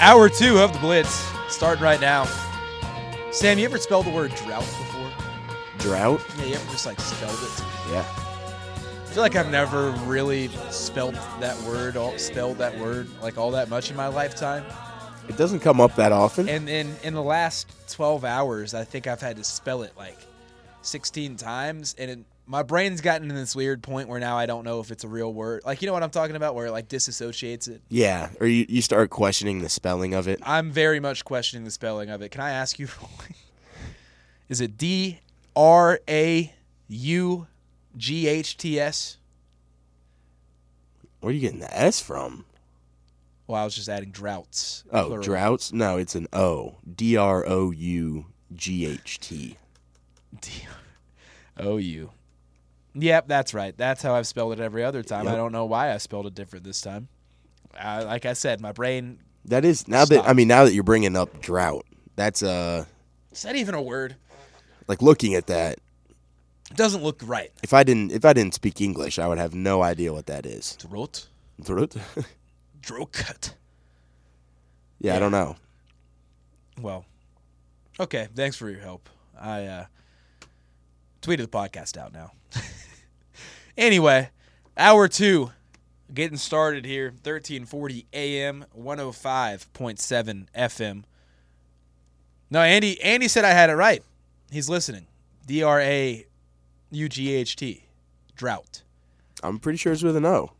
Hour 0.00 0.28
two 0.28 0.58
of 0.58 0.72
the 0.72 0.78
Blitz 0.78 1.28
starting 1.48 1.82
right 1.82 2.00
now. 2.00 2.24
Sam, 3.32 3.58
you 3.58 3.64
ever 3.64 3.78
spelled 3.78 4.06
the 4.06 4.10
word 4.10 4.32
drought 4.36 4.60
before? 4.60 5.10
Drought? 5.78 6.20
Yeah, 6.38 6.44
you 6.44 6.54
ever 6.54 6.70
just 6.70 6.86
like 6.86 7.00
spelled 7.00 7.36
it? 7.42 7.64
Yeah. 7.90 8.04
I 8.06 9.10
feel 9.10 9.22
like 9.24 9.34
I've 9.34 9.50
never 9.50 9.90
really 10.06 10.48
spelled 10.70 11.14
that 11.40 11.60
word, 11.62 11.96
all, 11.96 12.16
spelled 12.16 12.58
that 12.58 12.78
word 12.78 13.08
like 13.20 13.38
all 13.38 13.50
that 13.50 13.70
much 13.70 13.90
in 13.90 13.96
my 13.96 14.06
lifetime. 14.06 14.64
It 15.28 15.36
doesn't 15.36 15.60
come 15.60 15.80
up 15.80 15.96
that 15.96 16.12
often. 16.12 16.48
And 16.48 16.68
in 16.68 16.94
in 17.02 17.14
the 17.14 17.22
last 17.22 17.66
12 17.90 18.24
hours, 18.24 18.74
I 18.74 18.84
think 18.84 19.08
I've 19.08 19.20
had 19.20 19.36
to 19.36 19.44
spell 19.44 19.82
it 19.82 19.92
like 19.96 20.18
16 20.82 21.36
times, 21.36 21.96
and 21.98 22.10
it, 22.10 22.18
my 22.48 22.62
brain's 22.62 23.02
gotten 23.02 23.28
in 23.28 23.36
this 23.36 23.54
weird 23.54 23.82
point 23.82 24.08
where 24.08 24.18
now 24.18 24.38
I 24.38 24.46
don't 24.46 24.64
know 24.64 24.80
if 24.80 24.90
it's 24.90 25.04
a 25.04 25.08
real 25.08 25.32
word. 25.32 25.62
Like 25.66 25.82
you 25.82 25.86
know 25.86 25.92
what 25.92 26.02
I'm 26.02 26.10
talking 26.10 26.34
about, 26.34 26.54
where 26.54 26.66
it 26.66 26.72
like 26.72 26.88
disassociates 26.88 27.68
it. 27.68 27.82
yeah, 27.90 28.30
or 28.40 28.46
you, 28.46 28.64
you 28.68 28.80
start 28.80 29.10
questioning 29.10 29.60
the 29.60 29.68
spelling 29.68 30.14
of 30.14 30.26
it. 30.26 30.40
I'm 30.42 30.70
very 30.70 30.98
much 30.98 31.24
questioning 31.24 31.64
the 31.64 31.70
spelling 31.70 32.08
of 32.08 32.22
it. 32.22 32.30
Can 32.30 32.40
I 32.40 32.50
ask 32.50 32.78
you? 32.78 32.88
is 34.48 34.62
it 34.62 34.78
D 34.78 35.20
R 35.54 36.00
A 36.08 36.52
U 36.88 37.46
G 37.96 38.26
H 38.26 38.56
T 38.56 38.80
S? 38.80 39.18
Where 41.20 41.30
are 41.30 41.34
you 41.34 41.40
getting 41.40 41.60
the 41.60 41.76
S 41.76 42.00
from? 42.00 42.46
Well, 43.46 43.60
I 43.60 43.64
was 43.64 43.74
just 43.74 43.88
adding 43.88 44.10
droughts. 44.10 44.84
Oh, 44.90 45.06
plural. 45.06 45.22
droughts? 45.22 45.72
No, 45.72 45.96
it's 45.98 46.14
an 46.14 46.28
O. 46.32 46.76
D 46.96 47.16
R 47.16 47.44
O 47.46 47.72
U 47.72 48.26
G 48.54 48.86
H 48.86 49.20
T. 49.20 49.56
D 50.40 50.50
O 51.58 51.76
U. 51.76 52.10
Yep, 52.94 53.28
that's 53.28 53.54
right. 53.54 53.76
That's 53.76 54.02
how 54.02 54.14
I've 54.14 54.26
spelled 54.26 54.52
it 54.54 54.60
every 54.60 54.82
other 54.82 55.02
time. 55.02 55.28
I 55.28 55.36
don't 55.36 55.52
know 55.52 55.66
why 55.66 55.92
I 55.92 55.98
spelled 55.98 56.26
it 56.26 56.34
different 56.34 56.64
this 56.64 56.80
time. 56.80 57.08
Uh, 57.78 58.04
like 58.06 58.26
I 58.26 58.32
said, 58.32 58.60
my 58.60 58.72
brain. 58.72 59.18
That 59.44 59.64
is 59.64 59.86
now 59.88 60.04
that 60.04 60.28
I 60.28 60.32
mean 60.32 60.48
now 60.48 60.64
that 60.64 60.74
you're 60.74 60.82
bringing 60.84 61.16
up 61.16 61.40
drought. 61.40 61.86
That's 62.16 62.42
uh 62.42 62.84
Is 63.30 63.42
that 63.42 63.56
even 63.56 63.74
a 63.74 63.82
word? 63.82 64.16
like 64.88 65.02
looking 65.02 65.34
at 65.34 65.46
that. 65.46 65.78
It 66.70 66.76
doesn't 66.76 67.02
look 67.02 67.20
right. 67.24 67.50
If 67.62 67.72
I 67.72 67.82
didn't 67.84 68.12
if 68.12 68.24
I 68.24 68.32
didn't 68.32 68.54
speak 68.54 68.80
English, 68.80 69.18
I 69.18 69.28
would 69.28 69.38
have 69.38 69.54
no 69.54 69.82
idea 69.82 70.12
what 70.12 70.26
that 70.26 70.44
is. 70.44 70.76
Drought. 70.76 71.26
Drought? 71.62 71.96
Drought. 72.80 73.54
yeah, 74.98 75.16
I 75.16 75.18
don't 75.18 75.32
know. 75.32 75.56
Well, 76.80 77.04
okay. 78.00 78.28
Thanks 78.34 78.56
for 78.56 78.68
your 78.68 78.80
help. 78.80 79.08
I 79.38 79.64
uh, 79.66 79.86
tweeted 81.22 81.38
the 81.38 81.48
podcast 81.48 81.96
out 81.96 82.12
now. 82.12 82.32
anyway, 83.78 84.28
hour 84.76 85.08
two, 85.08 85.52
getting 86.12 86.36
started 86.36 86.84
here. 86.84 87.14
Thirteen 87.22 87.64
forty 87.64 88.04
a.m. 88.12 88.66
One 88.72 88.98
hundred 88.98 89.12
five 89.12 89.72
point 89.72 89.98
seven 89.98 90.50
FM. 90.54 91.04
No, 92.50 92.60
Andy. 92.60 93.00
Andy 93.02 93.28
said 93.28 93.44
I 93.46 93.50
had 93.50 93.70
it 93.70 93.74
right. 93.74 94.02
He's 94.50 94.68
listening. 94.68 95.06
D 95.46 95.62
R 95.62 95.80
A 95.80 96.26
U 96.90 97.08
G 97.08 97.32
H 97.32 97.56
T. 97.56 97.84
Drought. 98.36 98.82
I'm 99.42 99.58
pretty 99.58 99.78
sure 99.78 99.92
it's 99.92 100.02
with 100.02 100.16
an 100.16 100.26
O. 100.26 100.52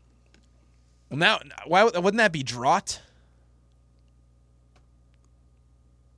Well, 1.11 1.19
now, 1.19 1.41
why 1.67 1.85
wouldn't 1.85 2.17
that 2.19 2.33
be 2.33 2.43
drought? 2.43 3.01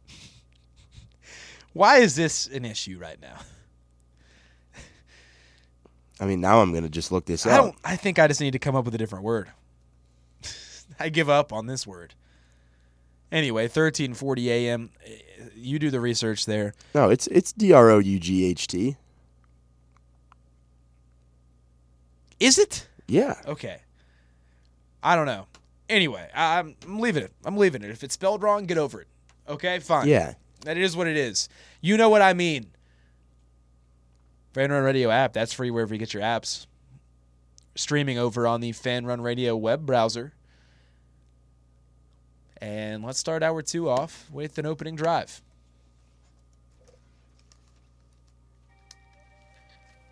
Why 1.72 1.98
is 1.98 2.16
this 2.16 2.48
an 2.48 2.64
issue 2.64 2.98
right 2.98 3.20
now? 3.20 3.36
I 6.20 6.26
mean, 6.26 6.40
now 6.40 6.60
I'm 6.60 6.72
gonna 6.74 6.88
just 6.90 7.10
look 7.10 7.24
this 7.24 7.46
I 7.46 7.52
up. 7.52 7.64
don't. 7.64 7.76
I 7.84 7.96
think 7.96 8.18
I 8.18 8.28
just 8.28 8.40
need 8.40 8.50
to 8.52 8.58
come 8.58 8.76
up 8.76 8.84
with 8.84 8.94
a 8.94 8.98
different 8.98 9.24
word. 9.24 9.48
I 11.00 11.08
give 11.08 11.28
up 11.30 11.52
on 11.52 11.66
this 11.66 11.86
word. 11.86 12.14
Anyway, 13.32 13.68
thirteen 13.68 14.12
forty 14.12 14.50
a.m. 14.50 14.90
eh, 15.06 15.10
You 15.54 15.78
do 15.78 15.88
the 15.90 16.00
research 16.00 16.46
there. 16.46 16.74
No, 16.94 17.08
it's 17.10 17.26
it's 17.28 17.52
D 17.52 17.72
R 17.72 17.90
O 17.90 17.98
U 17.98 18.18
G 18.18 18.44
H 18.44 18.66
T. 18.66 18.96
Is 22.38 22.58
it 22.58 22.86
Yeah. 23.06 23.36
okay? 23.46 23.80
I 25.02 25.16
don't 25.16 25.26
know. 25.26 25.46
Anyway, 25.88 26.28
I'm, 26.34 26.76
I'm 26.86 26.98
leaving 27.00 27.22
it. 27.24 27.32
I'm 27.44 27.56
leaving 27.56 27.82
it. 27.82 27.90
If 27.90 28.04
it's 28.04 28.14
spelled 28.14 28.42
wrong, 28.42 28.66
get 28.66 28.78
over 28.78 29.00
it. 29.00 29.08
Okay, 29.48 29.78
fine. 29.80 30.06
Yeah. 30.08 30.34
That 30.64 30.76
is 30.76 30.96
what 30.96 31.06
it 31.06 31.16
is. 31.16 31.48
You 31.80 31.96
know 31.96 32.08
what 32.08 32.22
I 32.22 32.32
mean. 32.32 32.70
Fan 34.52 34.72
Run 34.72 34.82
Radio 34.82 35.10
app. 35.10 35.32
That's 35.32 35.52
free 35.52 35.70
wherever 35.70 35.94
you 35.94 35.98
get 35.98 36.12
your 36.12 36.22
apps. 36.22 36.66
Streaming 37.76 38.18
over 38.18 38.46
on 38.46 38.60
the 38.60 38.72
Fan 38.72 39.06
Run 39.06 39.20
Radio 39.20 39.56
web 39.56 39.86
browser. 39.86 40.32
And 42.60 43.04
let's 43.04 43.18
start 43.18 43.42
hour 43.42 43.62
two 43.62 43.88
off 43.88 44.28
with 44.30 44.58
an 44.58 44.66
opening 44.66 44.96
drive. 44.96 45.40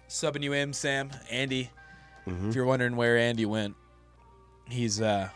Subbing 0.09 0.43
you 0.43 0.55
in, 0.55 0.73
Sam, 0.73 1.11
Andy. 1.31 1.71
If 2.27 2.55
you're 2.55 2.65
wondering 2.67 2.95
where 2.97 3.17
Andy 3.17 3.47
went, 3.47 3.75
he's 4.69 5.01
uh 5.01 5.29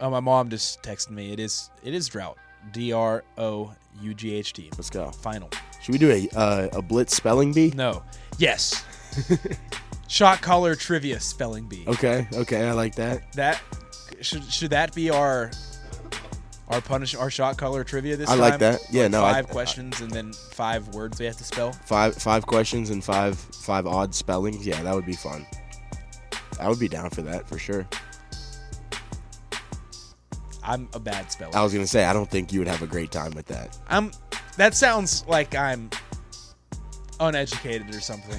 oh 0.00 0.10
my 0.10 0.20
mom 0.20 0.48
just 0.48 0.82
texted 0.82 1.10
me. 1.10 1.32
It 1.32 1.40
is 1.40 1.70
it 1.82 1.94
is 1.94 2.08
drought. 2.08 2.38
D 2.72 2.92
R 2.92 3.22
O 3.36 3.74
U 4.00 4.14
G 4.14 4.34
H 4.34 4.52
T. 4.54 4.70
Let's 4.76 4.90
go. 4.90 5.10
Final. 5.10 5.50
Should 5.82 5.92
we 5.92 5.98
do 5.98 6.10
a 6.10 6.28
uh, 6.36 6.68
a 6.72 6.82
blitz 6.82 7.14
spelling 7.14 7.52
bee? 7.52 7.72
No. 7.76 8.02
Yes. 8.38 8.84
Shot 10.08 10.40
collar 10.40 10.74
trivia 10.74 11.20
spelling 11.20 11.66
bee. 11.68 11.84
Okay. 11.86 12.26
Okay. 12.32 12.66
I 12.66 12.72
like 12.72 12.94
that. 12.94 13.30
That 13.32 13.60
should 14.22 14.42
should 14.44 14.70
that 14.70 14.94
be 14.94 15.10
our 15.10 15.50
our 16.68 16.80
punish 16.80 17.14
our 17.14 17.30
shot 17.30 17.56
collar 17.58 17.84
trivia 17.84 18.16
this 18.16 18.28
time? 18.28 18.40
I 18.40 18.42
time? 18.42 18.50
like 18.50 18.60
that. 18.60 18.80
Yeah, 18.90 19.08
no, 19.08 19.24
I- 19.24 19.34
Five 19.34 19.48
questions 19.48 20.00
and 20.00 20.10
then 20.10 20.32
five 20.32 20.88
words 20.94 21.18
we 21.18 21.26
have 21.26 21.36
to 21.36 21.44
spell. 21.44 21.72
Five 21.72 22.14
five 22.14 22.46
questions 22.46 22.88
and 22.90 23.04
five 23.04 23.38
five 23.38 23.86
odd 23.86 24.14
spellings. 24.14 24.66
Yeah, 24.66 24.82
that 24.82 24.94
would 24.94 25.06
be 25.06 25.12
fun. 25.14 25.46
I 26.58 26.68
would 26.68 26.78
be 26.80 26.88
down 26.88 27.10
for 27.10 27.22
that 27.22 27.46
for 27.48 27.58
sure. 27.58 27.86
I'm 30.62 30.88
a 30.94 31.00
bad 31.00 31.30
speller. 31.30 31.56
I 31.56 31.62
was 31.62 31.72
gonna 31.72 31.86
say 31.86 32.04
I 32.04 32.12
don't 32.12 32.30
think 32.30 32.52
you 32.52 32.60
would 32.60 32.68
have 32.68 32.82
a 32.82 32.86
great 32.86 33.10
time 33.10 33.32
with 33.32 33.46
that. 33.46 33.76
I'm. 33.88 34.12
That 34.56 34.74
sounds 34.74 35.24
like 35.28 35.54
I'm 35.54 35.88
uneducated 37.20 37.94
or 37.94 38.00
something. 38.00 38.38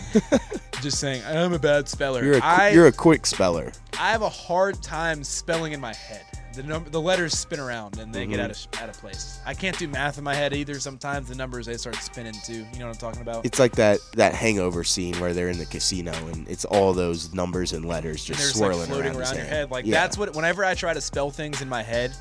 Just 0.81 0.99
saying 0.99 1.23
I'm 1.25 1.53
a 1.53 1.59
bad 1.59 1.89
speller. 1.89 2.23
You're 2.23 2.37
a 2.37 2.43
I 2.43 2.69
you're 2.69 2.87
a 2.87 2.91
quick 2.91 3.25
speller. 3.25 3.71
I 3.99 4.11
have 4.11 4.21
a 4.21 4.29
hard 4.29 4.81
time 4.81 5.23
spelling 5.23 5.73
in 5.73 5.81
my 5.81 5.93
head. 5.93 6.25
The 6.53 6.63
number, 6.63 6.89
the 6.89 6.99
letters 6.99 7.37
spin 7.37 7.59
around 7.59 7.99
and 7.99 8.13
they 8.13 8.25
get 8.25 8.39
mm-hmm. 8.39 8.45
out 8.45 8.51
of 8.51 8.81
out 8.81 8.89
of 8.89 8.97
place. 8.97 9.39
I 9.45 9.53
can't 9.53 9.77
do 9.77 9.87
math 9.87 10.17
in 10.17 10.23
my 10.23 10.33
head 10.33 10.53
either. 10.53 10.79
Sometimes 10.79 11.27
the 11.27 11.35
numbers 11.35 11.65
they 11.65 11.77
start 11.77 11.95
spinning 11.97 12.33
too. 12.45 12.65
You 12.73 12.79
know 12.79 12.87
what 12.87 12.93
I'm 12.93 12.95
talking 12.95 13.21
about? 13.21 13.45
It's 13.45 13.59
like 13.59 13.73
that 13.73 13.99
that 14.15 14.33
hangover 14.33 14.83
scene 14.83 15.19
where 15.19 15.33
they're 15.33 15.49
in 15.49 15.57
the 15.57 15.65
casino 15.65 16.13
and 16.33 16.47
it's 16.47 16.65
all 16.65 16.93
those 16.93 17.33
numbers 17.33 17.73
and 17.73 17.85
letters 17.85 18.23
just 18.23 18.39
they're 18.39 18.49
swirling 18.49 18.79
like 18.79 18.87
floating 18.87 19.11
around, 19.11 19.21
around, 19.21 19.35
your 19.35 19.45
head. 19.45 19.69
Like 19.69 19.85
Yeah. 19.85 19.99
that's 19.99 20.17
what. 20.17 20.33
Whenever 20.33 20.65
I 20.65 20.73
try 20.73 20.93
to 20.93 21.01
spell 21.01 21.29
things 21.29 21.61
in 21.61 21.69
my 21.69 21.83
head, 21.83 22.15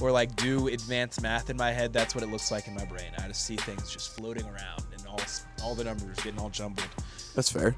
or 0.00 0.10
like 0.10 0.34
do 0.36 0.68
advanced 0.68 1.22
math 1.22 1.50
in 1.50 1.56
my 1.56 1.72
head, 1.72 1.92
that's 1.92 2.14
what 2.14 2.22
it 2.22 2.28
looks 2.28 2.50
like 2.50 2.66
in 2.66 2.74
my 2.74 2.84
brain. 2.84 3.10
I 3.18 3.28
just 3.28 3.46
see 3.46 3.56
things 3.56 3.90
just 3.90 4.14
floating 4.16 4.44
around 4.44 4.82
and 4.92 4.93
all 5.14 5.68
all 5.68 5.74
the 5.74 5.84
numbers 5.84 6.16
getting 6.18 6.38
all 6.38 6.50
jumbled. 6.50 6.88
That's 7.34 7.50
fair. 7.50 7.74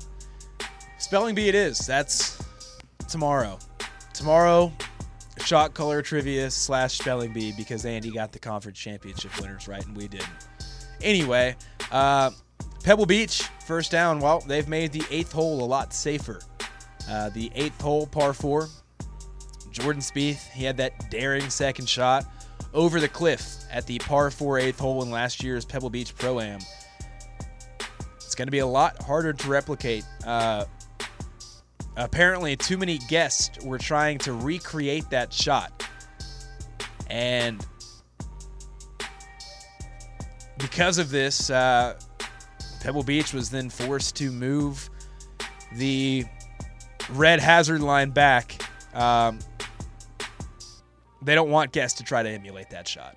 Spelling 0.99 1.35
bee 1.35 1.49
it 1.49 1.55
is. 1.55 1.79
That's 1.79 2.43
tomorrow. 3.09 3.59
Tomorrow, 4.13 4.73
shot 5.45 5.75
color 5.75 6.03
trivia 6.03 6.51
slash 6.51 6.99
spelling 6.99 7.33
bee 7.33 7.53
because 7.57 7.85
Andy 7.85 8.11
got 8.11 8.33
the 8.33 8.39
conference 8.39 8.79
championship 8.79 9.39
winners 9.41 9.69
right 9.69 9.85
and 9.85 9.97
we 9.97 10.09
didn't. 10.09 10.29
Anyway, 11.03 11.55
uh, 11.93 12.31
Pebble 12.83 13.07
Beach, 13.07 13.43
first 13.67 13.93
down. 13.93 14.21
Well, 14.21 14.41
they've 14.41 14.69
made 14.69 14.93
the 14.93 15.05
eighth 15.11 15.33
hole 15.33 15.63
a 15.63 15.67
lot 15.67 15.93
safer. 15.93 16.41
Uh, 17.09 17.29
the 17.31 17.51
eighth 17.55 17.81
hole, 17.81 18.07
par 18.07 18.33
four. 18.33 18.69
Jordan 19.71 20.01
Spieth, 20.01 20.49
he 20.53 20.65
had 20.65 20.79
that 20.79 21.11
daring 21.11 21.51
second 21.51 21.89
shot 21.89 22.25
over 22.73 22.99
the 22.99 23.09
cliff 23.09 23.57
at 23.71 23.87
the 23.87 23.99
par 23.99 24.31
four 24.31 24.59
eighth 24.59 24.79
hole 24.79 25.03
in 25.03 25.11
last 25.11 25.43
year's 25.43 25.65
Pebble 25.65 25.91
Beach 25.91 26.17
Pro 26.17 26.41
Am. 26.41 26.61
Going 28.37 28.49
to 28.49 28.53
be 28.53 28.59
a 28.59 28.67
lot 28.67 29.03
harder 29.03 29.33
to 29.33 29.49
replicate. 29.49 30.05
Uh, 30.27 30.67
apparently, 31.97 32.55
too 32.55 32.77
many 32.77 32.99
guests 33.09 33.65
were 33.65 33.79
trying 33.79 34.19
to 34.19 34.35
recreate 34.35 35.09
that 35.09 35.33
shot. 35.33 35.89
And 37.09 37.65
because 40.59 40.99
of 40.99 41.11
this, 41.11 41.49
uh, 41.49 41.99
Pebble 42.81 43.03
Beach 43.03 43.33
was 43.33 43.49
then 43.49 43.71
forced 43.71 44.17
to 44.17 44.31
move 44.31 44.91
the 45.73 46.25
red 47.13 47.41
hazard 47.41 47.81
line 47.81 48.11
back. 48.11 48.61
Um, 48.95 49.39
they 51.23 51.35
don't 51.35 51.51
want 51.51 51.73
guests 51.73 51.99
to 51.99 52.05
try 52.05 52.23
to 52.23 52.29
emulate 52.29 52.69
that 52.71 52.87
shot. 52.87 53.17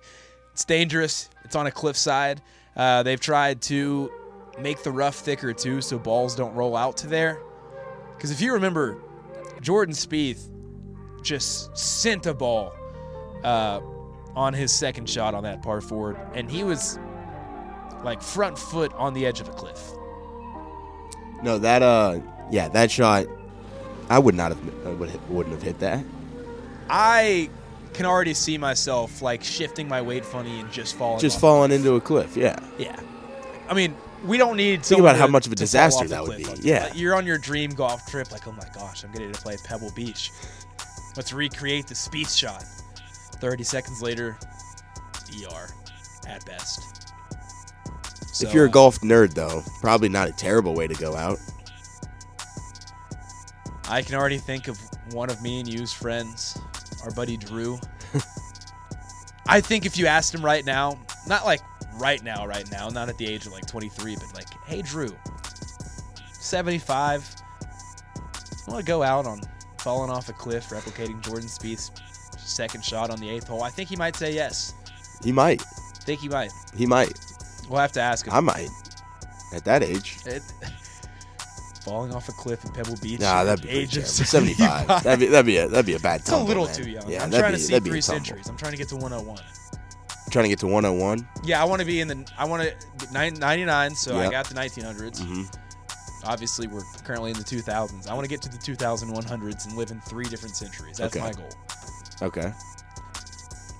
it's 0.52 0.64
dangerous. 0.64 1.30
It's 1.44 1.56
on 1.56 1.66
a 1.66 1.70
cliffside. 1.70 2.42
Uh, 2.76 3.02
they've 3.02 3.20
tried 3.20 3.62
to 3.62 4.12
make 4.60 4.82
the 4.82 4.90
rough 4.90 5.16
thicker 5.16 5.52
too, 5.52 5.80
so 5.80 5.98
balls 5.98 6.34
don't 6.34 6.54
roll 6.54 6.76
out 6.76 6.96
to 6.98 7.06
there. 7.06 7.40
Because 8.16 8.30
if 8.30 8.40
you 8.40 8.52
remember, 8.54 9.00
Jordan 9.60 9.94
Spieth 9.94 10.48
just 11.22 11.76
sent 11.76 12.26
a 12.26 12.34
ball 12.34 12.72
uh, 13.44 13.80
on 14.34 14.52
his 14.52 14.72
second 14.72 15.08
shot 15.08 15.34
on 15.34 15.42
that 15.44 15.62
par 15.62 15.80
four, 15.80 16.14
and 16.34 16.50
he 16.50 16.64
was 16.64 16.98
like 18.04 18.22
front 18.22 18.58
foot 18.58 18.92
on 18.94 19.14
the 19.14 19.26
edge 19.26 19.40
of 19.40 19.48
a 19.48 19.52
cliff. 19.52 19.92
No, 21.42 21.58
that 21.58 21.82
uh, 21.82 22.20
yeah, 22.50 22.68
that 22.68 22.90
shot, 22.90 23.26
I 24.08 24.18
would 24.18 24.34
not 24.34 24.52
have, 24.52 24.86
I 24.86 24.90
would, 24.90 25.28
wouldn't 25.30 25.54
have 25.54 25.62
hit 25.62 25.78
that. 25.80 26.04
I 26.90 27.50
can 27.94 28.06
already 28.06 28.34
see 28.34 28.58
myself 28.58 29.22
like 29.22 29.42
shifting 29.42 29.88
my 29.88 30.02
weight 30.02 30.24
funny 30.24 30.60
and 30.60 30.70
just 30.72 30.96
falling. 30.96 31.20
Just 31.20 31.40
falling 31.40 31.72
into 31.72 31.94
a 31.94 32.00
cliff. 32.00 32.36
Yeah. 32.36 32.58
Yeah. 32.78 32.98
I 33.68 33.74
mean, 33.74 33.94
we 34.24 34.38
don't 34.38 34.56
need. 34.56 34.84
Think 34.84 35.00
about 35.00 35.16
how 35.16 35.26
to- 35.26 35.32
much 35.32 35.46
of 35.46 35.52
a 35.52 35.56
disaster 35.56 36.06
that 36.08 36.22
would 36.22 36.38
be. 36.38 36.46
Yeah. 36.60 36.84
Like, 36.84 36.96
you're 36.96 37.14
on 37.14 37.26
your 37.26 37.38
dream 37.38 37.70
golf 37.70 38.06
trip, 38.10 38.30
like, 38.32 38.46
oh 38.46 38.52
my 38.52 38.66
gosh, 38.74 39.04
I'm 39.04 39.12
getting 39.12 39.32
to 39.32 39.40
play 39.40 39.56
Pebble 39.64 39.92
Beach. 39.94 40.32
Let's 41.16 41.32
recreate 41.32 41.86
the 41.86 41.94
Spieth 41.94 42.36
shot. 42.36 42.64
30 43.40 43.62
seconds 43.64 44.02
later, 44.02 44.36
ER 45.44 45.68
at 46.28 46.44
best. 46.44 46.82
So, 48.32 48.46
if 48.46 48.54
you're 48.54 48.66
a 48.66 48.70
golf 48.70 49.00
nerd, 49.00 49.34
though, 49.34 49.62
probably 49.80 50.08
not 50.08 50.28
a 50.28 50.32
terrible 50.32 50.74
way 50.74 50.86
to 50.86 50.94
go 50.94 51.14
out. 51.16 51.38
I 53.88 54.02
can 54.02 54.14
already 54.16 54.38
think 54.38 54.68
of 54.68 54.78
one 55.12 55.30
of 55.30 55.40
me 55.42 55.60
and 55.60 55.68
you's 55.68 55.92
friends, 55.92 56.58
our 57.04 57.10
buddy 57.10 57.36
Drew. 57.36 57.78
I 59.48 59.60
think 59.60 59.86
if 59.86 59.96
you 59.96 60.06
asked 60.06 60.34
him 60.34 60.44
right 60.44 60.64
now, 60.64 60.98
not 61.26 61.46
like 61.46 61.60
right 61.98 62.22
now, 62.22 62.46
right 62.46 62.70
now, 62.70 62.88
not 62.88 63.08
at 63.08 63.18
the 63.18 63.26
age 63.26 63.46
of 63.46 63.52
like 63.52 63.66
23, 63.66 64.16
but 64.16 64.34
like, 64.34 64.48
hey 64.66 64.82
Drew, 64.82 65.14
75, 66.32 67.36
I 68.66 68.70
want 68.70 68.84
to 68.84 68.86
go 68.86 69.02
out 69.02 69.26
on 69.26 69.40
falling 69.78 70.10
off 70.10 70.28
a 70.28 70.32
cliff, 70.32 70.68
replicating 70.68 71.22
Jordan 71.22 71.48
Spieth's 71.48 71.90
second 72.38 72.84
shot 72.84 73.10
on 73.10 73.20
the 73.20 73.28
eighth 73.28 73.48
hole? 73.48 73.62
I 73.62 73.70
think 73.70 73.88
he 73.88 73.96
might 73.96 74.16
say 74.16 74.32
yes. 74.34 74.74
He 75.22 75.32
might. 75.32 75.62
think 76.04 76.20
he 76.20 76.28
might. 76.28 76.52
He 76.76 76.86
might. 76.86 77.18
We'll 77.68 77.80
have 77.80 77.92
to 77.92 78.00
ask 78.00 78.26
him. 78.26 78.32
I 78.32 78.40
might. 78.40 78.68
At 79.54 79.64
that 79.64 79.82
age. 79.82 80.18
It- 80.26 80.42
falling 81.84 82.12
off 82.14 82.28
a 82.28 82.32
cliff 82.32 82.62
in 82.64 82.72
Pebble 82.72 82.96
Beach. 83.00 83.20
Nah, 83.20 83.44
that'd 83.44 83.64
be 83.64 83.70
age 83.70 83.96
of 83.96 84.04
terrible. 84.04 84.24
75. 84.24 84.86
that'd 85.04 85.20
be 85.20 85.26
that'd 85.26 85.46
be 85.46 85.56
a 85.56 85.68
that'd 85.68 85.86
be 85.86 85.94
a 85.94 85.98
bad 85.98 86.20
It's 86.20 86.30
a 86.30 86.36
little 86.36 86.66
man. 86.66 86.74
too 86.74 86.90
young. 86.90 87.10
Yeah, 87.10 87.24
I'm 87.24 87.30
trying 87.30 87.52
be, 87.52 87.56
to 87.56 87.62
see 87.62 87.72
that'd 87.72 87.84
be 87.84 87.90
a 87.90 87.92
three 87.92 88.00
centuries. 88.02 88.46
I'm 88.48 88.56
trying 88.56 88.72
to 88.72 88.78
get 88.78 88.88
to 88.90 88.96
101. 88.96 89.40
Trying 90.30 90.44
to 90.44 90.48
get 90.48 90.58
to 90.60 90.66
101. 90.66 91.26
Yeah, 91.44 91.60
I 91.60 91.64
want 91.64 91.80
to 91.80 91.86
be 91.86 92.00
in 92.00 92.08
the. 92.08 92.30
I 92.36 92.44
want 92.44 92.62
to 92.62 93.12
99. 93.12 93.94
So 93.94 94.18
I 94.18 94.30
got 94.30 94.46
the 94.48 94.54
1900s. 94.54 95.20
hmm 95.24 95.42
Obviously, 96.24 96.66
we're 96.66 96.82
currently 97.04 97.30
in 97.30 97.36
the 97.38 97.44
2000s. 97.44 98.08
I 98.08 98.12
want 98.14 98.24
to 98.24 98.28
get 98.28 98.42
to 98.42 98.48
the 98.48 98.58
2100s 98.58 99.66
and 99.66 99.76
live 99.76 99.90
in 99.90 100.00
three 100.00 100.24
different 100.24 100.56
centuries. 100.56 100.98
That's 100.98 101.16
Okay. 101.16 101.24
my 101.24 101.32
goal. 101.32 101.48
Okay. 102.20 102.52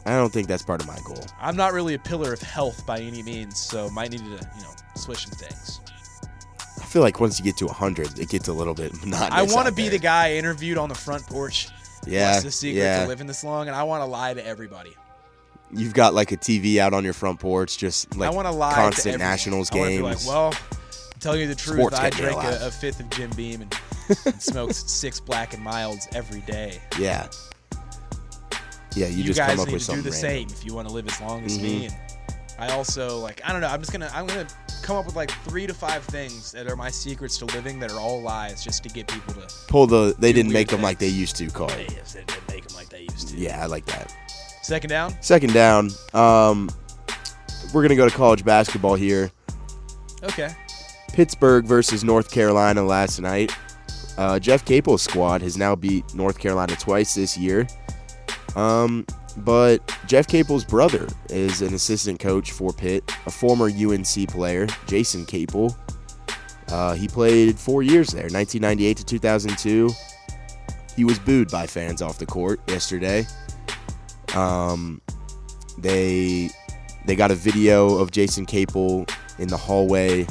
I 0.07 0.13
don't 0.13 0.33
think 0.33 0.49
that's 0.49 0.63
part 0.63 0.81
of 0.81 0.87
my 0.87 0.99
goal. 1.05 1.23
I'm 1.41 1.57
not 1.57 1.73
really 1.73 1.95
a 1.95 1.99
pillar 1.99 2.33
of 2.33 2.41
health 2.41 2.87
by 2.87 3.01
any 3.01 3.23
means, 3.23 3.59
so 3.59 3.91
might 3.91 4.11
need 4.11 4.21
to 4.21 4.25
you 4.25 4.63
know 4.63 4.71
switch 4.95 5.27
some 5.27 5.33
things. 5.33 5.81
I 6.81 6.85
feel 6.85 7.03
like 7.03 7.21
once 7.21 7.39
you 7.39 7.45
get 7.45 7.59
to 7.59 7.67
100, 7.67 8.19
it 8.19 8.31
gets 8.31 8.49
a 8.49 8.53
little 8.53 8.73
bit 8.73 8.95
monotonous. 9.05 9.53
I 9.53 9.55
want 9.55 9.69
to 9.69 9.75
be 9.75 9.83
there. 9.83 9.91
the 9.93 9.99
guy 9.99 10.35
interviewed 10.35 10.79
on 10.79 10.89
the 10.89 10.95
front 10.95 11.27
porch. 11.27 11.69
Yeah. 12.07 12.31
What's 12.31 12.45
the 12.45 12.51
secret 12.51 12.81
yeah. 12.81 13.03
to 13.03 13.09
living 13.09 13.27
this 13.27 13.45
long? 13.45 13.67
And 13.67 13.77
I 13.77 13.83
want 13.83 14.01
to 14.01 14.07
lie 14.07 14.33
to 14.33 14.47
everybody. 14.47 14.95
You've 15.73 15.95
got 15.95 16.15
like 16.15 16.33
a 16.33 16.37
TV 16.37 16.79
out 16.79 16.95
on 16.95 17.05
your 17.05 17.13
front 17.13 17.41
porch, 17.41 17.77
just 17.79 18.17
like 18.17 18.31
I 18.31 18.35
want 18.35 18.47
to 18.47 18.53
lie 18.53 18.75
constant 18.75 19.03
to 19.05 19.09
everyone. 19.11 19.31
Nationals 19.31 19.71
be 19.71 19.79
like, 20.01 20.17
games. 20.19 20.27
well, 20.27 20.55
tell 21.21 21.37
you 21.37 21.47
the 21.47 21.55
truth, 21.55 21.79
Sports 21.79 21.97
I 21.99 22.05
kept 22.11 22.17
me 22.17 22.23
drank 22.23 22.37
alive. 22.43 22.63
a, 22.63 22.67
a 22.69 22.71
fifth 22.71 23.01
of 23.01 23.11
Jim 23.11 23.31
Beam 23.37 23.63
and, 23.63 23.75
and 24.27 24.41
smoked 24.43 24.75
six 24.75 25.21
black 25.21 25.53
and 25.55 25.63
milds 25.63 26.09
every 26.15 26.41
day. 26.41 26.81
yeah. 26.99 27.29
Yeah, 28.95 29.07
you, 29.09 29.19
You, 29.19 29.25
just 29.25 29.39
guys 29.39 29.51
come 29.51 29.61
up 29.61 29.67
need 29.69 29.75
with 29.75 29.83
to 29.83 29.93
do 29.93 29.95
something 30.03 30.05
the 30.05 30.11
random. 30.11 30.49
same 30.49 30.59
if 30.59 30.65
you 30.65 30.75
want 30.75 30.89
to 30.89 30.95
live 30.95 31.07
as 31.07 31.21
long 31.21 31.45
as 31.45 31.59
me. 31.61 31.87
Mm-hmm. 31.89 31.95
And 32.63 32.71
I 32.71 32.75
also 32.75 33.19
like 33.19 33.41
I 33.45 33.53
don't 33.53 33.61
know. 33.61 33.69
I'm 33.69 33.79
just 33.81 33.93
gonna 33.93 34.11
I'm 34.13 34.27
gonna 34.27 34.47
come 34.83 34.97
up 34.97 35.07
with 35.07 35.15
like 35.15 35.31
three 35.45 35.67
to 35.67 35.75
five 35.75 36.03
things 36.05 36.51
that 36.53 36.67
are 36.69 36.75
my 36.75 36.91
secrets 36.91 37.37
to 37.39 37.45
living 37.47 37.79
that 37.81 37.93
are 37.93 38.01
all 38.01 38.21
lies, 38.23 38.65
just 38.65 38.83
to 38.85 38.89
get 38.89 39.07
people 39.07 39.35
to. 39.35 39.47
Pull 39.69 39.87
the 39.87 40.17
they 40.19 40.33
didn't 40.33 40.51
make 40.53 40.69
them 40.69 40.83
like 40.83 40.99
they 40.99 41.07
used 41.09 41.37
to 41.37 41.47
card. 41.51 41.71
They 41.71 41.87
didn't 41.87 42.49
make 42.49 42.67
them 42.67 42.77
like 42.77 42.89
they 42.89 43.03
used 43.03 43.29
to. 43.29 43.37
Yeah, 43.37 43.63
I 43.63 43.67
like 43.67 43.85
that. 43.87 44.13
Second 44.69 44.91
down. 44.91 45.23
Second 45.23 45.55
down. 45.55 45.91
Um, 46.13 46.69
we're 47.73 47.81
gonna 47.81 47.97
go 47.97 48.07
to 48.07 48.15
college 48.15 48.45
basketball 48.45 48.97
here. 48.97 49.31
Okay. 50.23 50.55
Pittsburgh 51.15 51.65
versus 51.65 52.05
North 52.05 52.31
Carolina 52.31 52.83
last 52.83 53.19
night. 53.19 53.51
Uh, 54.19 54.39
Jeff 54.39 54.67
Capel's 54.67 55.01
squad 55.01 55.41
has 55.41 55.57
now 55.57 55.75
beat 55.75 56.13
North 56.15 56.39
Carolina 56.39 56.77
twice 56.77 57.15
this 57.15 57.35
year. 57.39 57.67
Um, 58.57 59.07
but 59.39 59.91
Jeff 60.07 60.27
Capel's 60.27 60.67
brother 60.67 61.09
is 61.31 61.63
an 61.63 61.73
assistant 61.73 62.21
coach 62.21 62.53
for 62.53 62.71
Pitt, 62.71 63.11
a 63.25 63.31
former 63.31 63.71
UNC 63.71 64.29
player, 64.29 64.67
Jason 64.87 65.25
Capel. 65.25 65.75
Uh, 66.69 66.93
he 66.93 67.09
played 67.09 67.59
four 67.59 67.83
years 67.83 68.09
there, 68.09 68.25
1998 68.25 68.99
to 68.99 69.05
2002. 69.07 69.89
He 70.95 71.05
was 71.05 71.19
booed 71.19 71.51
by 71.51 71.67
fans 71.67 72.03
off 72.03 72.19
the 72.19 72.27
court 72.27 72.61
yesterday. 72.69 73.27
Um, 74.35 75.01
they 75.79 76.51
they 77.07 77.17
got 77.17 77.31
a 77.31 77.35
video 77.35 77.97
of 77.99 78.11
Jason 78.11 78.45
Capel 78.45 79.07
in 79.39 79.49
the 79.49 79.57
hallway 79.57 80.27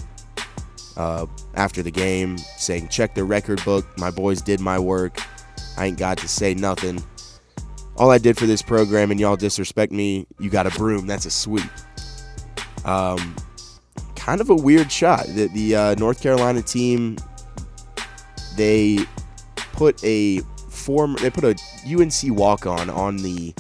uh, 0.97 1.25
after 1.55 1.81
the 1.81 1.91
game 1.91 2.37
saying, 2.37 2.89
check 2.89 3.15
the 3.15 3.23
record 3.23 3.63
book. 3.63 3.85
My 3.97 4.11
boys 4.11 4.41
did 4.41 4.59
my 4.59 4.77
work. 4.77 5.19
I 5.77 5.85
ain't 5.85 5.97
got 5.97 6.17
to 6.19 6.27
say 6.27 6.53
nothing. 6.53 7.03
All 7.95 8.11
I 8.11 8.17
did 8.17 8.37
for 8.37 8.45
this 8.45 8.61
program 8.61 9.11
and 9.11 9.19
y'all 9.19 9.35
disrespect 9.35 9.91
me, 9.91 10.27
you 10.39 10.49
got 10.49 10.67
a 10.67 10.71
broom. 10.77 11.07
That's 11.07 11.25
a 11.25 11.31
sweep. 11.31 11.69
Um, 12.85 13.35
kind 14.15 14.41
of 14.41 14.49
a 14.49 14.55
weird 14.55 14.91
shot. 14.91 15.25
The, 15.27 15.47
the 15.47 15.75
uh, 15.75 15.95
North 15.95 16.21
Carolina 16.21 16.61
team, 16.61 17.17
they 18.55 18.99
put 19.73 20.03
a 20.03 20.39
form, 20.69 21.15
they 21.21 21.29
put 21.29 21.43
a 21.43 21.55
UNC 21.87 22.37
walk 22.37 22.65
on 22.65 22.89
on 22.89 23.17
the 23.17 23.53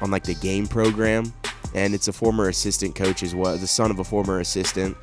on 0.00 0.10
like 0.10 0.24
the 0.24 0.34
game 0.34 0.66
program, 0.66 1.32
and 1.74 1.94
it's 1.94 2.08
a 2.08 2.12
former 2.12 2.48
assistant 2.48 2.94
coach 2.94 3.22
as 3.22 3.34
well, 3.34 3.56
the 3.56 3.66
son 3.66 3.90
of 3.90 3.98
a 3.98 4.04
former 4.04 4.40
assistant 4.40 4.96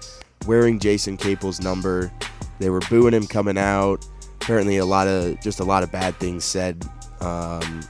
wearing 0.46 0.80
Jason 0.80 1.18
Capel's 1.18 1.62
number. 1.62 2.12
They 2.60 2.70
were 2.70 2.82
booing 2.90 3.14
him 3.14 3.28
coming 3.28 3.58
out. 3.58 4.06
Apparently, 4.42 4.78
a 4.78 4.86
lot 4.86 5.08
of 5.08 5.40
just 5.42 5.60
a 5.60 5.64
lot 5.64 5.84
of 5.84 5.92
bad 5.92 6.16
things 6.18 6.44
said 6.44 6.84
um, 7.20 7.82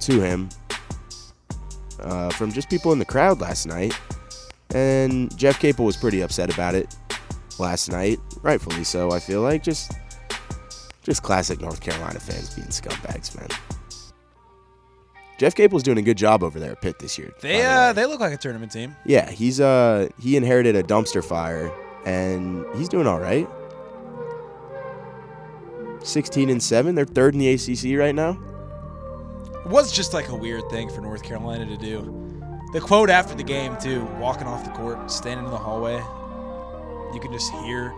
to 0.00 0.20
him 0.20 0.48
uh, 2.00 2.30
from 2.30 2.52
just 2.52 2.68
people 2.70 2.92
in 2.92 2.98
the 2.98 3.04
crowd 3.04 3.40
last 3.40 3.66
night. 3.66 3.98
And 4.74 5.36
Jeff 5.36 5.58
Capel 5.58 5.84
was 5.84 5.96
pretty 5.96 6.20
upset 6.20 6.52
about 6.52 6.74
it 6.74 6.94
last 7.58 7.90
night, 7.90 8.18
rightfully 8.42 8.84
so. 8.84 9.10
I 9.10 9.18
feel 9.18 9.42
like 9.42 9.62
just 9.62 9.92
just 11.02 11.22
classic 11.22 11.60
North 11.60 11.80
Carolina 11.80 12.20
fans 12.20 12.54
being 12.54 12.68
scumbags, 12.68 13.36
man. 13.36 13.48
Jeff 15.40 15.54
Capel's 15.54 15.82
doing 15.82 15.96
a 15.96 16.02
good 16.02 16.18
job 16.18 16.42
over 16.42 16.60
there 16.60 16.72
at 16.72 16.82
Pitt 16.82 16.98
this 16.98 17.16
year. 17.16 17.32
They 17.40 17.62
the 17.62 17.64
uh 17.64 17.92
they 17.94 18.04
look 18.04 18.20
like 18.20 18.34
a 18.34 18.36
tournament 18.36 18.72
team. 18.72 18.94
Yeah, 19.06 19.30
he's 19.30 19.58
uh 19.58 20.10
he 20.20 20.36
inherited 20.36 20.76
a 20.76 20.82
dumpster 20.82 21.24
fire 21.24 21.72
and 22.04 22.66
he's 22.76 22.90
doing 22.90 23.06
all 23.06 23.18
right. 23.18 23.48
16 26.02 26.50
and 26.50 26.62
7, 26.62 26.94
they're 26.94 27.06
third 27.06 27.32
in 27.34 27.40
the 27.40 27.48
ACC 27.54 27.98
right 27.98 28.14
now. 28.14 28.38
It 29.64 29.70
was 29.70 29.90
just 29.90 30.12
like 30.12 30.28
a 30.28 30.36
weird 30.36 30.68
thing 30.68 30.90
for 30.90 31.00
North 31.00 31.22
Carolina 31.22 31.64
to 31.64 31.76
do. 31.78 32.40
The 32.74 32.80
quote 32.82 33.08
after 33.08 33.34
the 33.34 33.42
game 33.42 33.78
too, 33.78 34.04
walking 34.18 34.46
off 34.46 34.64
the 34.64 34.70
court, 34.72 35.10
standing 35.10 35.46
in 35.46 35.50
the 35.50 35.56
hallway, 35.56 35.96
you 37.14 37.20
can 37.20 37.32
just 37.32 37.50
hear 37.64 37.94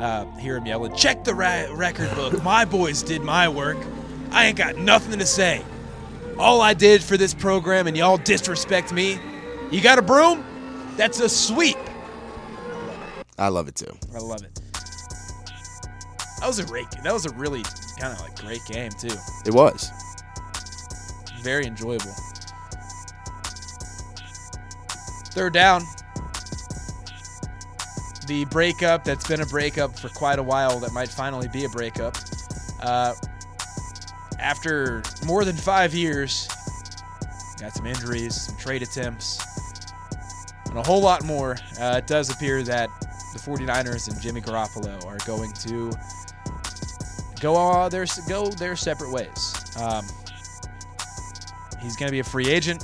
uh, 0.00 0.24
hear 0.38 0.56
him 0.56 0.64
yelling, 0.64 0.94
"Check 0.96 1.22
the 1.24 1.34
ra- 1.34 1.66
record 1.74 2.14
book. 2.14 2.42
My 2.42 2.64
boys 2.64 3.02
did 3.02 3.20
my 3.20 3.46
work. 3.46 3.76
I 4.30 4.46
ain't 4.46 4.56
got 4.56 4.78
nothing 4.78 5.18
to 5.18 5.26
say. 5.26 5.62
All 6.38 6.60
I 6.60 6.74
did 6.74 7.02
for 7.02 7.16
this 7.16 7.34
program, 7.34 7.86
and 7.86 7.96
y'all 7.96 8.16
disrespect 8.16 8.92
me. 8.92 9.18
You 9.70 9.80
got 9.80 9.98
a 9.98 10.02
broom? 10.02 10.44
That's 10.96 11.20
a 11.20 11.28
sweep. 11.28 11.76
I 13.38 13.48
love 13.48 13.68
it 13.68 13.74
too. 13.74 13.96
I 14.14 14.18
love 14.18 14.42
it. 14.42 14.54
That 16.40 16.46
was 16.46 16.58
a 16.58 16.64
great. 16.64 16.90
That 17.02 17.12
was 17.12 17.26
a 17.26 17.32
really 17.34 17.62
kind 17.98 18.12
of 18.12 18.20
like 18.20 18.38
great 18.40 18.64
game 18.66 18.90
too. 18.90 19.16
It 19.46 19.54
was. 19.54 19.90
Very 21.40 21.66
enjoyable. 21.66 22.12
Third 25.30 25.54
down. 25.54 25.82
The 28.26 28.44
breakup 28.46 29.04
that's 29.04 29.26
been 29.26 29.40
a 29.40 29.46
breakup 29.46 29.98
for 29.98 30.08
quite 30.10 30.38
a 30.38 30.42
while 30.42 30.78
that 30.80 30.92
might 30.92 31.08
finally 31.08 31.48
be 31.48 31.64
a 31.64 31.68
breakup. 31.68 32.16
Uh, 32.80 33.14
after 34.42 35.02
more 35.24 35.44
than 35.44 35.56
five 35.56 35.94
years, 35.94 36.48
got 37.60 37.72
some 37.72 37.86
injuries, 37.86 38.40
some 38.40 38.56
trade 38.56 38.82
attempts, 38.82 39.38
and 40.68 40.76
a 40.76 40.82
whole 40.82 41.00
lot 41.00 41.24
more. 41.24 41.56
Uh, 41.80 42.00
it 42.02 42.06
does 42.06 42.30
appear 42.30 42.62
that 42.64 42.90
the 43.32 43.38
49ers 43.38 44.10
and 44.10 44.20
Jimmy 44.20 44.40
Garoppolo 44.40 45.04
are 45.06 45.18
going 45.26 45.52
to 45.52 45.92
go 47.40 47.56
uh, 47.56 47.88
their 47.88 48.04
go 48.28 48.50
their 48.50 48.76
separate 48.76 49.12
ways. 49.12 49.54
Um, 49.80 50.04
he's 51.80 51.96
going 51.96 52.08
to 52.08 52.12
be 52.12 52.20
a 52.20 52.24
free 52.24 52.48
agent. 52.48 52.82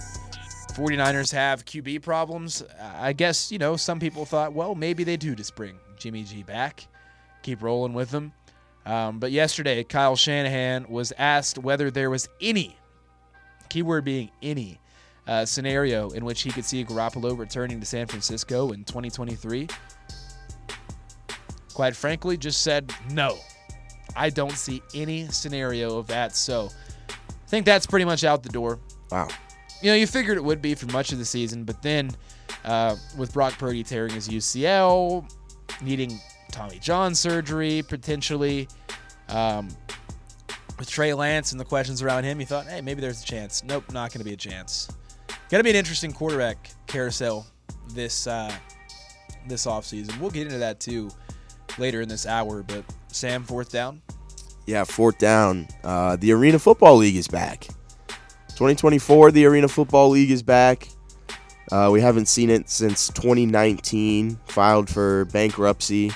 49ers 0.75 1.33
have 1.33 1.65
QB 1.65 2.03
problems. 2.03 2.63
I 2.81 3.13
guess, 3.13 3.51
you 3.51 3.59
know, 3.59 3.77
some 3.77 3.99
people 3.99 4.25
thought, 4.25 4.53
well, 4.53 4.77
maybe 4.77 5.03
they 5.03 5.17
do 5.17 5.35
just 5.35 5.57
bring 5.57 5.77
Jimmy 5.97 6.23
G 6.23 6.45
back, 6.45 6.87
keep 7.43 7.63
rolling 7.63 7.95
with 7.95 8.11
them. 8.11 8.33
Um, 8.89 9.19
but 9.19 9.33
yesterday, 9.33 9.85
Kyle 9.85 10.17
Shanahan 10.17 10.87
was 10.89 11.13
asked 11.19 11.59
whether 11.59 11.91
there 11.91 12.09
was 12.09 12.27
any, 12.41 12.75
keyword 13.69 14.03
being 14.03 14.31
any, 14.41 14.81
uh, 15.27 15.45
scenario 15.45 16.09
in 16.09 16.25
which 16.25 16.41
he 16.41 16.51
could 16.51 16.65
see 16.65 16.83
Garoppolo 16.87 17.39
returning 17.39 17.81
to 17.81 17.87
San 17.87 18.07
Francisco 18.07 18.73
in 18.73 18.85
2023. 18.85 19.69
Quite 21.75 21.95
frankly, 21.95 22.39
just 22.39 22.63
said 22.63 22.91
no. 23.11 23.37
I 24.17 24.31
don't 24.31 24.53
see 24.53 24.83
any 24.95 25.29
scenario 25.29 25.99
of 25.99 26.07
that. 26.07 26.35
So 26.35 26.71
I 27.11 27.47
think 27.47 27.67
that's 27.67 27.87
pretty 27.87 28.07
much 28.07 28.25
out 28.25 28.43
the 28.43 28.49
door. 28.49 28.79
Wow. 29.11 29.29
You 29.83 29.91
know, 29.91 29.97
you 29.97 30.07
figured 30.07 30.39
it 30.39 30.45
would 30.45 30.63
be 30.63 30.75
for 30.75 30.87
much 30.87 31.13
of 31.13 31.19
the 31.19 31.27
season, 31.27 31.65
but 31.65 31.83
then 31.83 32.11
uh, 32.65 32.97
with 33.19 33.35
Brock 33.35 33.53
Purdy 33.59 33.85
tearing 33.85 34.15
his 34.15 34.31
UCL, 34.31 35.31
needing 35.83 36.19
Tommy 36.51 36.79
John 36.79 37.15
surgery 37.15 37.83
potentially, 37.87 38.67
um, 39.29 39.69
with 40.79 40.89
Trey 40.89 41.13
Lance 41.15 41.53
and 41.53 41.61
the 41.61 41.65
questions 41.65 42.03
around 42.03 42.25
him, 42.25 42.41
you 42.41 42.47
thought, 42.47 42.67
hey, 42.67 42.81
maybe 42.81 43.01
there's 43.01 43.23
a 43.23 43.27
chance. 43.27 43.65
Nope, 43.65 43.93
not 43.93 44.13
going 44.13 44.21
to 44.21 44.25
be 44.25 44.33
a 44.33 44.37
chance. 44.37 44.89
Got 45.51 45.59
to 45.59 45.65
be 45.65 45.71
an 45.71 45.77
interesting 45.77 46.13
quarterback 46.13 46.71
carousel 46.87 47.47
this 47.95 48.27
uh, 48.27 48.53
this 49.47 49.67
offseason. 49.67 50.19
We'll 50.21 50.31
get 50.31 50.47
into 50.47 50.59
that 50.59 50.81
too 50.81 51.11
later 51.79 52.01
in 52.01 52.09
this 52.09 52.27
hour. 52.27 52.63
But 52.63 52.85
Sam, 53.09 53.43
fourth 53.45 53.73
down. 53.73 54.03
Yeah, 54.67 54.85
fourth 54.85 55.19
down. 55.19 55.67
Uh, 55.83 56.17
the 56.17 56.33
Arena 56.33 56.59
Football 56.59 56.97
League 56.97 57.17
is 57.17 57.29
back. 57.29 57.69
2024, 58.49 59.31
the 59.31 59.47
Arena 59.47 59.69
Football 59.69 60.11
League 60.11 60.31
is 60.31 60.43
back. 60.43 60.89
Uh, 61.71 61.89
we 61.93 62.01
haven't 62.01 62.27
seen 62.27 62.51
it 62.51 62.69
since 62.69 63.09
2019. 63.09 64.39
Filed 64.47 64.91
for 64.91 65.25
bankruptcy. 65.27 66.13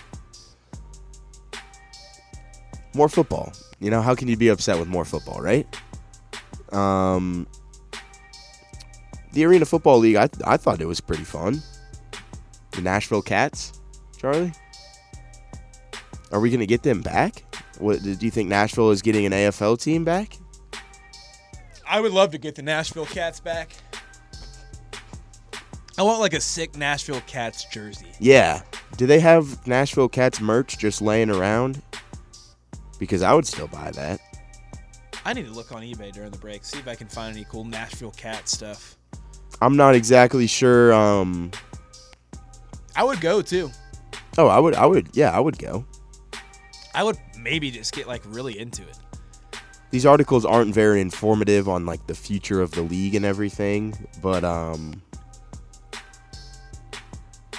More 2.94 3.08
football. 3.08 3.52
You 3.80 3.90
know, 3.90 4.02
how 4.02 4.14
can 4.14 4.28
you 4.28 4.36
be 4.36 4.48
upset 4.48 4.78
with 4.78 4.88
more 4.88 5.04
football, 5.04 5.40
right? 5.40 5.66
Um, 6.72 7.46
the 9.32 9.44
Arena 9.44 9.64
Football 9.64 9.98
League, 9.98 10.16
I, 10.16 10.28
I 10.44 10.56
thought 10.56 10.80
it 10.80 10.86
was 10.86 11.00
pretty 11.00 11.24
fun. 11.24 11.62
The 12.72 12.82
Nashville 12.82 13.22
Cats, 13.22 13.80
Charlie? 14.16 14.52
Are 16.30 16.40
we 16.40 16.50
going 16.50 16.60
to 16.60 16.66
get 16.66 16.82
them 16.82 17.02
back? 17.02 17.44
What, 17.78 18.02
do 18.02 18.16
you 18.20 18.30
think 18.30 18.48
Nashville 18.48 18.90
is 18.90 19.02
getting 19.02 19.26
an 19.26 19.32
AFL 19.32 19.80
team 19.80 20.04
back? 20.04 20.38
I 21.86 22.00
would 22.00 22.12
love 22.12 22.30
to 22.30 22.38
get 22.38 22.54
the 22.54 22.62
Nashville 22.62 23.06
Cats 23.06 23.40
back. 23.40 23.70
I 25.98 26.02
want 26.02 26.20
like 26.20 26.32
a 26.32 26.40
sick 26.40 26.76
Nashville 26.76 27.20
Cats 27.26 27.64
jersey. 27.64 28.12
Yeah. 28.18 28.62
Do 28.96 29.06
they 29.06 29.20
have 29.20 29.66
Nashville 29.66 30.08
Cats 30.08 30.40
merch 30.40 30.78
just 30.78 31.02
laying 31.02 31.28
around? 31.28 31.82
Because 33.02 33.22
I 33.22 33.34
would 33.34 33.44
still 33.44 33.66
buy 33.66 33.90
that. 33.90 34.20
I 35.24 35.32
need 35.32 35.46
to 35.46 35.52
look 35.52 35.72
on 35.72 35.82
eBay 35.82 36.12
during 36.12 36.30
the 36.30 36.38
break, 36.38 36.64
see 36.64 36.78
if 36.78 36.86
I 36.86 36.94
can 36.94 37.08
find 37.08 37.34
any 37.34 37.44
cool 37.50 37.64
Nashville 37.64 38.12
Cat 38.12 38.48
stuff. 38.48 38.96
I'm 39.60 39.76
not 39.76 39.96
exactly 39.96 40.46
sure. 40.46 40.92
Um. 40.92 41.50
I 42.94 43.02
would 43.02 43.20
go 43.20 43.42
too. 43.42 43.72
Oh, 44.38 44.46
I 44.46 44.60
would. 44.60 44.76
I 44.76 44.86
would. 44.86 45.08
Yeah, 45.14 45.36
I 45.36 45.40
would 45.40 45.58
go. 45.58 45.84
I 46.94 47.02
would 47.02 47.18
maybe 47.36 47.72
just 47.72 47.92
get 47.92 48.06
like 48.06 48.22
really 48.26 48.56
into 48.56 48.82
it. 48.82 48.96
These 49.90 50.06
articles 50.06 50.44
aren't 50.44 50.72
very 50.72 51.00
informative 51.00 51.68
on 51.68 51.84
like 51.84 52.06
the 52.06 52.14
future 52.14 52.62
of 52.62 52.70
the 52.70 52.82
league 52.82 53.16
and 53.16 53.24
everything, 53.24 53.96
but 54.22 54.44
um. 54.44 55.02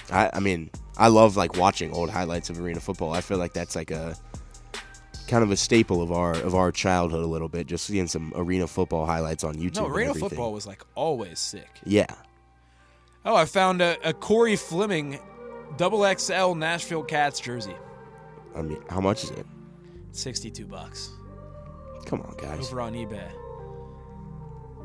I, 0.10 0.30
I 0.36 0.40
mean, 0.40 0.70
I 0.96 1.10
love 1.10 1.36
like 1.36 1.58
watching 1.58 1.92
old 1.92 2.10
highlights 2.10 2.50
of 2.50 2.62
arena 2.62 2.80
football. 2.80 3.12
I 3.12 3.20
feel 3.20 3.40
like 3.40 3.52
that's 3.52 3.76
like 3.76 3.92
a 3.92 4.16
kind 5.28 5.44
of 5.44 5.52
a 5.52 5.58
staple 5.58 6.02
of 6.02 6.12
our 6.12 6.34
of 6.34 6.56
our 6.56 6.72
childhood 6.72 7.24
a 7.24 7.28
little 7.28 7.50
bit. 7.50 7.68
Just 7.68 7.86
seeing 7.86 8.08
some 8.08 8.32
arena 8.36 8.68
football 8.68 9.06
highlights 9.06 9.44
on 9.44 9.56
YouTube. 9.56 9.78
No, 9.78 9.88
arena 9.88 10.14
football 10.14 10.54
was 10.54 10.68
like 10.68 10.84
always 10.96 11.40
sick. 11.40 11.70
Yeah, 11.86 12.08
Oh, 13.26 13.36
I 13.36 13.46
found 13.46 13.82
a, 13.82 13.98
a 14.08 14.14
Corey 14.14 14.56
Fleming 14.58 15.20
double 15.78 16.04
XL 16.18 16.56
Nashville 16.56 17.04
Cats 17.04 17.40
jersey. 17.40 17.76
I 18.56 18.62
mean, 18.62 18.82
how 18.90 19.00
much 19.02 19.24
is 19.24 19.32
it? 19.32 19.46
62 20.12 20.66
bucks 20.68 21.10
Come 22.06 22.22
on, 22.22 22.36
guys. 22.38 22.68
over 22.68 22.82
on 22.82 22.94
eBay. 22.94 23.32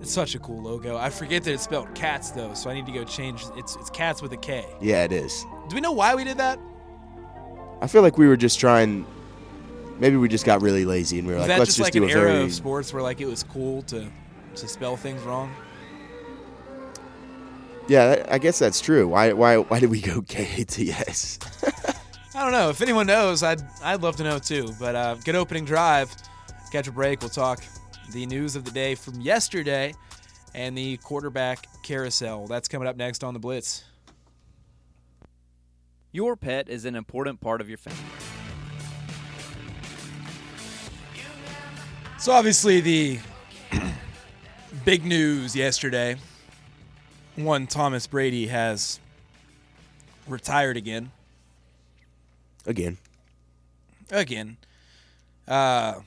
It's 0.01 0.13
such 0.13 0.37
a 0.37 0.39
cool 0.39 0.63
logo. 0.63 0.97
I 0.97 1.11
forget 1.11 1.43
that 1.45 1.53
it's 1.53 1.65
spelled 1.65 1.93
cats 1.95 2.31
though, 2.31 2.55
so 2.55 2.71
I 2.71 2.75
need 2.75 2.87
to 2.87 2.93
go 2.93 3.03
change. 3.03 3.45
It's 3.57 3.75
it's 3.77 3.91
cats 3.91 4.23
with 4.23 4.33
a 4.33 4.37
K. 4.37 4.65
Yeah, 4.81 5.03
it 5.03 5.11
is. 5.13 5.45
Do 5.69 5.75
we 5.75 5.81
know 5.81 5.91
why 5.93 6.15
we 6.15 6.23
did 6.23 6.39
that? 6.39 6.61
I 7.83 7.89
feel 7.89 8.03
like 8.03 8.17
we 8.17 8.29
were 8.29 8.37
just 8.37 8.61
trying. 8.61 9.05
Maybe 9.99 10.17
we 10.17 10.29
just 10.29 10.45
got 10.45 10.63
really 10.63 10.85
lazy 10.85 11.19
and 11.19 11.27
we 11.27 11.35
were 11.35 11.41
Was 11.41 11.49
like, 11.49 11.59
let's 11.59 11.69
just 11.75 11.79
just 11.79 11.87
like 11.87 11.93
do 11.93 12.05
an 12.05 12.11
a 12.11 12.13
era 12.13 12.33
very. 12.33 12.45
of 12.45 12.53
sports 12.53 12.93
where 12.93 13.03
like 13.03 13.21
it 13.21 13.27
was 13.27 13.43
cool 13.43 13.83
to 13.83 14.09
to 14.55 14.69
spell 14.69 14.97
things 14.97 15.21
wrong? 15.23 15.53
Yeah, 17.89 18.27
I 18.31 18.39
guess 18.39 18.59
that's 18.59 18.81
true. 18.81 19.09
Why? 19.09 19.33
Why? 19.33 19.57
Why 19.57 19.81
did 19.81 19.91
we 19.91 20.01
go 20.01 20.23
K 20.23 20.65
to 20.69 20.89
S? 20.91 21.39
I 22.35 22.43
don't 22.43 22.53
know. 22.53 22.69
If 22.71 22.81
anyone 22.83 23.07
knows, 23.07 23.43
I'd 23.43 23.63
I'd 23.83 24.03
love 24.03 24.17
to 24.17 24.25
know 24.25 24.39
too. 24.39 24.73
But 24.79 24.95
uh, 24.95 25.15
good 25.25 25.35
opening 25.35 25.65
drive. 25.65 26.15
Catch 26.71 26.87
a 26.87 26.93
break. 26.93 27.21
We'll 27.21 27.31
talk 27.31 27.65
the 28.13 28.27
news 28.27 28.57
of 28.57 28.65
the 28.65 28.71
day 28.71 28.95
from 28.95 29.21
yesterday 29.21 29.95
and 30.55 30.77
the 30.77 30.99
quarterback 30.99 31.67
carousel. 31.83 32.47
That's 32.47 32.69
coming 32.69 32.87
up 32.87 32.97
next 32.97 33.25
on 33.25 33.33
the 33.33 33.41
Blitz. 33.41 33.85
Your 36.13 36.37
pet 36.37 36.69
is 36.69 36.85
an 36.85 36.95
important 36.95 37.41
part 37.41 37.61
of 37.61 37.69
your 37.69 37.79
family. 37.79 37.99
So 42.19 42.33
obviously 42.33 42.81
the 42.81 43.21
big 44.85 45.05
news 45.05 45.55
yesterday. 45.55 46.17
One 47.37 47.69
Thomas 47.69 48.09
Brady 48.09 48.49
has 48.49 48.99
retired 50.27 50.77
again. 50.77 51.13
Again, 52.67 52.99
Again. 54.11 54.57
Uh, 55.47 56.01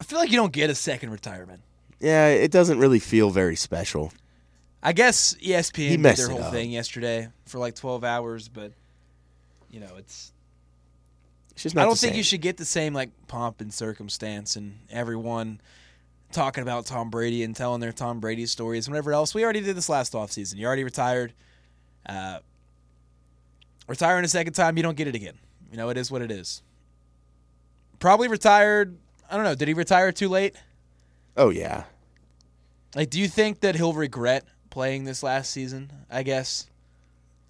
I 0.00 0.04
feel 0.04 0.18
like 0.18 0.30
you 0.30 0.36
don't 0.36 0.52
get 0.52 0.70
a 0.70 0.74
second 0.74 1.10
retirement. 1.10 1.60
yeah, 2.00 2.28
it 2.28 2.50
doesn't 2.50 2.78
really 2.78 2.98
feel 2.98 3.30
very 3.30 3.56
special. 3.56 4.12
I 4.82 4.92
guess 4.92 5.34
ESPN 5.34 5.76
He 5.76 5.96
did 5.98 6.16
their 6.16 6.28
whole 6.30 6.50
thing 6.50 6.70
yesterday 6.70 7.28
for 7.44 7.58
like 7.58 7.74
12 7.74 8.02
hours, 8.02 8.48
but 8.48 8.72
you 9.70 9.80
know, 9.80 9.94
it's 9.98 10.32
Just 11.62 11.74
not. 11.74 11.82
I 11.82 11.84
don't 11.84 11.98
think 11.98 12.16
you 12.16 12.22
should 12.22 12.40
get 12.40 12.56
the 12.56 12.64
same 12.64 12.94
like 12.94 13.10
pomp 13.28 13.60
and 13.60 13.72
circumstance 13.72 14.56
and 14.56 14.78
everyone 14.90 15.60
talking 16.32 16.62
about 16.62 16.86
Tom 16.86 17.10
Brady 17.10 17.42
and 17.42 17.54
telling 17.54 17.80
their 17.80 17.92
Tom 17.92 18.20
Brady 18.20 18.46
stories 18.46 18.86
and 18.86 18.94
whatever 18.94 19.12
else. 19.12 19.34
We 19.34 19.44
already 19.44 19.60
did 19.60 19.76
this 19.76 19.88
last 19.88 20.12
offseason. 20.14 20.56
You 20.56 20.66
already 20.66 20.84
retired. 20.84 21.32
Uh, 22.06 22.38
retiring 23.86 24.24
a 24.24 24.28
second 24.28 24.54
time, 24.54 24.76
you 24.76 24.82
don't 24.82 24.96
get 24.96 25.06
it 25.08 25.14
again. 25.14 25.38
You 25.70 25.76
know, 25.76 25.88
it 25.90 25.96
is 25.96 26.10
what 26.10 26.22
it 26.22 26.30
is. 26.30 26.62
Probably 27.98 28.28
retired. 28.28 28.96
I 29.30 29.34
don't 29.36 29.44
know. 29.44 29.54
Did 29.54 29.68
he 29.68 29.74
retire 29.74 30.12
too 30.12 30.28
late? 30.28 30.56
Oh 31.36 31.50
yeah, 31.50 31.84
Like, 32.94 33.08
do 33.10 33.20
you 33.20 33.28
think 33.28 33.60
that 33.60 33.76
he'll 33.76 33.92
regret 33.92 34.44
playing 34.68 35.04
this 35.04 35.22
last 35.22 35.50
season? 35.50 35.92
I 36.10 36.22
guess. 36.22 36.66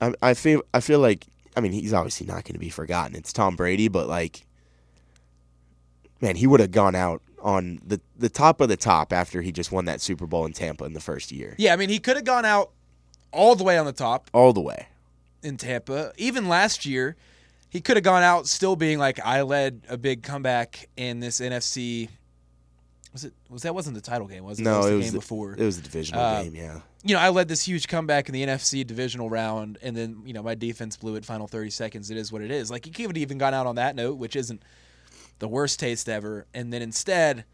I, 0.00 0.12
I 0.20 0.34
feel. 0.34 0.62
I 0.74 0.80
feel 0.80 0.98
like. 1.00 1.26
I 1.56 1.60
mean, 1.60 1.72
he's 1.72 1.92
obviously 1.92 2.26
not 2.26 2.44
going 2.44 2.54
to 2.54 2.58
be 2.58 2.70
forgotten. 2.70 3.16
It's 3.16 3.32
Tom 3.32 3.56
Brady, 3.56 3.88
but 3.88 4.06
like, 4.08 4.46
man, 6.20 6.36
he 6.36 6.46
would 6.46 6.60
have 6.60 6.70
gone 6.70 6.94
out 6.94 7.22
on 7.42 7.80
the 7.84 8.00
the 8.18 8.28
top 8.28 8.60
of 8.60 8.68
the 8.68 8.76
top 8.76 9.12
after 9.12 9.40
he 9.42 9.50
just 9.50 9.72
won 9.72 9.86
that 9.86 10.00
Super 10.00 10.26
Bowl 10.26 10.44
in 10.44 10.52
Tampa 10.52 10.84
in 10.84 10.92
the 10.92 11.00
first 11.00 11.32
year, 11.32 11.54
Yeah, 11.58 11.72
I 11.72 11.76
mean, 11.76 11.88
he 11.88 11.98
could 11.98 12.16
have 12.16 12.24
gone 12.26 12.44
out 12.44 12.70
all 13.32 13.54
the 13.56 13.64
way 13.64 13.78
on 13.78 13.86
the 13.86 13.92
top. 13.92 14.28
all 14.32 14.52
the 14.52 14.60
way. 14.60 14.88
in 15.42 15.56
Tampa. 15.56 16.12
Even 16.18 16.48
last 16.48 16.84
year, 16.84 17.16
he 17.70 17.80
could 17.80 17.96
have 17.96 18.04
gone 18.04 18.22
out 18.22 18.46
still 18.46 18.76
being 18.76 18.98
like, 18.98 19.18
I 19.24 19.40
led 19.42 19.80
a 19.88 19.96
big 19.96 20.22
comeback 20.22 20.88
in 20.96 21.20
this 21.20 21.40
NFC. 21.40 22.08
Was 23.12 23.24
it? 23.24 23.32
Was 23.48 23.62
that 23.62 23.74
wasn't 23.74 23.96
the 23.96 24.00
title 24.00 24.26
game? 24.28 24.44
Was 24.44 24.60
it? 24.60 24.62
No, 24.62 24.78
was 24.78 24.86
it 24.86 24.90
the 24.90 24.96
was 24.96 25.04
game 25.06 25.12
the, 25.14 25.18
before. 25.18 25.52
It 25.54 25.64
was 25.64 25.76
the 25.76 25.82
divisional 25.82 26.20
Uh, 26.22 26.42
game. 26.44 26.54
Yeah. 26.54 26.80
you 27.02 27.14
know, 27.14 27.20
I 27.20 27.30
led 27.30 27.48
this 27.48 27.62
huge 27.66 27.88
comeback 27.88 28.28
in 28.28 28.32
the 28.32 28.44
NFC 28.46 28.86
divisional 28.86 29.28
round, 29.28 29.78
and 29.82 29.96
then 29.96 30.22
you 30.24 30.32
know 30.32 30.42
my 30.44 30.54
defense 30.54 30.96
blew 30.96 31.16
it 31.16 31.24
final 31.24 31.48
thirty 31.48 31.70
seconds. 31.70 32.10
It 32.10 32.16
is 32.16 32.30
what 32.30 32.40
it 32.42 32.50
is. 32.52 32.70
Like 32.70 32.84
he 32.84 32.90
could 32.92 33.06
have 33.06 33.16
even 33.16 33.38
gone 33.38 33.52
out 33.54 33.66
on 33.66 33.74
that 33.76 33.96
note, 33.96 34.18
which 34.18 34.36
isn't 34.36 34.62
the 35.40 35.48
worst 35.48 35.80
taste 35.80 36.08
ever. 36.08 36.46
And 36.54 36.72
then 36.72 36.82
instead, 36.82 37.44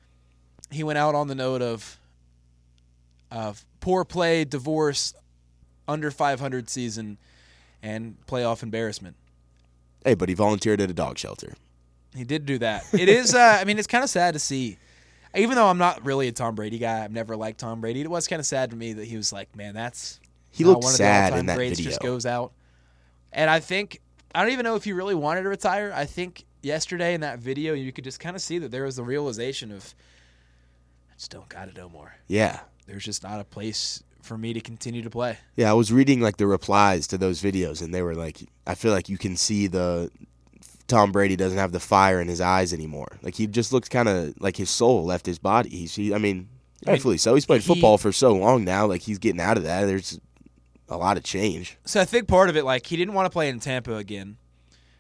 he 0.71 0.83
went 0.85 0.99
out 0.99 1.15
on 1.15 1.29
the 1.29 1.35
note 1.35 1.63
of 1.63 1.99
of 3.31 3.65
poor 3.81 4.05
play, 4.05 4.45
divorce, 4.45 5.15
under 5.89 6.11
five 6.11 6.39
hundred 6.39 6.69
season, 6.69 7.17
and 7.83 8.17
playoff 8.27 8.63
embarrassment. 8.63 9.17
Hey, 10.05 10.15
but 10.15 10.29
he 10.29 10.35
volunteered 10.35 10.81
at 10.81 10.91
a 10.91 10.95
dog 10.95 11.19
shelter. 11.19 11.55
He 12.15 12.25
did 12.25 12.47
do 12.47 12.59
that. 12.59 12.85
It 12.93 13.09
is. 13.09 13.35
Uh, 13.35 13.59
I 13.61 13.65
mean, 13.65 13.79
it's 13.79 13.87
kind 13.89 14.05
of 14.05 14.11
sad 14.11 14.35
to 14.35 14.39
see. 14.39 14.79
Even 15.37 15.57
though 15.57 15.67
I'm 15.67 15.79
not 15.79 16.05
really 16.05 16.29
a 16.29 16.33
Tom 16.33 16.55
Brady 16.55 16.79
guy, 16.79 17.05
I've 17.05 17.13
never 17.13 17.37
liked 17.37 17.61
Tom 17.61 17.81
Brady. 17.81 18.01
It 18.01 18.11
was 18.11 18.27
kind 18.27 18.41
of 18.41 18.47
sad 18.47 18.71
to 18.71 18.77
me 18.77 18.95
that 18.95 19.05
he 19.07 19.17
was 19.17 19.33
like, 19.33 19.55
man, 19.57 19.75
that's 19.75 20.21
He 20.51 20.65
looked 20.65 20.85
one 20.85 20.93
of 20.93 20.97
sad 20.97 21.33
the 21.33 21.39
in 21.39 21.47
that 21.47 21.59
video. 21.59 21.75
just 21.75 22.01
goes 22.01 22.27
out. 22.27 22.53
And 23.33 23.51
I 23.51 23.61
think 23.61 24.01
I 24.35 24.43
don't 24.43 24.53
even 24.53 24.65
know 24.65 24.77
if 24.77 24.85
he 24.85 24.93
really 24.93 25.15
wanted 25.15 25.43
to 25.43 25.49
retire. 25.49 25.93
I 25.95 26.05
think 26.05 26.45
yesterday 26.63 27.15
in 27.15 27.21
that 27.21 27.39
video, 27.39 27.75
you 27.75 27.93
could 27.93 28.05
just 28.05 28.21
kind 28.21 28.37
of 28.37 28.43
see 28.43 28.59
that 28.59 28.71
there 28.71 28.85
was 28.85 28.97
the 28.97 29.03
realization 29.03 29.73
of 29.73 29.95
I 31.11 31.15
just 31.15 31.31
don't 31.31 31.49
got 31.49 31.69
it 31.69 31.77
no 31.77 31.89
more. 31.89 32.15
Yeah. 32.27 32.61
There's 32.87 33.05
just 33.05 33.23
not 33.23 33.41
a 33.41 33.45
place 33.45 34.03
for 34.23 34.37
me 34.37 34.53
to 34.53 34.61
continue 34.61 35.03
to 35.03 35.11
play. 35.11 35.39
Yeah, 35.57 35.71
I 35.71 35.75
was 35.75 35.93
reading 35.93 36.21
like 36.21 36.37
the 36.37 36.47
replies 36.47 37.07
to 37.09 37.19
those 37.19 37.41
videos, 37.41 37.83
and 37.83 37.95
they 37.95 38.03
were 38.03 38.15
like, 38.15 38.39
I 38.67 38.75
feel 38.75 38.93
like 38.93 39.09
you 39.09 39.19
can 39.19 39.37
see 39.37 39.67
the 39.69 40.11
Tom 40.89 41.13
Brady 41.13 41.37
doesn't 41.37 41.59
have 41.59 41.73
the 41.73 41.81
fire 41.81 42.21
in 42.21 42.29
his 42.29 42.41
eyes 42.41 42.73
anymore. 42.73 43.19
Like 43.23 43.35
he 43.35 43.47
just 43.47 43.73
looks 43.73 43.89
kind 43.89 44.09
of 44.09 44.35
like 44.41 44.57
his 44.57 44.71
soul 44.71 45.05
left 45.05 45.27
his 45.27 45.39
body. 45.39 45.69
He's, 45.71 45.95
he, 45.95 46.15
I 46.15 46.19
mean, 46.19 46.49
rightfully 46.87 47.19
so. 47.19 47.35
He's 47.35 47.47
played 47.47 47.63
he- 47.63 47.67
football 47.75 47.99
for 47.99 48.13
so 48.13 48.33
long 48.35 48.65
now. 48.65 48.87
Like 48.87 49.03
he's 49.03 49.19
getting 49.19 49.41
out 49.41 49.57
of 49.57 49.65
that. 49.65 49.85
There's 49.87 50.21
a 50.89 50.97
lot 50.97 51.17
of 51.17 51.25
change. 51.25 51.77
So 51.85 52.01
I 52.01 52.05
think 52.05 52.29
part 52.29 52.49
of 52.49 52.57
it, 52.57 52.65
like 52.65 52.87
he 52.87 52.97
didn't 52.97 53.15
want 53.15 53.27
to 53.27 53.31
play 53.31 53.49
in 53.49 53.59
Tampa 53.61 53.97
again. 53.97 54.37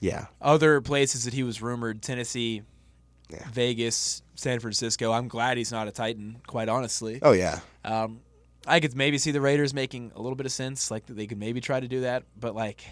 Yeah, 0.01 0.27
Other 0.43 0.81
places 0.83 1.25
that 1.25 1.33
he 1.33 1.43
was 1.43 1.63
rumored, 1.63 2.03
Tennessee, 2.03 2.63
Yeah. 3.31 3.45
Vegas, 3.53 4.23
San 4.35 4.61
Francisco. 4.61 5.11
I'm 5.11 5.27
glad 5.27 5.57
he's 5.57 5.73
not 5.73 5.89
a 5.89 5.91
Titan, 5.91 6.37
quite 6.47 6.69
honestly. 6.69 7.19
Oh 7.23 7.33
yeah, 7.33 7.61
Um, 7.83 8.21
I 8.67 8.81
could 8.81 8.95
maybe 8.95 9.17
see 9.17 9.31
the 9.31 9.41
Raiders 9.41 9.73
making 9.73 10.13
a 10.15 10.21
little 10.21 10.37
bit 10.37 10.45
of 10.45 10.53
sense, 10.53 10.91
like 10.91 11.07
that 11.07 11.15
they 11.17 11.27
could 11.27 11.39
maybe 11.39 11.61
try 11.63 11.81
to 11.81 11.89
do 11.89 12.03
that. 12.03 12.25
But 12.39 12.55
like, 12.55 12.85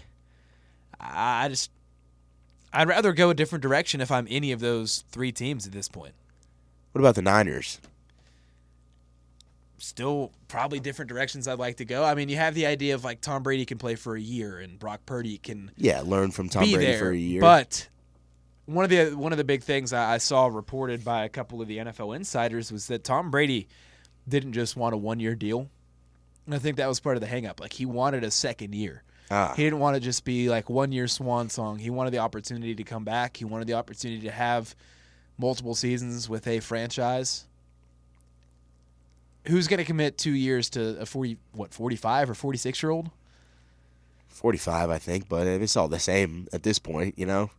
I 0.99 1.47
just, 1.49 1.69
I'd 2.75 2.87
rather 2.87 3.13
go 3.13 3.29
a 3.29 3.33
different 3.33 3.61
direction 3.61 4.01
if 4.01 4.11
I'm 4.11 4.27
any 4.29 4.51
of 4.51 4.59
those 4.59 5.03
three 5.09 5.31
teams 5.31 5.65
at 5.65 5.73
this 5.73 5.87
point. 5.87 6.13
What 6.91 6.99
about 6.99 7.15
the 7.15 7.21
Niners? 7.21 7.79
Still, 9.77 10.31
probably 10.47 10.79
different 10.79 11.09
directions 11.09 11.47
I'd 11.47 11.59
like 11.59 11.77
to 11.77 11.85
go. 11.85 12.03
I 12.03 12.15
mean, 12.15 12.29
you 12.29 12.37
have 12.37 12.55
the 12.55 12.65
idea 12.65 12.95
of 12.95 13.03
like 13.03 13.19
Tom 13.21 13.43
Brady 13.43 13.65
can 13.65 13.77
play 13.77 13.95
for 13.95 14.15
a 14.15 14.21
year 14.21 14.57
and 14.59 14.79
Brock 14.79 15.01
Purdy 15.05 15.37
can 15.37 15.71
Yeah, 15.75 16.01
learn 16.05 16.31
from 16.31 16.49
Tom 16.49 16.63
Brady 16.63 16.77
there. 16.77 16.99
for 16.99 17.09
a 17.11 17.17
year. 17.17 17.41
But 17.41 17.89
one 18.65 18.83
of 18.85 18.89
the 18.89 19.11
one 19.11 19.31
of 19.33 19.37
the 19.37 19.43
big 19.43 19.63
things 19.63 19.91
I, 19.93 20.13
I 20.15 20.17
saw 20.17 20.47
reported 20.47 21.03
by 21.03 21.25
a 21.25 21.29
couple 21.29 21.61
of 21.61 21.67
the 21.67 21.77
NFL 21.79 22.15
insiders 22.15 22.71
was 22.71 22.87
that 22.87 23.03
Tom 23.03 23.29
Brady 23.31 23.67
didn't 24.27 24.53
just 24.53 24.75
want 24.77 24.93
a 24.93 24.97
one 24.97 25.19
year 25.19 25.35
deal. 25.35 25.69
And 26.45 26.55
I 26.55 26.57
think 26.59 26.77
that 26.77 26.87
was 26.87 26.99
part 27.01 27.17
of 27.17 27.21
the 27.21 27.27
hangup. 27.27 27.59
Like 27.59 27.73
he 27.73 27.85
wanted 27.85 28.23
a 28.23 28.31
second 28.31 28.73
year. 28.73 29.03
Ah, 29.31 29.53
He 29.55 29.63
didn't 29.63 29.79
want 29.79 29.95
to 29.95 29.99
just 29.99 30.25
be 30.25 30.49
like 30.49 30.69
one 30.69 30.91
year 30.91 31.07
swan 31.07 31.49
song. 31.49 31.79
He 31.79 31.89
wanted 31.89 32.11
the 32.11 32.19
opportunity 32.19 32.75
to 32.75 32.83
come 32.83 33.03
back. 33.03 33.37
He 33.37 33.45
wanted 33.45 33.67
the 33.67 33.73
opportunity 33.73 34.21
to 34.21 34.31
have 34.31 34.75
multiple 35.37 35.75
seasons 35.75 36.29
with 36.29 36.47
a 36.47 36.59
franchise. 36.59 37.45
Who's 39.47 39.67
going 39.67 39.77
to 39.77 39.85
commit 39.85 40.17
two 40.17 40.31
years 40.31 40.69
to 40.71 40.99
a 40.99 41.05
forty 41.05 41.37
what 41.53 41.73
forty 41.73 41.95
five 41.95 42.29
or 42.29 42.33
forty 42.33 42.57
six 42.57 42.81
year 42.81 42.91
old? 42.91 43.09
45, 44.35 44.89
I 44.89 44.99
think, 44.99 45.29
but 45.29 45.47
it's 45.47 45.77
all 45.77 45.87
the 45.87 45.97
same 45.97 46.47
at 46.51 46.61
this 46.63 46.77
point, 46.77 47.17
you 47.17 47.25
know. 47.25 47.51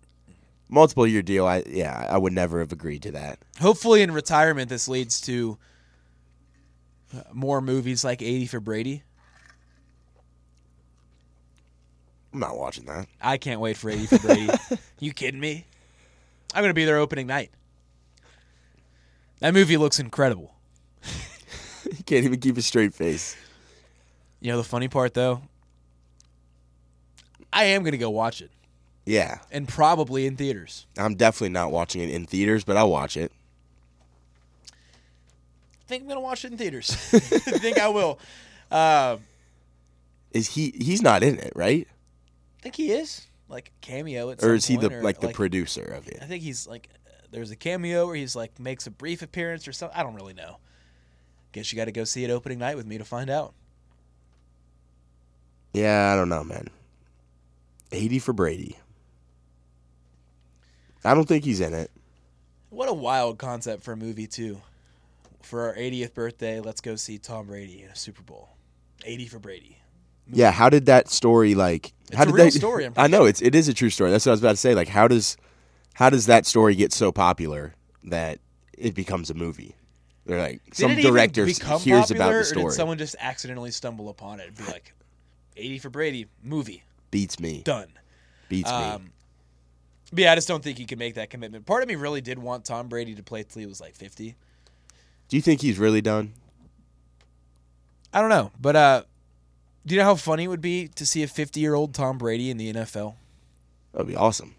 Multiple 0.69 1.07
year 1.07 1.23
deal, 1.23 1.47
I 1.47 1.63
yeah, 1.67 2.07
I 2.11 2.19
would 2.19 2.35
never 2.35 2.59
have 2.61 2.71
agreed 2.71 3.03
to 3.05 3.13
that. 3.13 3.39
Hopefully, 3.61 4.03
in 4.03 4.11
retirement, 4.11 4.69
this 4.69 4.87
leads 4.87 5.21
to 5.23 5.57
uh, 7.17 7.23
more 7.33 7.63
movies 7.63 8.05
like 8.05 8.21
80 8.21 8.47
for 8.47 8.61
Brady. 8.61 9.05
I'm 12.37 12.41
not 12.41 12.59
watching 12.59 12.85
that. 12.85 13.07
I 13.19 13.39
can't 13.39 13.61
wait 13.61 13.79
for 13.79 13.89
80 13.89 14.07
for 14.09 14.19
Brady. 14.19 14.51
you 15.01 15.15
kidding 15.15 15.41
me? 15.41 15.65
I'm 16.53 16.61
going 16.61 16.69
to 16.69 16.75
be 16.75 16.85
there 16.85 16.99
opening 16.99 17.27
night. 17.27 17.51
That 19.41 19.55
movie 19.55 19.79
looks 19.79 19.99
incredible. 19.99 20.55
he 21.97 22.03
can't 22.03 22.27
even 22.27 22.39
keep 22.39 22.59
a 22.59 22.63
straight 22.63 22.93
face. 22.93 23.35
You 24.41 24.53
know 24.53 24.59
the 24.59 24.65
funny 24.65 24.87
part 24.87 25.15
though? 25.15 25.41
I 27.55 27.65
am 27.65 27.83
going 27.83 27.93
to 27.93 27.99
go 27.99 28.11
watch 28.11 28.43
it 28.43 28.51
Yeah, 29.07 29.39
and 29.51 29.67
probably 29.67 30.27
in 30.27 30.37
theaters. 30.37 30.85
I'm 30.99 31.15
definitely 31.15 31.55
not 31.55 31.73
watching 31.73 32.03
it 32.03 32.11
in 32.11 32.27
theaters, 32.27 32.65
but 32.65 32.77
I'll 32.77 32.91
watch 32.91 33.17
it. 33.17 33.33
I 34.71 34.75
think 35.87 36.03
I'm 36.03 36.09
going 36.09 36.19
to 36.19 36.21
watch 36.21 36.45
it 36.45 36.53
in 36.53 36.59
theaters. 36.59 36.91
I 37.15 37.19
think 37.19 37.79
I 37.79 37.89
will. 37.89 38.19
Uh, 38.71 39.17
Is 40.33 40.49
he? 40.49 40.75
He's 40.79 41.01
not 41.01 41.23
in 41.23 41.39
it, 41.39 41.55
right? 41.57 41.89
I 42.67 42.69
think 42.69 42.89
he 42.89 42.91
is 42.91 43.25
like 43.49 43.71
cameo 43.81 44.31
at 44.31 44.43
Or 44.43 44.53
is 44.53 44.67
he 44.67 44.77
the 44.77 44.93
or, 44.93 45.01
like 45.01 45.21
the 45.21 45.29
producer 45.29 45.85
of 45.85 46.09
it? 46.09 46.19
I 46.21 46.25
think 46.25 46.43
he's 46.43 46.67
like 46.67 46.89
there's 47.31 47.53
a 47.53 47.57
cameo 47.57 48.07
where 48.07 48.17
he's 48.17 48.35
like 48.35 48.59
makes 48.59 48.89
a 48.89 48.91
brief 48.91 49.23
appearance 49.23 49.69
or 49.69 49.73
something. 49.73 49.97
I 49.97 50.03
don't 50.03 50.17
really 50.17 50.35
know. 50.35 50.57
Guess 51.53 51.73
you 51.73 51.77
got 51.77 51.85
to 51.85 51.93
go 51.93 52.03
see 52.03 52.25
it 52.25 52.31
opening 52.31 52.59
night 52.59 52.77
with 52.77 52.85
me 52.85 52.99
to 52.99 53.05
find 53.05 53.31
out. 53.31 53.55
Yeah, 55.73 56.13
I 56.13 56.17
don't 56.17 56.29
know, 56.29 56.43
man. 56.43 56.69
80 57.93 58.19
for 58.19 58.33
Brady. 58.33 58.77
I 61.05 61.15
don't 61.15 61.29
think 61.29 61.45
he's 61.45 61.61
in 61.61 61.73
it. 61.73 61.93
What 62.71 62.89
a 62.89 62.95
wild 62.95 63.39
concept 63.39 63.85
for 63.85 63.93
a 63.93 63.97
movie 63.97 64.27
too. 64.27 64.61
For 65.43 65.69
our 65.69 65.77
80th 65.77 66.15
birthday, 66.15 66.59
let's 66.59 66.81
go 66.81 66.97
see 66.97 67.19
Tom 67.19 67.47
Brady 67.47 67.85
in 67.85 67.91
a 67.91 67.97
Super 67.97 68.23
Bowl. 68.23 68.49
80 69.05 69.27
for 69.27 69.39
Brady. 69.39 69.79
Yeah, 70.31 70.51
how 70.51 70.69
did 70.69 70.87
that 70.87 71.09
story 71.09 71.55
like? 71.55 71.93
It's 72.09 72.17
how 72.17 72.23
a 72.23 72.27
did 72.27 72.35
real 72.35 72.45
they, 72.45 72.51
story, 72.59 72.87
I'm 72.87 72.93
I 72.97 73.07
know 73.07 73.25
it's 73.25 73.43
it 73.43 73.55
is 73.55 73.69
a 73.69 73.75
true 73.75 73.91
story. 73.91 74.11
That's 74.11 74.27
what 74.27 74.31
I 74.31 74.35
was 74.35 74.41
about 74.41 74.51
to 74.53 74.57
say. 74.57 74.75
Like, 74.75 74.89
how 74.89 75.09
does 75.09 75.37
how 75.95 76.11
does 76.11 76.27
that 76.27 76.47
story 76.47 76.75
get 76.75 76.93
so 76.93 77.13
popular 77.13 77.75
that 78.05 78.39
it 78.77 78.95
becomes 78.95 79.31
a 79.31 79.35
movie? 79.35 79.75
They're 80.27 80.41
like 80.41 80.65
Did 80.65 80.75
some 80.75 80.95
director 80.97 81.47
hears 81.47 81.59
popular, 81.61 81.99
about 82.01 82.31
the 82.31 82.39
Or 82.39 82.45
story, 82.45 82.65
did 82.65 82.73
someone 82.73 82.99
just 82.99 83.17
accidentally 83.21 83.71
stumble 83.71 84.09
upon 84.09 84.41
it 84.41 84.49
and 84.49 84.57
be 84.57 84.65
like, 84.65 84.93
80 85.57 85.79
for 85.79 85.91
Brady, 85.91 86.27
movie, 86.43 86.83
beats 87.13 87.39
me, 87.39 87.63
done. 87.65 87.89
beats 88.49 88.69
me. 88.71 88.77
Um, 88.77 89.11
but 90.13 90.19
yeah, 90.21 90.33
I 90.33 90.35
just 90.35 90.49
don't 90.49 90.63
think 90.65 90.79
he 90.79 90.85
can 90.85 90.99
make 90.99 91.15
that 91.15 91.31
commitment. 91.31 91.65
Part 91.65 91.83
of 91.83 91.89
me 91.89 91.95
really 91.95 92.21
did 92.21 92.39
want 92.39 92.65
Tom 92.65 92.89
Brady 92.89 93.15
to 93.15 93.23
play 93.23 93.45
till 93.45 93.61
he 93.61 93.67
was 93.67 93.81
like 93.81 93.95
50. 93.95 94.35
Do 95.29 95.37
you 95.37 95.43
think 95.43 95.61
he's 95.63 95.79
really 95.79 96.01
done? 96.01 96.33
I 98.13 98.21
don't 98.21 98.31
know, 98.31 98.51
but 98.61 98.77
uh, 98.77 99.03
do 99.87 99.95
you 99.95 100.01
know 100.01 100.07
how 100.07 100.17
funny 100.17 100.45
it 100.45 100.49
would 100.49 100.61
be 100.61 100.89
to 100.89 101.07
see 101.07 101.23
a 101.23 101.29
50 101.29 101.61
year 101.61 101.75
old 101.75 101.95
Tom 101.95 102.19
Brady 102.19 102.51
in 102.51 102.57
the 102.57 102.73
NFL? 102.73 103.15
That'd 103.93 104.09
be 104.09 104.17
awesome. 104.17 104.55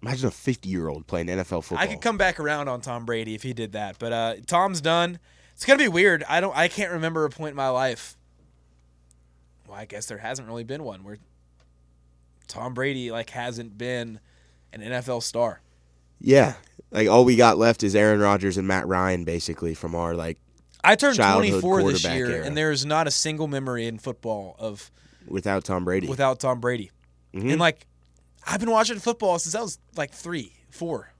Imagine 0.00 0.28
a 0.28 0.30
50 0.30 0.68
year 0.68 0.88
old 0.88 1.06
playing 1.06 1.26
NFL 1.26 1.64
football. 1.64 1.78
I 1.78 1.88
could 1.88 2.00
come 2.00 2.16
back 2.16 2.38
around 2.38 2.68
on 2.68 2.80
Tom 2.80 3.04
Brady 3.04 3.34
if 3.34 3.42
he 3.42 3.52
did 3.52 3.72
that, 3.72 3.98
but 3.98 4.12
uh, 4.12 4.34
Tom's 4.46 4.80
done. 4.80 5.18
It's 5.54 5.64
gonna 5.64 5.78
be 5.78 5.88
weird. 5.88 6.22
I 6.28 6.40
don't. 6.40 6.56
I 6.56 6.68
can't 6.68 6.92
remember 6.92 7.24
a 7.24 7.30
point 7.30 7.50
in 7.50 7.56
my 7.56 7.70
life. 7.70 8.16
Well, 9.66 9.78
I 9.78 9.86
guess 9.86 10.06
there 10.06 10.18
hasn't 10.18 10.46
really 10.46 10.64
been 10.64 10.84
one 10.84 11.02
where 11.02 11.16
Tom 12.46 12.74
Brady 12.74 13.10
like 13.10 13.30
hasn't 13.30 13.76
been 13.78 14.20
an 14.72 14.82
NFL 14.82 15.22
star. 15.22 15.62
Yeah, 16.20 16.54
like 16.90 17.08
all 17.08 17.24
we 17.24 17.36
got 17.36 17.56
left 17.56 17.82
is 17.82 17.96
Aaron 17.96 18.20
Rodgers 18.20 18.58
and 18.58 18.68
Matt 18.68 18.86
Ryan, 18.86 19.24
basically 19.24 19.74
from 19.74 19.94
our 19.94 20.14
like 20.14 20.38
I 20.86 20.94
turned 20.94 21.16
24 21.16 21.82
this 21.92 22.04
year, 22.04 22.30
era. 22.30 22.46
and 22.46 22.56
there 22.56 22.70
is 22.70 22.86
not 22.86 23.06
a 23.06 23.10
single 23.10 23.48
memory 23.48 23.86
in 23.86 23.98
football 23.98 24.54
of 24.58 24.90
without 25.26 25.64
Tom 25.64 25.84
Brady. 25.84 26.06
without 26.06 26.38
Tom 26.40 26.60
Brady. 26.60 26.90
Mhm. 27.34 27.50
And 27.52 27.58
like, 27.60 27.86
I've 28.46 28.60
been 28.60 28.70
watching 28.70 28.98
football 28.98 29.38
since 29.38 29.54
I 29.54 29.60
was 29.60 29.78
like 29.96 30.12
three, 30.12 30.52
four. 30.70 31.12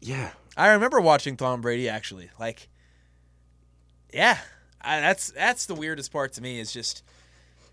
yeah, 0.00 0.30
I 0.56 0.68
remember 0.72 1.00
watching 1.00 1.36
Tom 1.36 1.60
Brady 1.60 1.88
actually. 1.88 2.30
Like, 2.38 2.68
yeah, 4.12 4.38
I, 4.80 5.00
that's 5.00 5.30
that's 5.30 5.66
the 5.66 5.74
weirdest 5.74 6.12
part 6.12 6.32
to 6.34 6.42
me 6.42 6.60
is 6.60 6.72
just 6.72 7.02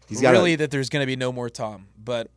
he's 0.08 0.22
really 0.22 0.54
a, 0.54 0.58
that 0.58 0.72
there's 0.72 0.90
going 0.90 1.02
to 1.04 1.08
be 1.08 1.16
no 1.16 1.32
more 1.32 1.50
Tom. 1.50 1.88
But 2.02 2.30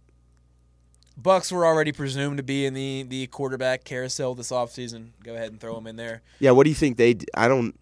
Bucks 1.17 1.53
were 1.53 1.67
already 1.67 1.93
presumed 1.93 2.39
to 2.39 2.43
be 2.43 2.65
in 2.67 2.75
the 2.75 3.05
the 3.07 3.27
quarterback 3.29 3.85
carousel 3.85 4.35
this 4.35 4.51
offseason. 4.51 5.11
Go 5.23 5.35
ahead 5.35 5.51
and 5.51 5.61
throw 5.61 5.75
them 5.75 5.87
in 5.87 5.97
there. 5.97 6.23
yeah. 6.39 6.51
What 6.53 6.65
do 6.65 6.71
you 6.71 6.75
think 6.77 6.97
they? 6.97 7.15
d- 7.15 7.27
I 7.35 7.49
don't. 7.49 7.75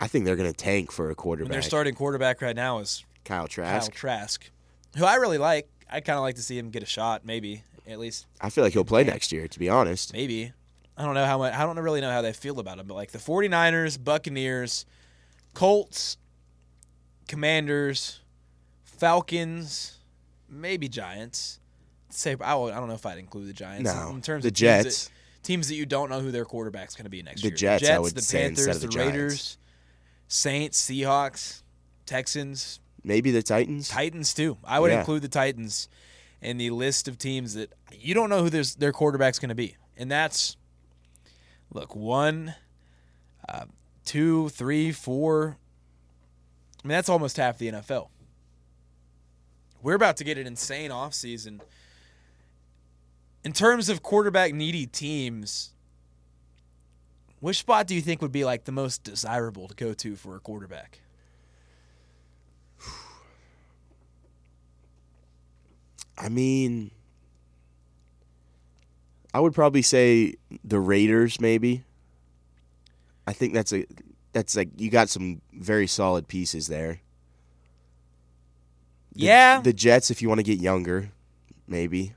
I 0.00 0.08
think 0.08 0.24
they're 0.24 0.36
gonna 0.36 0.52
tank 0.52 0.92
for 0.92 1.06
a 1.06 1.08
And 1.08 1.16
quarterback. 1.16 1.52
their 1.52 1.62
starting 1.62 1.94
quarterback 1.94 2.42
right 2.42 2.54
now 2.56 2.80
is 2.80 3.04
Kyle 3.24 3.46
Trask. 3.48 3.90
Kyle 3.90 3.94
Trask, 3.96 4.50
who 4.96 5.04
I 5.04 5.14
really 5.14 5.38
like. 5.38 5.68
I 5.90 6.00
kind 6.00 6.16
of 6.18 6.22
like 6.22 6.34
to 6.36 6.42
see 6.42 6.58
him 6.58 6.70
get 6.70 6.82
a 6.82 6.86
shot, 6.86 7.24
maybe 7.24 7.62
at 7.86 7.98
least, 7.98 8.26
I 8.40 8.50
feel 8.50 8.64
like 8.64 8.72
he'll 8.72 8.84
play 8.84 9.04
next 9.04 9.30
year. 9.32 9.46
To 9.48 9.58
be 9.58 9.68
honest, 9.68 10.12
maybe. 10.12 10.52
I 10.96 11.04
don't 11.04 11.14
know 11.14 11.24
how 11.26 11.38
much. 11.38 11.54
I 11.54 11.64
don't 11.64 11.78
really 11.78 12.00
know 12.00 12.10
how 12.10 12.22
they 12.22 12.32
feel 12.32 12.58
about 12.60 12.78
him, 12.78 12.86
but 12.86 12.94
like 12.94 13.10
the 13.12 13.18
49ers, 13.18 14.02
Buccaneers, 14.02 14.86
Colts, 15.54 16.16
Commanders, 17.28 18.20
Falcons, 18.84 19.98
maybe 20.48 20.88
Giants. 20.88 21.60
Say 22.16 22.36
I 22.40 22.56
I 22.56 22.70
don't 22.70 22.88
know 22.88 22.94
if 22.94 23.04
I'd 23.06 23.18
include 23.18 23.48
the 23.48 23.52
Giants 23.52 23.92
No, 23.92 24.10
in 24.10 24.22
terms 24.22 24.42
the 24.44 24.48
of 24.48 24.54
teams 24.54 24.60
Jets. 24.84 25.04
that, 25.06 25.12
teams 25.42 25.68
that 25.68 25.74
you 25.74 25.86
don't 25.86 26.08
know 26.10 26.20
who 26.20 26.30
their 26.30 26.44
quarterback's 26.44 26.94
going 26.94 27.04
to 27.04 27.10
be 27.10 27.22
next 27.22 27.42
The 27.42 27.48
year. 27.48 27.56
Jets, 27.56 27.82
the 27.82 27.88
I 27.88 27.90
Jets, 27.94 28.02
would 28.02 28.14
the 28.14 28.22
say, 28.22 28.44
instead 28.46 28.64
Panthers, 28.66 28.76
of 28.84 28.90
the 28.90 28.96
the 28.98 29.04
Raiders, 29.04 29.58
Saints, 30.28 30.80
Seahawks, 30.90 31.62
Texans, 32.06 32.80
maybe 33.02 33.30
the 33.30 33.42
Titans. 33.42 33.88
Titans 33.88 34.32
too. 34.34 34.56
I 34.64 34.80
would 34.80 34.90
Yeah. 34.90 35.00
include 35.00 35.22
the 35.22 35.28
Titans 35.28 35.88
in 36.40 36.56
the 36.58 36.70
list 36.70 37.08
of 37.08 37.18
teams 37.18 37.54
that 37.54 37.72
you 37.92 38.14
don't 38.14 38.30
know 38.30 38.42
who 38.42 38.50
their 38.50 38.64
their 38.78 38.92
quarterback's 38.92 39.38
going 39.38 39.48
to 39.50 39.54
be, 39.54 39.76
and 39.96 40.10
that's 40.10 40.56
look, 41.72 41.96
one, 41.96 42.54
uh, 43.48 43.64
two, 44.04 44.48
three, 44.50 44.92
four. 44.92 45.56
I 46.84 46.86
mean, 46.86 46.94
that's 46.94 47.08
almost 47.08 47.38
half 47.38 47.56
the 47.58 47.68
NFL. 47.68 48.08
We're 49.82 49.94
about 49.94 50.16
to 50.18 50.24
get 50.24 50.38
an 50.38 50.46
insane 50.46 50.90
offseason. 50.90 51.60
In 53.44 53.52
terms 53.52 53.88
of 53.90 54.02
quarterback 54.02 54.54
needy 54.54 54.86
teams, 54.86 55.70
which 57.40 57.58
spot 57.58 57.86
do 57.86 57.94
you 57.94 58.00
think 58.00 58.22
would 58.22 58.32
be 58.32 58.44
like 58.44 58.64
the 58.64 58.72
most 58.72 59.04
desirable 59.04 59.68
to 59.68 59.74
go 59.74 59.92
to 59.94 60.16
for 60.16 60.34
a 60.34 60.40
quarterback? 60.40 61.00
I 66.16 66.28
mean, 66.28 66.90
I 69.32 69.40
would 69.40 69.52
probably 69.54 69.82
say 69.82 70.34
the 70.62 70.78
Raiders, 70.78 71.40
maybe. 71.40 71.82
I 73.26 73.32
think 73.32 73.52
that's 73.52 73.72
a 73.72 73.84
that's 74.32 74.56
like 74.56 74.68
you 74.76 74.90
got 74.90 75.08
some 75.08 75.40
very 75.52 75.86
solid 75.86 76.28
pieces 76.28 76.66
there. 76.68 77.00
The- 79.14 79.24
Yeah. 79.24 79.60
the 79.60 79.72
Jets, 79.72 80.10
if 80.10 80.20
you 80.22 80.28
want 80.28 80.38
to 80.40 80.42
get 80.44 80.58
younger, 80.60 81.10
maybe. 81.66 82.14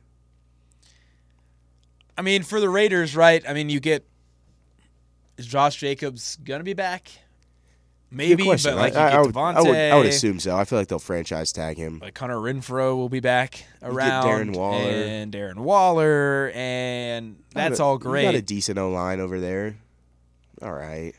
I 2.18 2.22
mean, 2.22 2.44
for 2.44 2.60
the 2.60 2.70
Raiders, 2.70 3.16
right? 3.16 3.44
I 3.48 3.54
mean, 3.54 3.70
you 3.70 3.80
get 3.80 4.06
is 5.38 5.46
Josh 5.46 5.76
Jacobs 5.78 6.38
gonna 6.44 6.64
be 6.64 6.74
back? 6.74 7.10
Maybe, 8.10 8.46
question. 8.46 8.72
but 8.74 8.78
like 8.80 8.94
you 8.94 9.00
I, 9.00 9.10
get 9.10 9.18
I 9.18 9.22
would, 9.22 9.36
Davante, 9.36 9.56
I 9.56 9.62
would, 9.62 9.76
I 9.78 9.98
would 9.98 10.06
assume 10.08 10.40
so. 10.40 10.56
I 10.56 10.64
feel 10.64 10.80
like 10.80 10.88
they'll 10.88 10.98
franchise 10.98 11.52
tag 11.52 11.76
him. 11.78 12.00
like 12.00 12.18
Hunter 12.18 12.38
Renfrow 12.38 12.96
will 12.96 13.10
be 13.10 13.20
back 13.20 13.66
get 13.82 13.90
around, 13.92 14.24
Darren 14.26 14.56
Waller. 14.56 14.78
and 14.78 15.34
Darren 15.34 15.58
Waller, 15.58 16.52
and 16.56 17.44
that's 17.54 17.80
a- 17.80 17.84
all 17.84 17.98
great. 17.98 18.24
got 18.24 18.36
a 18.36 18.42
decent 18.42 18.80
O 18.80 18.90
line 18.92 19.20
over 19.20 19.40
there. 19.42 19.76
All 20.62 20.72
right. 20.74 21.14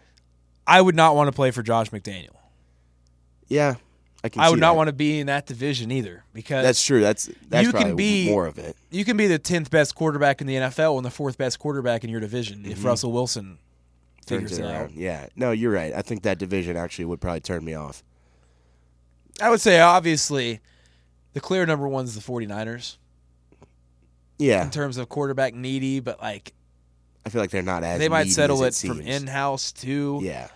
I 0.66 0.80
would 0.80 0.94
not 0.96 1.14
want 1.14 1.28
to 1.28 1.32
play 1.32 1.50
for 1.50 1.62
Josh 1.62 1.90
McDaniel. 1.90 2.36
Yeah, 3.48 3.76
I. 4.24 4.30
I 4.36 4.50
would 4.50 4.58
not 4.58 4.72
that. 4.72 4.76
want 4.76 4.88
to 4.88 4.92
be 4.92 5.20
in 5.20 5.28
that 5.28 5.46
division 5.46 5.90
either 5.92 6.24
because 6.32 6.64
That's 6.64 6.84
true. 6.84 7.00
That's 7.00 7.30
that's 7.48 7.66
You 7.66 7.72
can 7.72 7.94
be- 7.96 8.28
more 8.28 8.46
of 8.46 8.58
it. 8.58 8.76
you 8.90 9.04
can 9.04 9.16
be 9.16 9.26
the 9.28 9.38
tenth 9.38 9.70
best 9.70 9.94
quarterback 9.94 10.40
in 10.40 10.46
the 10.46 10.56
NFL 10.56 10.96
and 10.96 11.04
the 11.04 11.10
fourth 11.10 11.38
best 11.38 11.58
quarterback 11.58 12.02
in 12.04 12.10
your 12.10 12.20
division 12.20 12.64
if 12.66 12.78
Mhm. 12.80 12.84
Russell 12.84 13.12
Wilson 13.12 13.58
Turns 14.26 14.42
figures 14.42 14.58
it 14.58 14.62
it 14.62 14.66
out. 14.66 14.74
around. 14.80 14.92
Yeah. 14.94 15.26
No, 15.36 15.52
you're 15.52 15.70
right. 15.72 15.92
I 15.94 16.02
think 16.02 16.22
that 16.24 16.38
division 16.38 16.76
actually 16.76 17.04
would 17.06 17.20
probably 17.20 17.40
turn 17.40 17.64
me 17.64 17.74
off. 17.74 18.02
I 19.40 19.50
would 19.50 19.60
say 19.60 19.78
obviously 19.80 20.60
the 21.32 21.40
clear 21.40 21.64
number 21.64 21.86
one 21.86 22.04
is 22.04 22.14
the 22.16 22.20
49ers 22.20 22.96
Yeah, 24.38 24.64
in 24.64 24.70
terms 24.70 24.96
of 24.96 25.08
quarterback 25.08 25.54
needy, 25.54 26.00
but 26.00 26.20
like 26.20 26.52
I 27.24 27.30
feel 27.30 27.40
like 27.40 27.50
they're 27.50 27.62
not 27.62 27.84
as. 27.84 27.98
they 27.98 28.08
might 28.08 28.28
settle 28.28 28.62
it 28.64 28.68
as 28.68 28.82
from 28.82 29.00
in-house 29.00 29.70
too. 29.72 30.18
Yeah. 30.22 30.48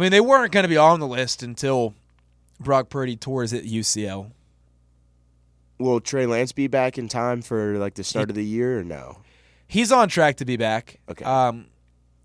I 0.00 0.02
mean, 0.02 0.12
they 0.12 0.20
weren't 0.22 0.50
going 0.50 0.64
to 0.64 0.68
be 0.68 0.78
on 0.78 0.98
the 0.98 1.06
list 1.06 1.42
until 1.42 1.92
Brock 2.58 2.88
Purdy 2.88 3.16
tore 3.16 3.42
his 3.42 3.52
UCL. 3.52 4.30
Will 5.78 6.00
Trey 6.00 6.24
Lance 6.24 6.52
be 6.52 6.68
back 6.68 6.96
in 6.96 7.06
time 7.06 7.42
for 7.42 7.76
like 7.76 7.96
the 7.96 8.04
start 8.04 8.30
of 8.30 8.34
the 8.34 8.44
year 8.44 8.80
or 8.80 8.82
no? 8.82 9.18
He's 9.68 9.92
on 9.92 10.08
track 10.08 10.38
to 10.38 10.46
be 10.46 10.56
back. 10.56 11.00
Okay. 11.10 11.22
Um, 11.22 11.66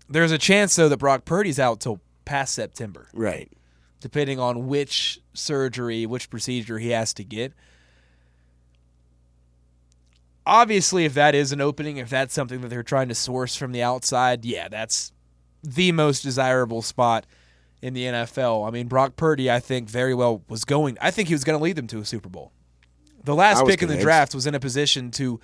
there's 0.08 0.32
a 0.32 0.38
chance 0.38 0.74
though 0.74 0.88
that 0.88 0.96
Brock 0.96 1.26
Purdy's 1.26 1.60
out 1.60 1.80
till 1.80 2.00
past 2.24 2.54
September, 2.54 3.08
Right. 3.12 3.52
depending 4.00 4.40
on 4.40 4.68
which 4.68 5.20
surgery, 5.34 6.06
which 6.06 6.30
procedure 6.30 6.78
he 6.78 6.90
has 6.90 7.12
to 7.12 7.24
get. 7.24 7.52
Obviously, 10.46 11.04
if 11.04 11.12
that 11.12 11.34
is 11.34 11.52
an 11.52 11.60
opening, 11.60 11.98
if 11.98 12.08
that's 12.08 12.32
something 12.32 12.62
that 12.62 12.68
they're 12.68 12.82
trying 12.82 13.08
to 13.08 13.14
source 13.14 13.54
from 13.54 13.72
the 13.72 13.82
outside, 13.82 14.46
yeah, 14.46 14.66
that's 14.68 15.12
the 15.62 15.92
most 15.92 16.22
desirable 16.22 16.80
spot 16.80 17.26
in 17.82 17.94
the 17.94 18.04
NFL. 18.04 18.66
I 18.66 18.70
mean, 18.70 18.88
Brock 18.88 19.16
Purdy, 19.16 19.50
I 19.50 19.60
think 19.60 19.88
very 19.88 20.14
well 20.14 20.42
was 20.48 20.64
going. 20.64 20.96
I 21.00 21.10
think 21.10 21.28
he 21.28 21.34
was 21.34 21.44
going 21.44 21.58
to 21.58 21.62
lead 21.62 21.76
them 21.76 21.86
to 21.88 21.98
a 21.98 22.04
Super 22.04 22.28
Bowl. 22.28 22.52
The 23.24 23.34
last 23.34 23.66
pick 23.66 23.82
in 23.82 23.88
the 23.88 23.98
draft 23.98 24.34
was 24.34 24.46
in 24.46 24.54
a 24.54 24.60
position 24.60 25.10
to 25.12 25.40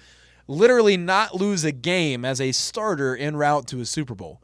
literally 0.47 0.97
not 0.97 1.35
lose 1.35 1.65
a 1.65 1.73
game 1.73 2.25
as 2.25 2.41
a 2.41 2.53
starter 2.53 3.17
en 3.17 3.37
route 3.37 3.67
to 3.69 3.81
a 3.81 3.85
Super 3.85 4.15
Bowl. 4.15 4.41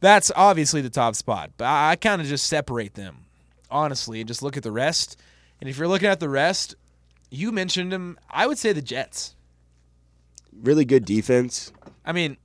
That's 0.00 0.32
obviously 0.34 0.80
the 0.80 0.90
top 0.90 1.14
spot, 1.14 1.52
but 1.56 1.66
I, 1.66 1.90
I 1.90 1.96
kind 1.96 2.20
of 2.20 2.26
just 2.26 2.46
separate 2.46 2.94
them, 2.94 3.26
honestly, 3.70 4.20
and 4.20 4.26
just 4.26 4.42
look 4.42 4.56
at 4.56 4.62
the 4.62 4.72
rest. 4.72 5.20
And 5.60 5.68
if 5.68 5.78
you're 5.78 5.86
looking 5.86 6.08
at 6.08 6.18
the 6.18 6.28
rest, 6.28 6.74
you 7.30 7.52
mentioned 7.52 7.92
them. 7.92 8.18
I 8.28 8.46
would 8.46 8.58
say 8.58 8.72
the 8.72 8.82
Jets. 8.82 9.36
Really 10.52 10.84
good 10.84 11.04
defense. 11.04 11.72
I 12.04 12.12
mean, 12.12 12.36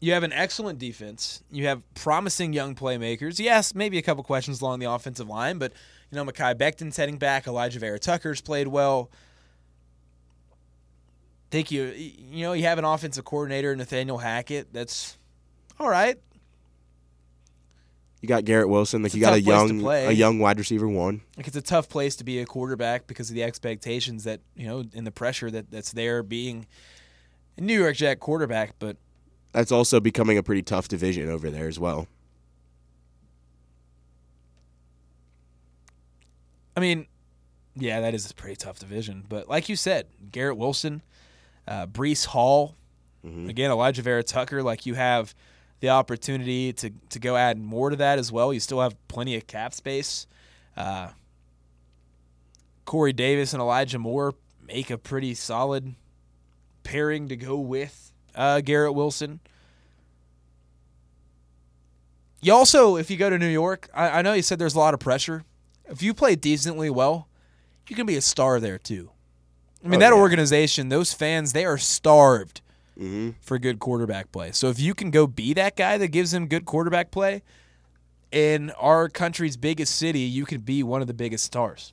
you 0.00 0.12
have 0.12 0.22
an 0.22 0.32
excellent 0.32 0.78
defense. 0.78 1.42
You 1.50 1.66
have 1.66 1.82
promising 1.94 2.52
young 2.52 2.74
playmakers. 2.74 3.38
Yes, 3.38 3.74
maybe 3.74 3.98
a 3.98 4.02
couple 4.02 4.22
questions 4.22 4.60
along 4.60 4.78
the 4.78 4.90
offensive 4.90 5.28
line, 5.28 5.58
but 5.58 5.72
you 6.10 6.16
know, 6.16 6.24
Mekhi 6.24 6.56
Becton's 6.56 6.96
heading 6.96 7.18
back. 7.18 7.44
Alijah 7.44 7.78
Vera 7.78 7.98
Tucker's 7.98 8.40
played 8.40 8.68
well. 8.68 9.10
Think 11.50 11.70
you 11.70 11.84
you 11.84 12.44
know 12.44 12.52
you 12.52 12.64
have 12.64 12.78
an 12.78 12.84
offensive 12.84 13.24
coordinator 13.24 13.74
Nathaniel 13.74 14.18
Hackett. 14.18 14.72
That's 14.72 15.16
all 15.80 15.88
right. 15.88 16.18
You 18.20 18.28
got 18.28 18.44
Garrett 18.44 18.68
Wilson. 18.68 19.02
Like 19.02 19.10
It's 19.10 19.14
you 19.14 19.20
got 19.20 19.36
a 19.36 19.40
tough 19.40 19.44
place 19.44 19.70
to 19.70 19.74
young 19.76 19.86
a 19.86 20.12
young 20.12 20.38
wide 20.40 20.58
receiver 20.58 20.88
one. 20.88 21.22
Like 21.36 21.46
it's 21.46 21.56
a 21.56 21.62
tough 21.62 21.88
place 21.88 22.16
to 22.16 22.24
be 22.24 22.40
a 22.40 22.46
quarterback 22.46 23.06
because 23.06 23.30
of 23.30 23.34
the 23.34 23.44
expectations 23.44 24.24
that 24.24 24.40
you 24.54 24.66
know 24.66 24.84
and 24.94 25.06
the 25.06 25.10
pressure 25.12 25.50
that 25.50 25.70
that's 25.70 25.92
there 25.92 26.22
being 26.22 26.66
a 27.56 27.60
New 27.60 27.78
York 27.78 27.96
Jet 27.96 28.20
quarterback. 28.20 28.74
But 28.78 28.96
That's 29.52 29.72
also 29.72 29.98
becoming 30.00 30.38
a 30.38 30.42
pretty 30.42 30.62
tough 30.62 30.88
division 30.88 31.28
over 31.30 31.50
there 31.50 31.68
as 31.68 31.78
well. 31.78 32.06
I 36.76 36.80
mean, 36.80 37.06
yeah, 37.74 38.00
that 38.00 38.14
is 38.14 38.30
a 38.30 38.34
pretty 38.34 38.56
tough 38.56 38.78
division. 38.78 39.24
But 39.28 39.48
like 39.48 39.68
you 39.68 39.76
said, 39.76 40.06
Garrett 40.30 40.56
Wilson, 40.56 41.02
uh, 41.66 41.86
Breece 41.86 42.26
Hall, 42.26 42.76
Mhm. 43.24 43.48
again, 43.48 43.70
Alijah 43.70 43.98
Vera 44.02 44.22
Tucker, 44.22 44.62
like 44.62 44.86
you 44.86 44.94
have 44.94 45.34
the 45.80 45.88
opportunity 45.88 46.72
to, 46.74 46.90
to 47.08 47.18
go 47.18 47.36
add 47.36 47.58
more 47.58 47.90
to 47.90 47.96
that 47.96 48.18
as 48.18 48.30
well. 48.30 48.52
You 48.52 48.60
still 48.60 48.80
have 48.80 48.96
plenty 49.08 49.34
of 49.36 49.46
cap 49.46 49.74
space. 49.74 50.26
Uh, 50.76 51.10
Corey 52.84 53.12
Davis 53.12 53.52
and 53.52 53.60
Elijah 53.60 53.98
Moore 53.98 54.34
make 54.64 54.90
a 54.90 54.98
pretty 54.98 55.34
solid 55.34 55.94
pairing 56.84 57.28
to 57.28 57.36
go 57.36 57.56
with 57.58 58.07
uh, 58.38 58.62
Garrett 58.62 58.94
Wilson. 58.94 59.40
You 62.40 62.52
also, 62.54 62.96
if 62.96 63.10
you 63.10 63.16
go 63.16 63.28
to 63.28 63.38
New 63.38 63.48
York, 63.48 63.88
I, 63.92 64.18
I 64.20 64.22
know 64.22 64.32
you 64.32 64.42
said 64.42 64.58
there's 64.58 64.76
a 64.76 64.78
lot 64.78 64.94
of 64.94 65.00
pressure. 65.00 65.44
If 65.90 66.02
you 66.02 66.14
play 66.14 66.36
decently 66.36 66.88
well, 66.88 67.28
you 67.88 67.96
can 67.96 68.06
be 68.06 68.16
a 68.16 68.20
star 68.20 68.60
there 68.60 68.78
too. 68.78 69.10
I 69.84 69.88
mean, 69.88 69.96
Oh, 69.96 70.00
that 70.00 70.14
yeah. 70.14 70.20
organization, 70.20 70.88
those 70.88 71.12
fans, 71.12 71.52
they 71.52 71.64
are 71.64 71.78
starved 71.78 72.60
hmm 72.96 73.30
for 73.40 73.58
good 73.58 73.78
quarterback 73.78 74.30
play. 74.32 74.50
So 74.52 74.68
if 74.68 74.78
you 74.80 74.92
can 74.94 75.10
go 75.10 75.26
be 75.26 75.52
that 75.54 75.76
guy 75.76 75.98
that 75.98 76.08
gives 76.08 76.30
them 76.32 76.46
good 76.48 76.64
quarterback 76.64 77.10
play 77.10 77.42
in 78.32 78.70
our 78.72 79.08
country's 79.08 79.56
biggest 79.56 79.94
city, 79.96 80.20
you 80.20 80.44
can 80.44 80.60
be 80.60 80.82
one 80.82 81.00
of 81.00 81.06
the 81.06 81.14
biggest 81.14 81.44
stars. 81.44 81.92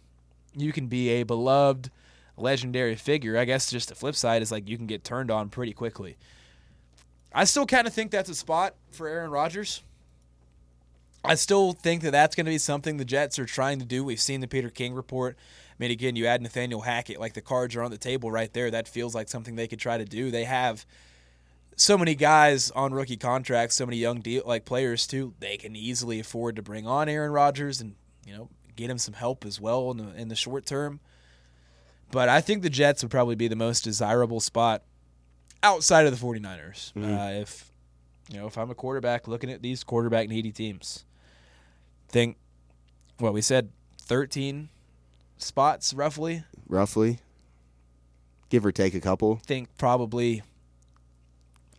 You 0.55 0.71
can 0.73 0.87
be 0.87 1.09
a 1.09 1.23
beloved, 1.23 1.91
legendary 2.37 2.95
figure. 2.95 3.37
I 3.37 3.45
guess 3.45 3.69
just 3.69 3.89
the 3.89 3.95
flip 3.95 4.15
side 4.15 4.41
is 4.41 4.51
like 4.51 4.67
you 4.69 4.77
can 4.77 4.87
get 4.87 5.03
turned 5.03 5.29
on 5.31 5.49
pretty 5.49 5.73
quickly. 5.73 6.17
I 7.35 7.43
still 7.43 7.65
kind 7.65 7.85
of 7.85 7.93
think 7.93 8.11
that's 8.11 8.29
a 8.29 8.35
spot 8.35 8.75
for 8.91 9.09
Aaron 9.09 9.29
Rodgers. 9.29 9.83
I 11.23 11.35
still 11.35 11.73
think 11.73 12.01
that 12.03 12.11
that's 12.11 12.33
going 12.33 12.45
to 12.45 12.51
be 12.51 12.57
something 12.57 12.95
the 12.95 13.03
Jets 13.03 13.37
are 13.39 13.45
trying 13.45 13.79
to 13.79 13.85
do. 13.85 14.05
We've 14.05 14.21
seen 14.21 14.39
the 14.39 14.47
Peter 14.47 14.69
King 14.69 14.93
report. 14.93 15.35
I 15.69 15.75
mean, 15.77 15.91
again, 15.91 16.15
you 16.15 16.27
add 16.27 16.41
Nathaniel 16.41 16.81
Hackett, 16.81 17.19
like 17.19 17.33
the 17.33 17.41
cards 17.41 17.75
are 17.75 17.83
on 17.83 17.91
the 17.91 17.97
table 17.97 18.31
right 18.31 18.51
there. 18.53 18.71
That 18.71 18.87
feels 18.87 19.13
like 19.13 19.27
something 19.27 19.55
they 19.55 19.67
could 19.67 19.79
try 19.79 19.97
to 19.97 20.05
do. 20.05 20.31
They 20.31 20.45
have 20.45 20.85
so 21.75 21.97
many 21.97 22.15
guys 22.15 22.71
on 22.71 22.93
rookie 22.93 23.17
contracts, 23.17 23.75
so 23.75 23.85
many 23.85 23.97
young 23.97 24.21
deal 24.21 24.43
like 24.45 24.63
players 24.63 25.05
too. 25.05 25.33
They 25.39 25.57
can 25.57 25.75
easily 25.75 26.21
afford 26.21 26.55
to 26.55 26.61
bring 26.61 26.87
on 26.87 27.09
Aaron 27.09 27.33
Rodgers 27.33 27.81
and 27.81 27.95
you 28.25 28.33
know 28.33 28.49
get 28.77 28.89
him 28.89 28.97
some 28.97 29.13
help 29.13 29.45
as 29.45 29.59
well 29.59 29.91
in 29.91 29.97
the 29.97 30.15
in 30.15 30.29
the 30.29 30.35
short 30.35 30.65
term. 30.65 31.01
But 32.11 32.29
I 32.29 32.39
think 32.39 32.61
the 32.61 32.69
Jets 32.69 33.03
would 33.03 33.11
probably 33.11 33.35
be 33.35 33.49
the 33.49 33.57
most 33.57 33.83
desirable 33.83 34.39
spot 34.39 34.83
outside 35.65 36.05
of 36.05 36.11
the 36.17 36.25
49ers. 36.25 36.93
Mhm. 36.93 37.17
Uh, 37.37 37.41
if 37.41 37.71
you 38.29 38.37
know, 38.37 38.47
if 38.47 38.57
I'm 38.57 38.69
a 38.71 38.75
quarterback 38.75 39.27
looking 39.27 39.51
at 39.51 39.61
these 39.61 39.83
quarterback 39.83 40.29
needy 40.29 40.51
teams, 40.51 41.03
think 42.07 42.37
what 43.17 43.33
we 43.33 43.41
said 43.41 43.69
13 43.99 44.69
spots 45.37 45.93
roughly. 45.93 46.43
Roughly, 46.67 47.19
give 48.49 48.65
or 48.65 48.71
take 48.71 48.93
a 48.95 49.01
couple. 49.01 49.37
think 49.45 49.69
probably 49.77 50.41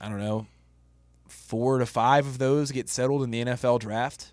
I 0.01 0.09
don't 0.09 0.19
know 0.21 0.47
four 1.27 1.79
to 1.79 1.87
five 1.87 2.27
of 2.27 2.39
those 2.39 2.71
get 2.71 2.89
settled 2.89 3.23
in 3.23 3.31
the 3.31 3.41
NFL 3.45 3.79
draft. 3.81 4.33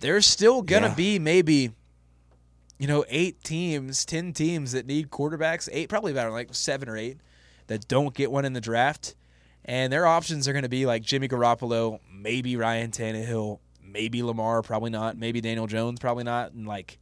There's 0.00 0.26
still 0.26 0.62
gonna 0.62 0.88
Yeah. 0.88 0.94
be 0.94 1.18
maybe 1.18 1.72
you 2.78 2.86
know 2.86 3.04
eight 3.08 3.42
teams, 3.44 4.04
ten 4.04 4.32
teams 4.32 4.72
that 4.72 4.86
need 4.86 5.10
quarterbacks. 5.10 5.68
Eight, 5.72 5.88
probably 5.88 6.12
about 6.12 6.32
like 6.32 6.54
seven 6.54 6.88
or 6.88 6.96
eight 6.96 7.18
that 7.70 7.86
don't 7.86 8.12
get 8.14 8.32
one 8.32 8.44
in 8.44 8.52
the 8.52 8.60
draft. 8.60 9.14
And 9.64 9.92
their 9.92 10.04
options 10.06 10.48
are 10.48 10.52
going 10.52 10.64
to 10.64 10.68
be 10.68 10.86
like 10.86 11.02
Jimmy 11.02 11.28
Garoppolo, 11.28 12.00
maybe 12.12 12.56
Ryan 12.56 12.90
Tannehill, 12.90 13.60
maybe 13.80 14.22
Lamar, 14.24 14.60
probably 14.62 14.90
not, 14.90 15.16
maybe 15.16 15.40
Daniel 15.40 15.68
Jones, 15.68 16.00
probably 16.00 16.24
not, 16.24 16.50
and 16.52 16.66
like 16.66 16.98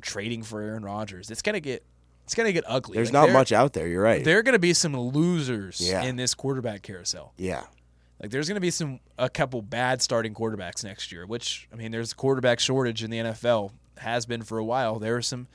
trading 0.00 0.42
for 0.42 0.60
Aaron 0.62 0.84
Rodgers. 0.84 1.30
It's 1.30 1.42
gonna 1.42 1.60
get 1.60 1.84
it's 2.24 2.34
gonna 2.34 2.52
get 2.52 2.64
ugly. 2.66 2.94
There's 2.94 3.12
Like, 3.12 3.28
not 3.28 3.32
much 3.32 3.52
out 3.52 3.72
there. 3.72 3.86
You're 3.88 4.02
right. 4.02 4.24
There 4.24 4.38
are 4.38 4.42
gonna 4.42 4.58
be 4.58 4.72
some 4.72 4.96
losers 4.96 5.80
Yeah. 5.80 6.02
in 6.02 6.16
this 6.16 6.34
quarterback 6.34 6.82
carousel. 6.82 7.32
yeah. 7.36 7.64
Like 8.22 8.30
there's 8.30 8.48
gonna 8.48 8.60
be 8.60 8.70
some 8.70 9.00
a 9.18 9.28
couple 9.28 9.62
bad 9.62 10.00
starting 10.02 10.32
quarterbacks 10.34 10.84
next 10.84 11.10
year. 11.12 11.26
Which 11.26 11.68
I 11.72 11.76
mean, 11.76 11.90
there's 11.90 12.12
a 12.12 12.16
quarterback 12.16 12.60
shortage 12.60 13.02
in 13.02 13.10
the 13.10 13.18
NFL. 13.18 13.72
Has 13.98 14.24
been 14.24 14.42
for 14.42 14.56
a 14.58 14.64
while. 14.64 14.98
There 14.98 15.16
are 15.16 15.22
some 15.22 15.48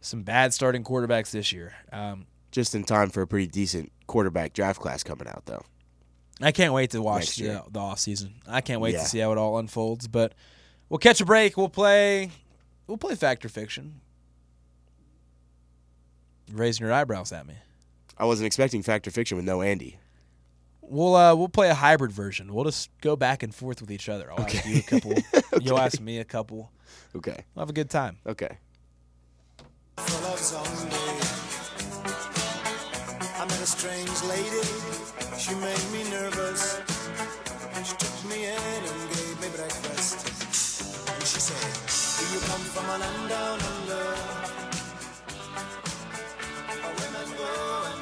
some 0.00 0.22
bad 0.22 0.52
starting 0.52 0.82
quarterbacks 0.84 1.30
this 1.30 1.52
year. 1.52 1.74
Um, 1.92 2.26
Just 2.54 2.72
in 2.76 2.84
time 2.84 3.10
for 3.10 3.20
a 3.20 3.26
pretty 3.26 3.48
decent 3.48 3.90
quarterback 4.06 4.52
draft 4.52 4.80
class 4.80 5.02
coming 5.02 5.26
out, 5.26 5.42
though. 5.46 5.64
I 6.40 6.52
can't 6.52 6.72
wait 6.72 6.90
to 6.92 7.02
watch 7.02 7.34
the, 7.34 7.64
the 7.68 7.80
off 7.80 7.98
season. 7.98 8.34
I 8.46 8.60
can't 8.60 8.80
wait 8.80 8.94
Yeah. 8.94 9.00
to 9.00 9.06
see 9.08 9.18
how 9.18 9.32
it 9.32 9.38
all 9.38 9.58
unfolds. 9.58 10.06
But 10.06 10.34
we'll 10.88 10.98
catch 10.98 11.20
a 11.20 11.24
break. 11.24 11.56
We'll 11.56 11.68
play. 11.68 12.30
We'll 12.86 12.96
play 12.96 13.16
Factor 13.16 13.48
Fiction. 13.48 14.00
You're 16.46 16.58
raising 16.58 16.86
your 16.86 16.92
eyebrows 16.94 17.32
at 17.32 17.44
me. 17.44 17.54
I 18.16 18.24
wasn't 18.24 18.46
expecting 18.46 18.84
Factor 18.84 19.10
Fiction 19.10 19.36
with 19.36 19.44
no 19.44 19.60
Andy. 19.60 19.98
We'll 20.80 21.16
uh, 21.16 21.34
we'll 21.34 21.48
play 21.48 21.70
a 21.70 21.74
hybrid 21.74 22.12
version. 22.12 22.54
We'll 22.54 22.66
just 22.66 22.88
go 23.00 23.16
back 23.16 23.42
and 23.42 23.52
forth 23.52 23.80
with 23.80 23.90
each 23.90 24.08
other. 24.08 24.30
I'll 24.30 24.44
ask 24.44 24.64
you 24.64 24.78
a 24.78 24.82
couple. 24.82 25.14
You'll 25.60 25.80
ask 25.80 26.00
me 26.00 26.20
a 26.20 26.24
couple. 26.24 26.70
Okay. 27.16 27.44
We'll 27.56 27.62
have 27.62 27.70
a 27.70 27.72
good 27.72 27.90
time. 27.90 28.18
Okay. 28.24 28.58
A 33.64 33.66
strange 33.66 34.22
lady, 34.24 34.62
she 35.38 35.54
made 35.54 35.84
me 35.90 36.04
nervous. 36.10 36.82
She 37.82 37.96
took 37.96 38.24
me 38.30 38.44
in 38.44 38.52
and 38.52 39.08
gave 39.08 39.40
me 39.40 39.48
breakfast. 39.56 40.28
And 41.08 41.22
she 41.24 41.40
said, 41.40 41.64
Do 42.20 42.26
you 42.34 42.40
come 42.40 42.60
from 42.60 42.84
a 42.84 42.98
land 42.98 43.28
down 43.30 43.58
under? 43.62 44.04
Where 46.82 46.94
women 47.00 47.28
go 47.38 47.84
and 47.86 47.96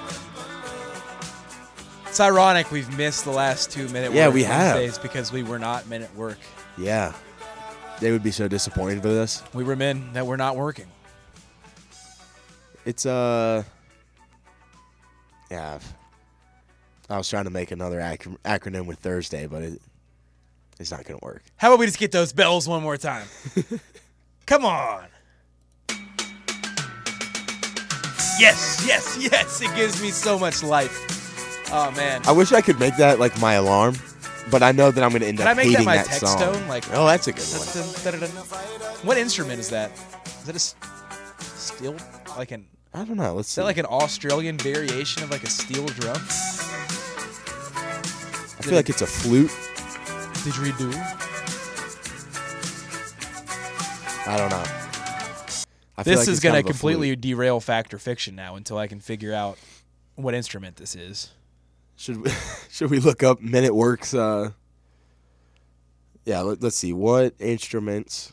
It's 2.09 2.19
ironic 2.19 2.73
we've 2.73 2.91
missed 2.99 3.25
the 3.25 3.31
last 3.31 3.71
two 3.71 3.89
minute 3.91 4.13
Yeah, 4.13 4.27
work 4.27 4.35
we 4.35 4.43
have. 4.43 4.75
Wednesdays 4.75 4.99
because 4.99 5.31
we 5.31 5.45
were 5.45 5.61
not 5.61 5.87
men 5.89 6.03
at 6.03 6.13
work. 6.17 6.39
Yeah. 6.77 7.13
They 8.01 8.11
would 8.11 8.25
be 8.25 8.33
so 8.33 8.49
disappointed 8.49 9.05
with 9.05 9.17
us. 9.17 9.45
We 9.55 9.63
were 9.63 9.77
men 9.77 10.13
that 10.15 10.27
were 10.27 10.37
not 10.37 10.57
working. 10.57 10.89
It's 12.85 13.07
uh 13.07 13.63
Yeah. 15.53 15.79
I 17.11 17.19
was 17.19 17.29
trying 17.29 17.45
to 17.45 17.51
make 17.51 17.71
another 17.73 18.01
ac- 18.01 18.31
acronym 18.43 18.87
with 18.87 18.99
Thursday, 19.01 19.47
but 19.47 19.63
it, 19.63 19.83
it's 20.81 20.91
not 20.91 21.05
going 21.05 21.21
to 21.21 21.25
work. 21.25 21.43
How 21.59 21.69
about 21.69 21.79
we 21.81 21.85
just 21.85 21.99
get 21.99 22.11
those 22.11 22.33
bells 22.33 22.67
one 22.67 22.83
more 22.83 22.97
time? 22.97 23.27
Come 24.47 24.65
on. 24.65 25.05
Yes, 28.39 28.83
yes, 28.87 29.19
yes. 29.21 29.61
It 29.61 29.75
gives 29.77 30.01
me 30.03 30.11
so 30.11 30.39
much 30.39 30.63
life. 30.63 31.69
Oh 31.71 31.91
man. 31.93 32.23
I 32.27 32.33
wish 32.33 32.51
I 32.53 32.61
could 32.63 32.81
make 32.81 32.97
that 32.97 33.19
like 33.21 33.39
my 33.41 33.55
alarm, 33.55 33.97
but 34.51 34.63
I 34.63 34.73
know 34.73 34.91
that 34.91 35.05
I'm 35.05 35.11
going 35.11 35.21
to 35.21 35.29
end 35.29 35.39
Can 35.39 35.47
up 35.47 35.51
I 35.53 35.55
make 35.55 35.67
that 35.67 35.73
hating 35.73 35.85
my 35.85 35.97
that 35.99 36.07
text 36.07 36.21
song. 36.21 36.39
tone? 36.55 36.67
Like- 36.69 36.85
oh, 36.95 37.07
that's 37.07 37.27
a 37.29 37.33
good 37.33 37.45
one. 37.45 38.29
What 39.07 39.19
instrument 39.19 39.61
is 39.61 39.69
that? 39.69 39.91
Is 40.25 40.45
that 40.45 40.55
a 40.55 40.57
s- 40.57 40.75
steel? 41.41 41.95
Like 42.39 42.53
an? 42.53 42.67
I 42.95 43.05
don't 43.05 43.17
know. 43.17 43.35
Let's 43.35 43.49
Is 43.49 43.55
see. 43.55 43.61
that 43.61 43.65
like 43.65 43.79
an 43.79 43.87
Australian 43.87 44.59
variation 44.59 45.23
of 45.23 45.31
like 45.31 45.45
a 45.45 45.51
steel 45.51 45.87
drum? 45.87 46.17
I 48.59 48.65
feel 48.65 48.75
like 48.75 48.91
it's 48.91 49.03
a 49.03 49.07
flute. 49.07 49.51
Didgeridoo. 50.45 50.95
I 54.27 54.37
don't 54.37 54.51
know. 54.51 54.63
I 55.97 56.05
feel 56.05 56.15
This 56.15 56.21
like 56.21 56.29
is 56.29 56.39
it's 56.39 56.41
kind 56.41 56.57
of 56.57 56.65
a 56.65 56.69
completely 56.69 57.09
flute. 57.09 57.21
derail 57.21 57.61
fact 57.61 57.93
or 57.95 57.99
fiction 57.99 58.35
now 58.37 58.57
until 58.57 58.79
I 58.79 58.87
can 58.87 59.01
figure 59.01 59.33
out 59.33 59.59
what 60.15 60.35
instrument 60.35 60.77
this 60.77 60.95
is. 60.95 61.31
Should 61.97 62.23
we, 62.23 62.31
should 62.71 62.91
we 62.91 62.99
look 63.01 63.23
up 63.23 63.41
minute 63.41 63.75
Work's? 63.75 64.15
Uh, 64.15 64.51
yeah, 66.25 66.41
let, 66.41 66.63
us 66.63 66.77
see 66.77 66.93
what 66.93 67.35
instruments 67.39 68.33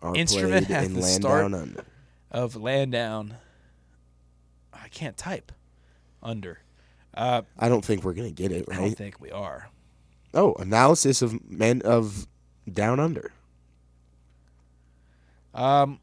are 0.00 0.14
Instrument 0.14 0.66
played 0.68 0.76
at 0.76 0.84
in 0.84 0.94
the 0.94 1.00
Land 1.00 1.22
start. 1.22 1.42
Down 1.42 1.54
Under. 1.54 1.84
Of 2.36 2.54
land 2.54 2.92
down. 2.92 3.38
I 4.70 4.88
can't 4.88 5.16
type. 5.16 5.52
Under. 6.22 6.58
Uh, 7.14 7.42
I 7.58 7.70
don't 7.70 7.82
think 7.82 8.04
we're 8.04 8.12
gonna 8.12 8.30
get 8.30 8.52
it 8.52 8.66
Right? 8.68 8.76
I 8.76 8.80
don't 8.82 8.94
think 8.94 9.22
we 9.22 9.30
are. 9.30 9.70
Oh, 10.34 10.52
analysis 10.58 11.22
of 11.22 11.48
men 11.50 11.80
of 11.80 12.26
Down 12.70 13.00
Under. 13.00 13.32
Um, 15.54 15.98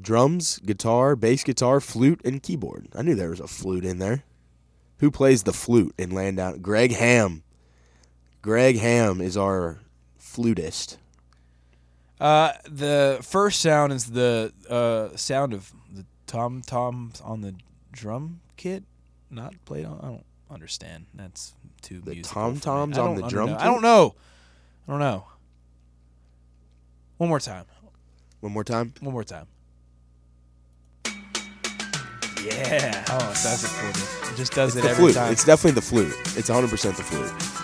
Drums, 0.00 0.58
guitar, 0.60 1.14
bass 1.14 1.44
guitar, 1.44 1.82
flute, 1.82 2.22
and 2.24 2.42
keyboard. 2.42 2.88
I 2.94 3.02
knew 3.02 3.14
there 3.14 3.28
was 3.28 3.40
a 3.40 3.46
flute 3.46 3.84
in 3.84 3.98
there. 3.98 4.24
Who 5.00 5.10
plays 5.10 5.42
the 5.42 5.52
flute 5.52 5.94
in 5.98 6.12
Land 6.12 6.38
Down? 6.38 6.60
Greg 6.60 6.92
Ham. 6.92 7.42
Greg 8.40 8.78
Ham 8.78 9.20
is 9.20 9.36
our 9.36 9.80
flutist. 10.16 10.96
Uh, 12.20 12.52
the 12.68 13.18
first 13.22 13.60
sound 13.60 13.92
is 13.92 14.06
the 14.06 14.52
uh, 14.68 15.16
sound 15.16 15.52
of 15.54 15.72
the 15.92 16.04
tom 16.26 16.62
toms 16.62 17.20
on 17.22 17.40
the 17.40 17.54
drum 17.92 18.40
kit, 18.56 18.84
not 19.30 19.54
played 19.64 19.84
on. 19.86 19.98
I 20.02 20.06
don't 20.06 20.24
understand. 20.50 21.06
That's 21.14 21.54
too 21.82 22.00
The 22.00 22.12
musical 22.12 22.42
tom-toms 22.42 22.98
on 22.98 23.14
the 23.16 23.26
drum 23.28 23.48
kit? 23.50 23.58
I 23.60 23.64
don't 23.64 23.82
know. 23.82 24.14
I 24.86 24.92
don't 24.92 25.00
know. 25.00 25.24
One 27.16 27.28
more 27.28 27.40
time. 27.40 27.64
One 28.40 28.52
more 28.52 28.64
time. 28.64 28.92
One 29.00 29.12
more 29.12 29.24
time. 29.24 29.46
Yeah. 32.44 33.04
Oh, 33.10 33.18
it 33.30 33.34
does 33.42 33.64
it 33.64 33.68
for 33.68 33.84
me. 33.86 34.32
It 34.32 34.36
just 34.36 34.52
does 34.54 34.74
It's 34.74 34.84
it 34.84 34.88
every 34.88 35.02
flute. 35.04 35.14
time. 35.14 35.32
It's 35.32 35.44
definitely 35.44 35.72
the 35.72 35.82
flute. 35.82 36.14
It's 36.38 36.48
100% 36.48 36.96
the 36.96 37.02
flute. 37.02 37.59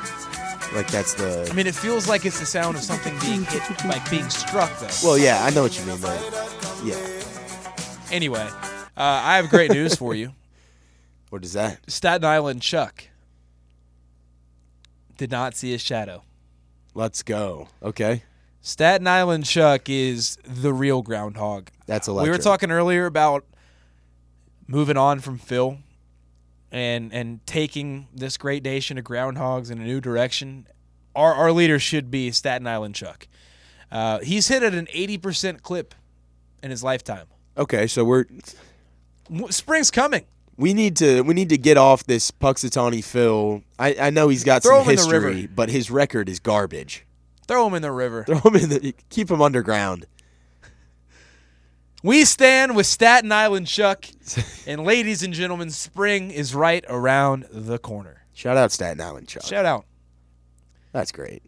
Like 0.75 0.91
that's 0.91 1.15
the. 1.15 1.49
I 1.51 1.55
mean, 1.55 1.67
it 1.67 1.75
feels 1.75 2.09
like 2.09 2.25
it's 2.27 2.39
the 2.41 2.47
sound 2.47 2.77
of 2.77 2.83
something 2.83 3.17
being 3.21 3.45
hit, 3.45 3.63
like 3.87 4.09
being 4.11 4.29
struck, 4.29 4.71
though. 4.79 4.89
well, 5.03 5.19
yeah, 5.19 5.45
I 5.45 5.51
know 5.51 5.63
what 5.63 5.79
you 5.79 5.85
mean. 5.87 5.99
But 6.01 6.21
yeah, 6.85 6.97
Anyway, 8.11 8.41
uh, 8.41 8.61
I 8.97 9.37
have 9.37 9.49
great 9.49 9.71
news 9.71 9.95
for 9.97 10.15
you. 10.15 10.33
what 11.31 11.45
is 11.45 11.55
that? 11.55 11.81
Staten 11.91 12.25
Island 12.25 12.63
Chuck 12.63 13.05
did 15.17 15.31
not 15.31 15.55
see 15.55 15.73
his 15.73 15.81
shadow. 15.81 16.23
Let's 16.95 17.23
go. 17.23 17.69
Okay, 17.83 18.23
Staten 18.61 19.07
Island 19.07 19.45
Chuck 19.47 19.89
is 19.89 20.39
the 20.45 20.73
real 20.73 21.03
groundhog. 21.03 21.69
that's 21.87 22.07
a 22.07 22.13
lot. 22.13 22.25
We 22.25 22.31
were 22.31 22.39
talking 22.39 22.71
earlier 22.71 23.07
about 23.07 23.45
moving 24.67 24.97
on 24.97 25.21
from 25.21 25.39
Phil 25.39 25.79
and 26.77 27.13
and 27.13 27.47
taking 27.47 28.09
this 28.15 28.37
great 28.37 28.63
nation 28.63 28.99
of 28.99 29.05
groundhogs 29.05 29.71
in 29.71 29.81
a 29.81 29.85
new 29.85 30.01
direction. 30.01 30.67
Our 31.15 31.33
our 31.33 31.53
leader 31.53 31.79
should 31.79 32.11
be 32.11 32.31
Staten 32.31 32.67
Island 32.67 32.95
Chuck. 32.95 33.27
Uh, 33.91 34.19
he's 34.21 34.49
hit 34.49 34.63
at 34.63 34.75
an 34.75 34.89
eighty 34.93 35.19
percent 35.19 35.63
clip 35.63 35.95
in 36.63 36.71
his 36.71 36.83
lifetime. 36.85 37.27
Okay, 37.57 37.87
so 37.87 38.05
we're 38.05 38.27
Spring's 39.51 39.91
coming. 39.91 40.25
we 40.57 40.75
need 40.75 40.97
to 40.97 41.23
we 41.23 41.35
need 41.35 41.49
to 41.51 41.59
get 41.59 41.77
off 41.77 42.05
this 42.05 42.31
Punxsutawney 42.31 43.05
Phil. 43.05 43.63
I, 43.79 43.97
I 44.01 44.11
know 44.11 44.29
he's 44.29 44.45
got 44.45 44.63
Throw 44.63 44.83
some 44.83 44.85
him 44.85 44.91
in 44.91 44.97
the 44.97 45.03
history, 45.03 45.47
but 45.47 45.69
his 45.69 45.91
record 45.91 46.29
is 46.29 46.41
garbage. 46.41 47.05
Throw 47.47 47.67
him 47.67 47.75
in 47.75 47.83
the 47.83 47.93
river. 47.93 48.25
Throw 48.25 48.39
him 48.39 48.57
in 48.57 48.69
the 48.69 48.95
keep 49.11 49.31
him 49.31 49.41
underground. 49.41 50.07
We 52.03 52.25
stand 52.25 52.77
with 52.77 52.87
Staten 52.87 53.33
Island 53.33 53.67
Chuck, 53.67 54.07
and 54.67 54.85
ladies 54.85 55.23
and 55.23 55.33
gentlemen, 55.33 55.71
spring 55.71 56.31
is 56.31 56.55
right 56.55 56.85
around 56.89 57.47
the 57.51 57.79
corner. 57.79 58.23
Shout 58.33 58.57
out 58.57 58.71
Staten 58.71 59.01
Island 59.01 59.29
Chuck. 59.29 59.45
Shout 59.45 59.65
out. 59.65 59.87
That's 60.93 61.11
great. 61.11 61.43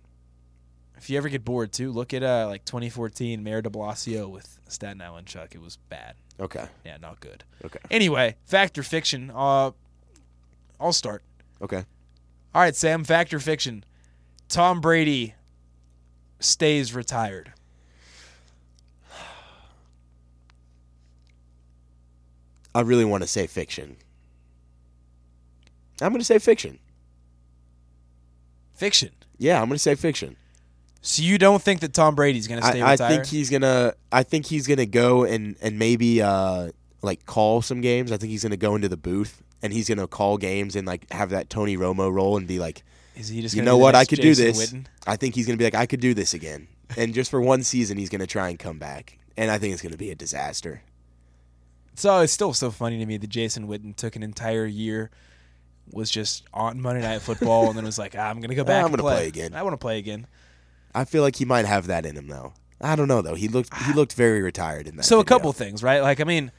If 0.96 1.08
you 1.08 1.16
ever 1.16 1.28
get 1.28 1.44
bored 1.44 1.72
too, 1.72 1.92
look 1.92 2.12
at 2.12 2.22
uh, 2.22 2.46
like 2.48 2.64
2014 2.64 3.42
Mayor 3.42 3.62
De 3.62 3.70
Blasio 3.70 4.28
with 4.28 4.58
Staten 4.68 5.00
Island 5.00 5.26
Chuck. 5.26 5.54
It 5.54 5.60
was 5.60 5.76
bad. 5.76 6.14
Okay. 6.40 6.66
Yeah, 6.84 6.96
not 6.96 7.20
good. 7.20 7.44
Okay. 7.64 7.78
Anyway, 7.90 8.36
fact 8.44 8.78
or 8.78 8.82
fiction? 8.82 9.30
Uh, 9.34 9.70
I'll 10.80 10.92
start. 10.92 11.22
Okay. 11.62 11.84
All 12.54 12.62
right, 12.62 12.74
Sam. 12.74 13.04
Fact 13.04 13.32
or 13.32 13.40
fiction? 13.40 13.84
Tom 14.48 14.80
Brady 14.80 15.34
stays 16.40 16.94
retired. 16.94 17.52
I 22.78 22.82
really 22.82 23.04
want 23.04 23.24
to 23.24 23.28
say 23.28 23.48
fiction. 23.48 23.96
I'm 26.00 26.12
going 26.12 26.20
to 26.20 26.24
say 26.24 26.38
fiction. 26.38 26.78
Fiction. 28.76 29.10
Yeah, 29.36 29.60
I'm 29.60 29.66
going 29.66 29.74
to 29.74 29.80
say 29.80 29.96
fiction. 29.96 30.36
So 31.00 31.22
you 31.22 31.38
don't 31.38 31.60
think 31.60 31.80
that 31.80 31.92
Tom 31.92 32.14
Brady's 32.14 32.46
going 32.46 32.60
to 32.60 32.66
stay 32.68 32.80
I, 32.80 32.92
I 32.92 32.96
think 32.96 33.26
he's 33.26 33.50
gonna. 33.50 33.94
I 34.12 34.22
think 34.22 34.46
he's 34.46 34.66
gonna 34.66 34.86
go 34.86 35.24
and 35.24 35.56
and 35.60 35.78
maybe 35.78 36.22
uh, 36.22 36.70
like 37.02 37.26
call 37.26 37.62
some 37.62 37.80
games. 37.80 38.12
I 38.12 38.16
think 38.16 38.30
he's 38.30 38.42
going 38.42 38.50
to 38.50 38.56
go 38.56 38.76
into 38.76 38.88
the 38.88 38.96
booth 38.96 39.42
and 39.60 39.72
he's 39.72 39.88
going 39.88 39.98
to 39.98 40.06
call 40.06 40.38
games 40.38 40.76
and 40.76 40.86
like 40.86 41.10
have 41.12 41.30
that 41.30 41.50
Tony 41.50 41.76
Romo 41.76 42.12
role 42.12 42.36
and 42.36 42.46
be 42.46 42.60
like, 42.60 42.84
Is 43.16 43.28
he 43.28 43.42
just 43.42 43.56
you 43.56 43.62
know 43.62 43.76
what, 43.76 43.96
I 43.96 44.04
could 44.04 44.20
Jason 44.20 44.44
do 44.46 44.52
this. 44.52 44.72
Witten? 44.72 44.86
I 45.04 45.16
think 45.16 45.34
he's 45.34 45.46
going 45.46 45.56
to 45.56 45.58
be 45.58 45.64
like, 45.64 45.74
I 45.74 45.86
could 45.86 46.00
do 46.00 46.14
this 46.14 46.32
again. 46.32 46.68
And 46.96 47.12
just 47.12 47.30
for 47.30 47.40
one 47.40 47.64
season, 47.64 47.98
he's 47.98 48.08
going 48.08 48.20
to 48.20 48.26
try 48.26 48.48
and 48.48 48.58
come 48.58 48.78
back. 48.78 49.18
And 49.36 49.50
I 49.50 49.58
think 49.58 49.72
it's 49.72 49.82
going 49.82 49.92
to 49.92 49.98
be 49.98 50.10
a 50.10 50.14
disaster. 50.14 50.82
So 51.98 52.20
it's 52.20 52.32
still 52.32 52.52
so 52.54 52.70
funny 52.70 52.98
to 52.98 53.06
me 53.06 53.16
that 53.16 53.26
Jason 53.28 53.66
Witten 53.66 53.94
took 53.94 54.14
an 54.14 54.22
entire 54.22 54.64
year, 54.66 55.10
was 55.90 56.10
just 56.10 56.44
on 56.54 56.80
Monday 56.80 57.02
Night 57.02 57.22
Football, 57.22 57.68
and 57.68 57.76
then 57.76 57.84
was 57.84 57.98
like, 57.98 58.14
ah, 58.16 58.28
"I'm 58.30 58.40
gonna 58.40 58.54
go 58.54 58.62
back 58.64 58.84
I'm 58.84 58.90
gonna 58.90 59.02
play. 59.02 59.14
play 59.16 59.26
again. 59.26 59.52
I 59.54 59.62
want 59.64 59.74
to 59.74 59.78
play 59.78 59.98
again." 59.98 60.26
I 60.94 61.04
feel 61.04 61.22
like 61.22 61.36
he 61.36 61.44
might 61.44 61.66
have 61.66 61.88
that 61.88 62.06
in 62.06 62.16
him 62.16 62.28
though. 62.28 62.52
I 62.80 62.94
don't 62.94 63.08
know 63.08 63.20
though. 63.20 63.34
He 63.34 63.48
looked 63.48 63.74
he 63.82 63.92
looked 63.92 64.12
very 64.14 64.40
retired 64.42 64.86
in 64.86 64.96
that. 64.96 65.02
So 65.04 65.18
a 65.18 65.24
couple 65.24 65.52
things, 65.52 65.82
right? 65.82 66.00
Like, 66.00 66.20
I 66.20 66.24
mean, 66.24 66.52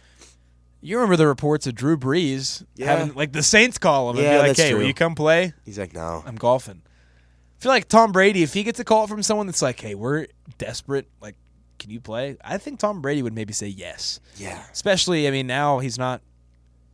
you 0.81 0.97
remember 0.97 1.15
the 1.15 1.27
reports 1.27 1.65
of 1.67 1.75
Drew 1.75 1.95
Brees 1.97 2.65
Yeah. 2.75 2.87
having 2.87 3.15
like 3.15 3.31
the 3.31 3.41
Saints 3.43 3.77
call 3.77 4.09
him 4.09 4.17
and 4.17 4.25
Yeah, 4.25 4.41
be 4.41 4.47
like, 4.49 4.57
"Hey, 4.57 4.73
will 4.73 4.83
you 4.83 4.93
come 4.93 5.15
play? 5.15 5.53
He's 5.63 5.79
like, 5.79 5.93
no. 5.93 6.21
I'm 6.25 6.35
golfing." 6.35 6.81
I 6.85 7.61
feel 7.61 7.71
like 7.71 7.87
Tom 7.87 8.11
Brady, 8.11 8.43
if 8.43 8.53
he 8.53 8.63
gets 8.63 8.79
a 8.79 8.83
call 8.85 9.07
from 9.07 9.23
someone 9.23 9.45
that's 9.45 9.61
like, 9.61 9.79
"Hey, 9.79 9.95
we're 9.95 10.27
desperate. 10.57 11.07
Like, 11.21 11.35
can 11.79 11.89
you 11.89 11.99
play?" 11.99 12.37
I 12.43 12.57
think 12.57 12.79
Tom 12.79 13.01
Brady 13.01 13.21
would 13.23 13.33
maybe 13.33 13.53
say 13.53 13.67
yes. 13.67 14.19
Yeah. 14.37 14.63
Especially, 14.71 15.27
I 15.27 15.31
mean, 15.31 15.47
now 15.47 15.79
he's 15.79 15.97
not 15.97 16.21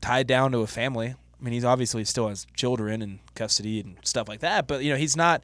tied 0.01 0.27
down 0.27 0.51
to 0.51 0.59
a 0.59 0.67
family. 0.67 1.07
I 1.09 1.43
mean, 1.43 1.53
he's 1.53 1.65
obviously 1.65 2.05
still 2.05 2.29
has 2.29 2.45
children 2.55 3.01
and 3.01 3.19
custody 3.35 3.79
and 3.79 3.97
stuff 4.03 4.27
like 4.27 4.39
that, 4.39 4.67
but 4.67 4.83
you 4.83 4.91
know, 4.91 4.97
he's 4.97 5.17
not 5.17 5.43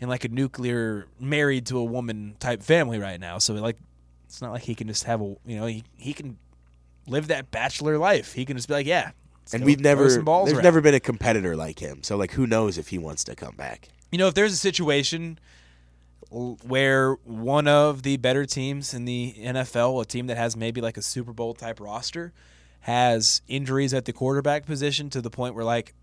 in 0.00 0.08
like 0.08 0.24
a 0.24 0.28
nuclear 0.28 1.06
married 1.20 1.66
to 1.66 1.78
a 1.78 1.84
woman 1.84 2.36
type 2.38 2.62
family 2.62 2.98
right 2.98 3.20
now. 3.20 3.38
So 3.38 3.54
like, 3.54 3.76
it's 4.26 4.40
not 4.40 4.52
like 4.52 4.62
he 4.62 4.74
can 4.74 4.88
just 4.88 5.04
have 5.04 5.20
a 5.20 5.36
you 5.46 5.56
know 5.56 5.66
he 5.66 5.84
he 5.96 6.12
can 6.12 6.38
live 7.06 7.28
that 7.28 7.50
bachelor 7.50 7.98
life. 7.98 8.32
He 8.32 8.44
can 8.44 8.56
just 8.56 8.68
be 8.68 8.74
like, 8.74 8.86
yeah. 8.86 9.12
And 9.52 9.64
we've 9.64 9.80
never 9.80 10.02
there's 10.02 10.16
around. 10.16 10.62
never 10.62 10.80
been 10.80 10.94
a 10.94 11.00
competitor 11.00 11.56
like 11.56 11.78
him. 11.78 12.02
So 12.02 12.16
like 12.16 12.32
who 12.32 12.46
knows 12.46 12.78
if 12.78 12.88
he 12.88 12.98
wants 12.98 13.24
to 13.24 13.34
come 13.34 13.56
back. 13.56 13.88
You 14.12 14.18
know, 14.18 14.28
if 14.28 14.34
there's 14.34 14.52
a 14.52 14.56
situation 14.56 15.38
where 16.30 17.14
one 17.24 17.66
of 17.66 18.02
the 18.02 18.16
better 18.16 18.44
teams 18.44 18.92
in 18.92 19.04
the 19.04 19.34
NFL, 19.38 20.02
a 20.02 20.04
team 20.04 20.26
that 20.26 20.36
has 20.36 20.56
maybe 20.56 20.80
like 20.80 20.96
a 20.96 21.02
Super 21.02 21.32
Bowl 21.32 21.54
type 21.54 21.80
roster, 21.80 22.32
has 22.80 23.42
injuries 23.48 23.94
at 23.94 24.04
the 24.04 24.12
quarterback 24.12 24.66
position 24.66 25.10
to 25.10 25.20
the 25.20 25.30
point 25.30 25.54
where 25.54 25.64
like 25.64 25.94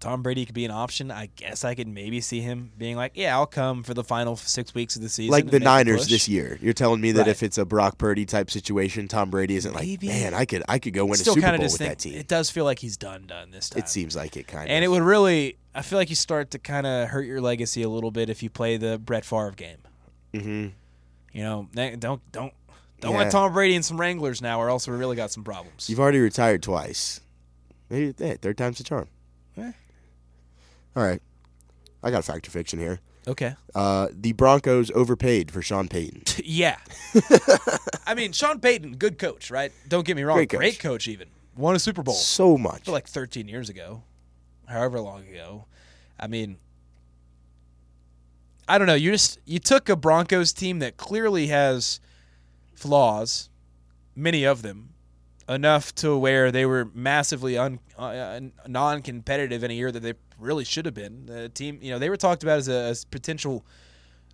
Tom 0.00 0.22
Brady 0.22 0.46
could 0.46 0.54
be 0.54 0.64
an 0.64 0.70
option, 0.70 1.10
I 1.10 1.26
guess 1.36 1.62
I 1.64 1.74
could 1.74 1.86
maybe 1.86 2.20
see 2.22 2.40
him 2.40 2.72
being 2.78 2.96
like, 2.96 3.12
"Yeah, 3.14 3.36
I'll 3.36 3.46
come 3.46 3.82
for 3.82 3.92
the 3.94 4.02
final 4.02 4.34
six 4.34 4.74
weeks 4.74 4.96
of 4.96 5.02
the 5.02 5.08
season." 5.10 5.30
like 5.30 5.50
the 5.50 5.60
Niners 5.60 6.08
this 6.08 6.26
year. 6.28 6.58
You're 6.62 6.72
telling 6.72 7.00
me 7.02 7.12
that 7.12 7.20
Right. 7.20 7.28
if 7.28 7.42
it's 7.42 7.58
a 7.58 7.64
Brock 7.66 7.98
Purdy 7.98 8.24
type 8.24 8.50
situation, 8.50 9.08
Tom 9.08 9.28
Brady 9.30 9.56
isn't 9.56 9.74
like, 9.74 10.02
man, 10.02 10.32
I 10.34 10.46
could 10.46 10.62
I 10.68 10.78
could 10.78 10.94
go 10.94 11.04
win 11.04 11.14
a 11.14 11.16
Super 11.18 11.40
Bowl 11.42 11.58
with 11.58 11.78
that 11.78 11.98
team. 11.98 12.14
it 12.14 12.28
does 12.28 12.48
feel 12.50 12.64
like 12.64 12.78
he's 12.78 12.96
done 12.96 13.26
done 13.26 13.50
this 13.50 13.68
time. 13.68 13.78
It 13.82 13.88
seems 13.90 14.16
like 14.16 14.36
it 14.36 14.46
kind 14.48 14.64
of. 14.70 14.74
and 14.74 14.82
it 14.84 14.88
would 14.88 15.02
really, 15.02 15.58
I 15.74 15.82
feel 15.82 15.98
like 15.98 16.08
you 16.08 16.16
start 16.16 16.50
to 16.52 16.58
kind 16.58 16.86
of 16.86 17.08
hurt 17.10 17.26
your 17.26 17.40
legacy 17.42 17.82
a 17.82 17.88
little 17.88 18.10
bit 18.10 18.30
if 18.30 18.42
you 18.42 18.48
play 18.50 18.78
the 18.78 18.98
Brett 18.98 19.24
Favre 19.26 19.52
game. 19.52 19.78
hmm 20.34 20.66
You 21.32 21.42
know, 21.42 21.68
don't 21.74 22.00
don't 22.00 22.22
don't 22.32 22.52
Yeah. 23.12 23.18
let 23.18 23.30
Tom 23.32 23.52
Brady 23.52 23.74
and 23.76 23.84
some 23.84 24.00
Wranglers 24.00 24.40
now, 24.40 24.60
or 24.60 24.70
else 24.70 24.88
we 24.88 24.96
really 24.96 25.16
got 25.16 25.30
some 25.30 25.44
problems. 25.44 25.88
You've 25.90 26.00
already 26.00 26.20
retired 26.20 26.62
twice. 26.62 27.20
Maybe 27.90 28.14
hey, 28.18 28.36
third 28.40 28.56
time's 28.56 28.78
the 28.78 28.84
charm. 28.84 29.08
Eh. 29.58 29.72
All 30.96 31.02
right, 31.02 31.20
I 32.02 32.10
got 32.10 32.18
a 32.20 32.22
fact 32.22 32.46
or 32.48 32.50
fiction 32.50 32.78
here. 32.78 33.00
Okay. 33.28 33.54
Uh, 33.74 34.08
the 34.12 34.32
Broncos 34.32 34.90
overpaid 34.92 35.50
for 35.50 35.62
Sean 35.62 35.88
Payton. 35.88 36.22
yeah. 36.44 36.78
I 38.06 38.14
mean, 38.14 38.32
Sean 38.32 38.60
Payton, 38.60 38.96
good 38.96 39.18
coach, 39.18 39.50
right? 39.50 39.72
Don't 39.88 40.06
get 40.06 40.16
me 40.16 40.22
wrong, 40.22 40.38
Great 40.38 40.48
great 40.48 40.72
coach. 40.74 40.82
coach, 40.82 41.08
even 41.08 41.28
won 41.56 41.76
a 41.76 41.78
Super 41.78 42.02
Bowl 42.02 42.14
So 42.14 42.56
much. 42.56 42.84
for 42.86 42.92
like 42.92 43.06
13 43.06 43.46
years 43.46 43.68
ago, 43.68 44.02
however 44.66 45.00
long 45.00 45.28
ago. 45.28 45.66
I 46.18 46.26
mean, 46.26 46.56
I 48.66 48.78
don't 48.78 48.86
know. 48.86 48.94
You 48.94 49.10
just 49.12 49.38
you 49.44 49.58
took 49.58 49.88
a 49.88 49.96
Broncos 49.96 50.52
team 50.52 50.78
that 50.78 50.96
clearly 50.96 51.48
has 51.48 52.00
flaws, 52.74 53.50
many 54.16 54.44
of 54.44 54.62
them, 54.62 54.90
enough 55.50 55.94
to 55.96 56.16
where 56.16 56.52
they 56.52 56.64
were 56.64 56.88
massively 56.94 57.58
un, 57.58 57.80
uh, 57.98 58.40
non-competitive 58.66 59.64
in 59.64 59.70
a 59.70 59.74
year 59.74 59.90
that 59.90 60.00
they 60.00 60.14
really 60.38 60.64
should 60.64 60.86
have 60.86 60.94
been. 60.94 61.26
The 61.26 61.48
team, 61.48 61.78
you 61.82 61.90
know, 61.90 61.98
they 61.98 62.08
were 62.08 62.16
talked 62.16 62.42
about 62.42 62.58
as 62.58 62.68
a 62.68 62.74
as 62.74 63.04
potential 63.04 63.66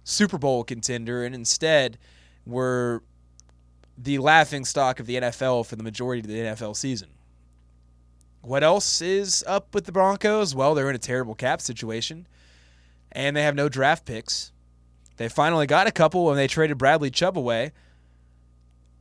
Super 0.04 0.38
Bowl 0.38 0.62
contender, 0.62 1.24
and 1.24 1.34
instead 1.34 1.98
were 2.44 3.02
the 3.98 4.18
laughing 4.18 4.64
stock 4.64 5.00
of 5.00 5.06
the 5.06 5.16
NFL 5.16 5.66
for 5.66 5.76
the 5.76 5.82
majority 5.82 6.20
of 6.20 6.26
the 6.26 6.34
NFL 6.34 6.76
season. 6.76 7.08
What 8.42 8.62
else 8.62 9.00
is 9.00 9.42
up 9.46 9.74
with 9.74 9.86
the 9.86 9.92
Broncos? 9.92 10.54
Well, 10.54 10.74
they're 10.74 10.90
in 10.90 10.94
a 10.94 11.00
terrible 11.00 11.34
cap 11.34 11.60
situation, 11.60 12.28
and 13.10 13.36
they 13.36 13.42
have 13.42 13.56
no 13.56 13.68
draft 13.68 14.04
picks. 14.04 14.52
They 15.16 15.28
finally 15.28 15.66
got 15.66 15.86
a 15.86 15.90
couple 15.90 16.26
when 16.26 16.36
they 16.36 16.46
traded 16.46 16.78
Bradley 16.78 17.10
Chubb 17.10 17.38
away, 17.38 17.72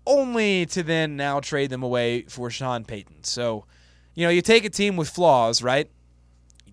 only 0.06 0.66
to 0.68 0.84
then 0.84 1.16
now 1.16 1.40
trade 1.40 1.70
them 1.70 1.84
away 1.84 2.24
for 2.24 2.50
Sean 2.50 2.86
Payton. 2.86 3.24
So, 3.24 3.66
you 4.14 4.26
know, 4.26 4.32
you 4.32 4.42
take 4.42 4.66
a 4.66 4.70
team 4.70 4.96
with 4.96 5.10
flaws, 5.10 5.62
right? 5.62 5.90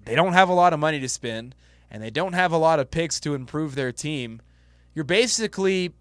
They 0.04 0.14
don't 0.14 0.32
have 0.32 0.48
a 0.48 0.54
lot 0.54 0.72
of 0.72 0.80
money 0.80 1.00
to 1.00 1.08
spend, 1.08 1.54
and 1.90 2.02
they 2.02 2.10
don't 2.10 2.32
have 2.32 2.52
a 2.52 2.58
lot 2.58 2.80
of 2.80 2.90
picks 2.90 3.20
to 3.20 3.34
improve 3.34 3.74
their 3.74 3.92
team. 3.92 4.42
You're 4.94 5.04
basically 5.04 5.92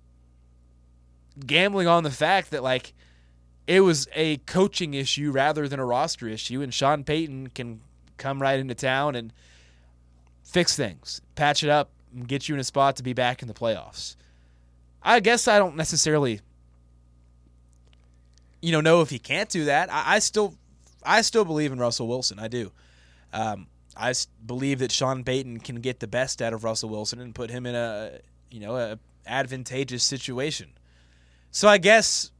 gambling 1.45 1.87
on 1.87 2.03
the 2.03 2.11
fact 2.11 2.51
that, 2.51 2.63
like, 2.63 2.93
it 3.67 3.81
was 3.81 4.07
a 4.13 4.37
coaching 4.37 4.93
issue 4.93 5.31
rather 5.31 5.67
than 5.67 5.79
a 5.79 5.85
roster 5.85 6.27
issue, 6.27 6.61
and 6.61 6.73
Sean 6.73 7.03
Payton 7.03 7.47
can 7.49 7.81
come 8.17 8.41
right 8.41 8.59
into 8.59 8.75
town 8.75 9.15
and 9.15 9.31
fix 10.43 10.75
things, 10.75 11.21
patch 11.35 11.63
it 11.63 11.69
up, 11.69 11.91
and 12.13 12.27
get 12.27 12.49
you 12.49 12.55
in 12.55 12.59
a 12.59 12.63
spot 12.63 12.97
to 12.97 13.03
be 13.03 13.13
back 13.13 13.41
in 13.41 13.47
the 13.47 13.53
playoffs. 13.53 14.15
I 15.01 15.19
guess 15.19 15.47
I 15.47 15.57
don't 15.57 15.75
necessarily, 15.75 16.41
you 18.61 18.71
know, 18.71 18.81
know 18.81 19.01
if 19.01 19.09
he 19.09 19.19
can't 19.19 19.49
do 19.49 19.65
that. 19.65 19.91
I, 19.91 20.15
I 20.15 20.19
still, 20.19 20.55
I 21.03 21.21
still 21.21 21.45
believe 21.45 21.71
in 21.71 21.79
Russell 21.79 22.07
Wilson. 22.07 22.39
I 22.39 22.47
do. 22.47 22.71
Um, 23.33 23.67
I 23.97 24.13
believe 24.45 24.79
that 24.79 24.91
Sean 24.91 25.23
Payton 25.23 25.59
can 25.59 25.77
get 25.81 25.99
the 25.99 26.07
best 26.07 26.41
out 26.41 26.53
of 26.53 26.63
Russell 26.63 26.89
Wilson 26.89 27.19
and 27.19 27.33
put 27.35 27.49
him 27.49 27.65
in 27.65 27.75
a, 27.75 28.19
you 28.49 28.59
know, 28.59 28.75
a 28.75 28.99
advantageous 29.27 30.03
situation. 30.03 30.69
So 31.51 31.67
I 31.67 31.77
guess 31.77 32.31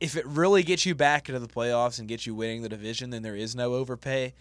if 0.00 0.16
it 0.16 0.26
really 0.26 0.62
gets 0.62 0.84
you 0.86 0.94
back 0.94 1.28
into 1.28 1.40
the 1.40 1.48
playoffs 1.48 1.98
and 1.98 2.06
gets 2.08 2.26
you 2.26 2.34
winning 2.34 2.62
the 2.62 2.68
division, 2.68 3.10
then 3.10 3.22
there 3.22 3.34
is 3.36 3.56
no 3.56 3.74
overpay. 3.74 4.34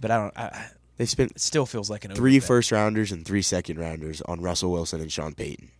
But 0.00 0.10
I 0.10 0.16
don't. 0.18 0.38
I- 0.38 0.70
They 0.96 1.06
spent 1.06 1.30
it 1.32 1.40
still 1.40 1.64
feels 1.66 1.88
like 1.90 2.04
an 2.04 2.14
three 2.14 2.36
overpay. 2.38 2.46
first 2.46 2.72
rounders 2.72 3.12
and 3.12 3.24
three 3.24 3.42
second 3.42 3.78
rounders 3.78 4.20
on 4.22 4.40
Russell 4.40 4.72
Wilson 4.72 5.00
and 5.00 5.10
Sean 5.12 5.34
Payton. 5.34 5.70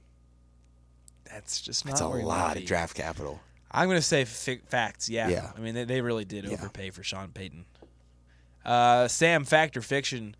That's 1.24 1.60
just 1.60 1.84
not 1.84 1.92
That's 1.92 2.00
a 2.02 2.08
where 2.08 2.20
you 2.20 2.26
wanna 2.26 2.42
lot 2.42 2.56
of 2.56 2.64
draft 2.64 2.94
capital. 2.96 3.40
I'm 3.70 3.86
going 3.88 3.98
to 3.98 4.02
say 4.02 4.24
fi- 4.24 4.60
facts. 4.66 5.08
Yeah. 5.08 5.28
Yeah. 5.28 5.50
I 5.56 5.60
mean, 5.60 5.74
they, 5.74 5.84
they 5.84 6.00
really 6.00 6.24
did 6.24 6.44
Yeah. 6.44 6.54
overpay 6.54 6.90
for 6.90 7.02
Sean 7.02 7.28
Payton. 7.28 7.64
Uh, 8.64 9.08
Sam, 9.08 9.44
fact 9.44 9.76
or 9.76 9.82
fiction? 9.82 10.34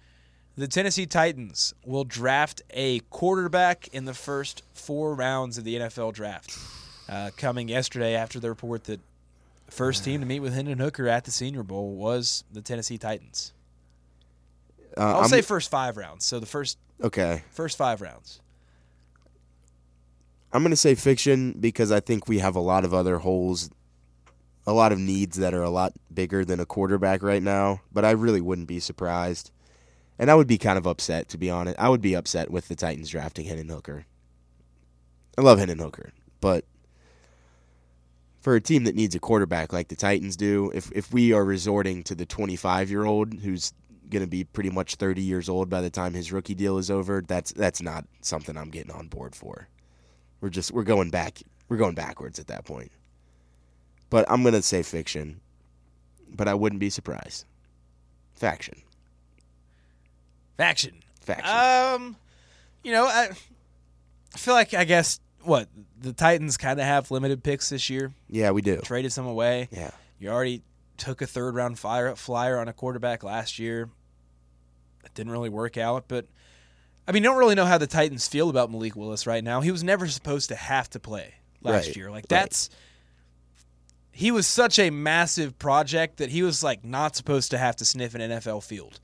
The 0.57 0.69
Tennessee 0.69 1.07
Titans 1.07 1.75
will 1.87 2.05
draft 2.05 2.61
a 2.71 3.01
quarterback 3.11 3.89
in 3.93 4.05
the 4.05 4.15
first 4.15 4.63
four 4.75 5.15
rounds 5.15 5.57
of 5.59 5.65
the 5.65 5.77
NFL 5.77 6.13
draft. 6.13 6.59
Uh, 7.09 7.31
coming 7.37 7.69
yesterday 7.69 8.15
after 8.15 8.39
the 8.39 8.49
report 8.49 8.85
that 8.85 9.01
the 9.67 9.73
first 9.73 10.05
team 10.05 10.21
to 10.21 10.27
meet 10.27 10.41
with 10.41 10.53
Hendon 10.55 10.79
Hooker 10.79 11.09
at 11.09 11.25
the 11.25 11.31
Senior 11.31 11.63
Bowl 11.63 11.95
was 11.95 12.45
the 12.53 12.61
Tennessee 12.61 12.99
Titans. 12.99 13.53
Uh, 14.97 15.01
I'll 15.01 15.17
I'm- 15.21 15.29
say 15.29 15.41
first 15.41 15.71
five 15.71 15.97
rounds. 15.97 16.25
So 16.25 16.41
the 16.41 16.47
first 16.47 16.79
okay. 17.03 17.43
first 17.53 17.79
five 17.79 18.01
rounds. 18.01 18.41
I'm 20.53 20.63
going 20.63 20.71
to 20.71 20.77
say 20.77 20.95
fiction 20.95 21.55
because 21.59 21.93
I 21.93 22.01
think 22.01 22.29
we 22.29 22.39
have 22.39 22.57
a 22.57 22.61
lot 22.61 22.85
of 22.85 22.93
other 22.93 23.19
holes, 23.19 23.71
a 24.67 24.73
lot 24.73 24.93
of 24.93 24.99
needs 24.99 25.37
that 25.37 25.55
are 25.55 25.63
a 25.63 25.71
lot 25.71 25.93
bigger 26.13 26.45
than 26.45 26.61
a 26.61 26.67
quarterback 26.67 27.23
right 27.23 27.43
now. 27.43 27.83
But 27.93 28.05
I 28.05 28.11
really 28.11 28.41
wouldn't 28.41 28.69
be 28.69 28.81
surprised. 28.81 29.51
And 30.19 30.31
I 30.31 30.35
would 30.35 30.49
be 30.49 30.59
kind 30.59 30.77
of 30.77 30.87
upset, 30.87 31.29
to 31.29 31.39
be 31.39 31.51
honest. 31.51 31.79
I 31.79 31.89
would 31.89 32.03
be 32.03 32.15
upset 32.15 32.51
with 32.51 32.69
the 32.69 32.77
Titans 32.77 33.11
drafting 33.11 33.47
Hendon 33.47 33.69
Hooker. 33.69 34.07
I 35.39 35.43
love 35.43 35.59
Hendon 35.59 35.79
Hooker, 35.79 36.13
but 36.41 36.67
for 38.41 38.55
a 38.55 38.61
team 38.61 38.85
that 38.85 38.95
needs 38.95 39.15
a 39.15 39.21
quarterback 39.21 39.73
like 39.73 39.89
the 39.89 39.97
Titans 39.97 40.37
do, 40.37 40.71
if 40.75 40.91
if 40.93 41.13
we 41.13 41.33
are 41.33 41.45
resorting 41.45 42.03
to 42.05 42.15
the 42.15 42.27
25 42.27 42.91
year 42.91 43.05
old 43.05 43.35
who's 43.35 43.73
going 44.09 44.23
to 44.23 44.29
be 44.29 44.45
pretty 44.45 44.71
much 44.71 44.97
30 44.97 45.23
years 45.23 45.49
old 45.49 45.71
by 45.71 45.81
the 45.81 45.91
time 45.91 46.15
his 46.15 46.33
rookie 46.33 46.55
deal 46.55 46.79
is 46.79 46.91
over, 46.91 47.23
that's 47.27 47.53
that's 47.53 47.81
not 47.81 48.05
something 48.21 48.57
I'm 48.57 48.71
getting 48.71 48.93
on 48.93 49.09
board 49.09 49.35
for. 49.35 49.69
We're 50.41 50.51
just 50.51 50.73
we're 50.73 50.85
going 50.85 51.11
back 51.11 51.43
we're 51.69 51.77
going 51.77 51.95
backwards 51.95 52.39
at 52.39 52.49
that 52.49 52.65
point. 52.65 52.91
But 54.11 54.31
I'm 54.31 54.43
gonna 54.43 54.63
say 54.63 54.83
fiction. 54.83 55.41
But 56.33 56.49
I 56.49 56.55
wouldn't 56.55 56.81
be 56.81 56.91
surprised. 56.91 57.45
Faction. 58.35 58.83
Faction. 60.57 61.03
Faction. 61.21 62.03
Um, 62.05 62.17
you 62.85 62.93
know, 62.93 63.07
I, 63.07 63.31
I 64.35 64.39
feel 64.39 64.55
like 64.55 64.75
I 64.75 64.85
guess 64.85 65.21
what 65.43 65.69
the 66.01 66.13
Titans 66.13 66.57
kind 66.57 66.79
of 66.79 66.87
have 66.87 67.11
limited 67.11 67.43
picks 67.43 67.71
this 67.71 67.91
year. 67.91 68.13
Yeah, 68.29 68.51
we 68.51 68.63
do. 68.63 68.79
Traded 68.79 69.13
some 69.13 69.27
away. 69.27 69.69
Yeah. 69.73 69.91
You 70.19 70.31
already 70.31 70.63
took 70.97 71.23
a 71.23 71.27
third 71.27 71.55
round 71.55 71.79
flyer, 71.79 72.15
flyer 72.15 72.59
on 72.59 72.69
a 72.69 72.73
quarterback 72.73 73.25
last 73.25 73.59
year. 73.59 73.89
It 75.05 75.15
didn't 75.15 75.33
really 75.33 75.49
work 75.49 75.77
out, 75.77 76.05
but 76.09 76.27
I 77.09 77.13
mean, 77.13 77.23
you 77.23 77.29
don't 77.31 77.39
really 77.39 77.55
know 77.55 77.65
how 77.67 77.79
the 77.79 77.87
Titans 77.87 78.29
feel 78.29 78.51
about 78.51 78.71
Malik 78.71 78.95
Willis 78.95 79.27
right 79.27 79.43
now. 79.43 79.61
He 79.61 79.71
was 79.73 79.83
never 79.83 80.07
supposed 80.07 80.49
to 80.51 80.55
have 80.57 80.89
to 80.91 81.01
play 81.01 81.35
last 81.63 81.89
Right, 81.89 81.97
year. 81.97 82.11
Like 82.11 82.25
right. 82.25 82.29
that's 82.29 82.71
he 84.13 84.31
was 84.31 84.47
such 84.47 84.79
a 84.79 84.91
massive 84.91 85.59
project 85.59 86.19
that 86.19 86.31
he 86.31 86.43
was 86.43 86.63
like 86.63 86.85
not 86.85 87.17
supposed 87.17 87.51
to 87.53 87.59
have 87.59 87.77
to 87.77 87.85
sniff 87.85 88.15
an 88.15 88.21
NFL 88.21 88.63
field. 88.65 89.01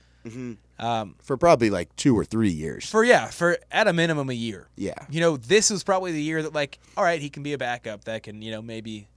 Um, 0.79 1.15
For 1.23 1.37
probably 1.37 1.71
like 1.71 1.95
two 1.95 2.19
or 2.19 2.25
three 2.25 2.51
years. 2.51 2.91
for 2.91 3.05
yeah, 3.05 3.29
for 3.29 3.59
at 3.71 3.87
a 3.87 3.93
minimum 3.93 4.29
a 4.29 4.35
year. 4.35 4.67
Yeah. 4.77 4.95
You 5.09 5.21
know, 5.21 5.37
this 5.37 5.71
was 5.71 5.85
probably 5.85 6.11
the 6.11 6.21
year 6.23 6.43
that 6.43 6.53
like, 6.53 6.81
all 6.97 7.05
right, 7.05 7.21
he 7.21 7.31
can 7.31 7.45
be 7.45 7.53
a 7.53 7.59
backup 7.59 8.05
that 8.05 8.25
can, 8.25 8.43
you 8.43 8.51
know, 8.51 8.61
maybe 8.61 9.09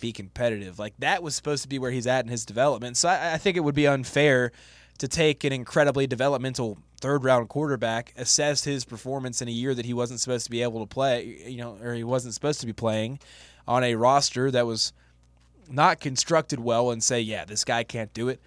be 0.00 0.12
competitive. 0.12 0.78
Like 0.80 0.94
that 0.98 1.22
was 1.22 1.36
supposed 1.36 1.62
to 1.62 1.68
be 1.68 1.78
where 1.78 1.92
he's 1.92 2.08
at 2.08 2.24
in 2.24 2.30
his 2.30 2.44
development. 2.44 2.96
So 2.96 3.08
I, 3.08 3.34
I 3.34 3.38
think 3.38 3.56
it 3.56 3.60
would 3.60 3.76
be 3.76 3.86
unfair 3.86 4.50
to 4.98 5.06
take 5.06 5.44
an 5.44 5.52
incredibly 5.52 6.06
developmental 6.08 6.78
third 7.00 7.24
round 7.24 7.48
quarterback, 7.48 8.12
assessed 8.16 8.64
his 8.64 8.84
performance 8.84 9.42
in 9.42 9.48
a 9.48 9.52
year 9.52 9.74
that 9.74 9.84
he 9.86 9.92
wasn't 9.94 10.20
supposed 10.20 10.44
to 10.46 10.50
be 10.50 10.62
able 10.62 10.80
to 10.80 10.86
play, 10.86 11.42
you 11.46 11.58
know, 11.58 11.76
or 11.82 11.94
he 11.94 12.04
wasn't 12.04 12.34
supposed 12.34 12.60
to 12.60 12.66
be 12.66 12.72
playing 12.72 13.18
on 13.68 13.84
a 13.84 13.94
roster 13.94 14.50
that 14.50 14.66
was 14.66 14.92
not 15.68 16.00
constructed 16.00 16.60
well 16.60 16.90
and 16.90 17.02
say, 17.02 17.20
yeah, 17.20 17.44
this 17.44 17.64
guy 17.64 17.82
can't 17.84 18.12
do 18.14 18.28
it. 18.28 18.40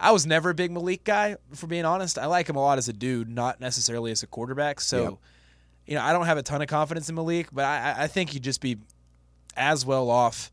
I 0.00 0.12
was 0.12 0.26
never 0.26 0.50
a 0.50 0.54
big 0.54 0.70
Malik 0.70 1.02
guy, 1.02 1.36
for 1.54 1.66
being 1.66 1.84
honest. 1.84 2.18
I 2.18 2.26
like 2.26 2.48
him 2.48 2.54
a 2.56 2.60
lot 2.60 2.78
as 2.78 2.88
a 2.88 2.92
dude, 2.92 3.28
not 3.28 3.60
necessarily 3.60 4.12
as 4.12 4.22
a 4.22 4.26
quarterback. 4.28 4.80
So, 4.80 5.02
Yep. 5.02 5.14
you 5.86 5.94
know, 5.96 6.02
I 6.02 6.12
don't 6.12 6.26
have 6.26 6.38
a 6.38 6.42
ton 6.42 6.62
of 6.62 6.68
confidence 6.68 7.08
in 7.08 7.14
Malik, 7.16 7.48
but 7.52 7.64
I, 7.64 8.04
I- 8.04 8.06
think 8.06 8.30
he'd 8.30 8.44
just 8.44 8.60
be 8.60 8.76
as 9.56 9.84
well 9.84 10.08
off 10.08 10.52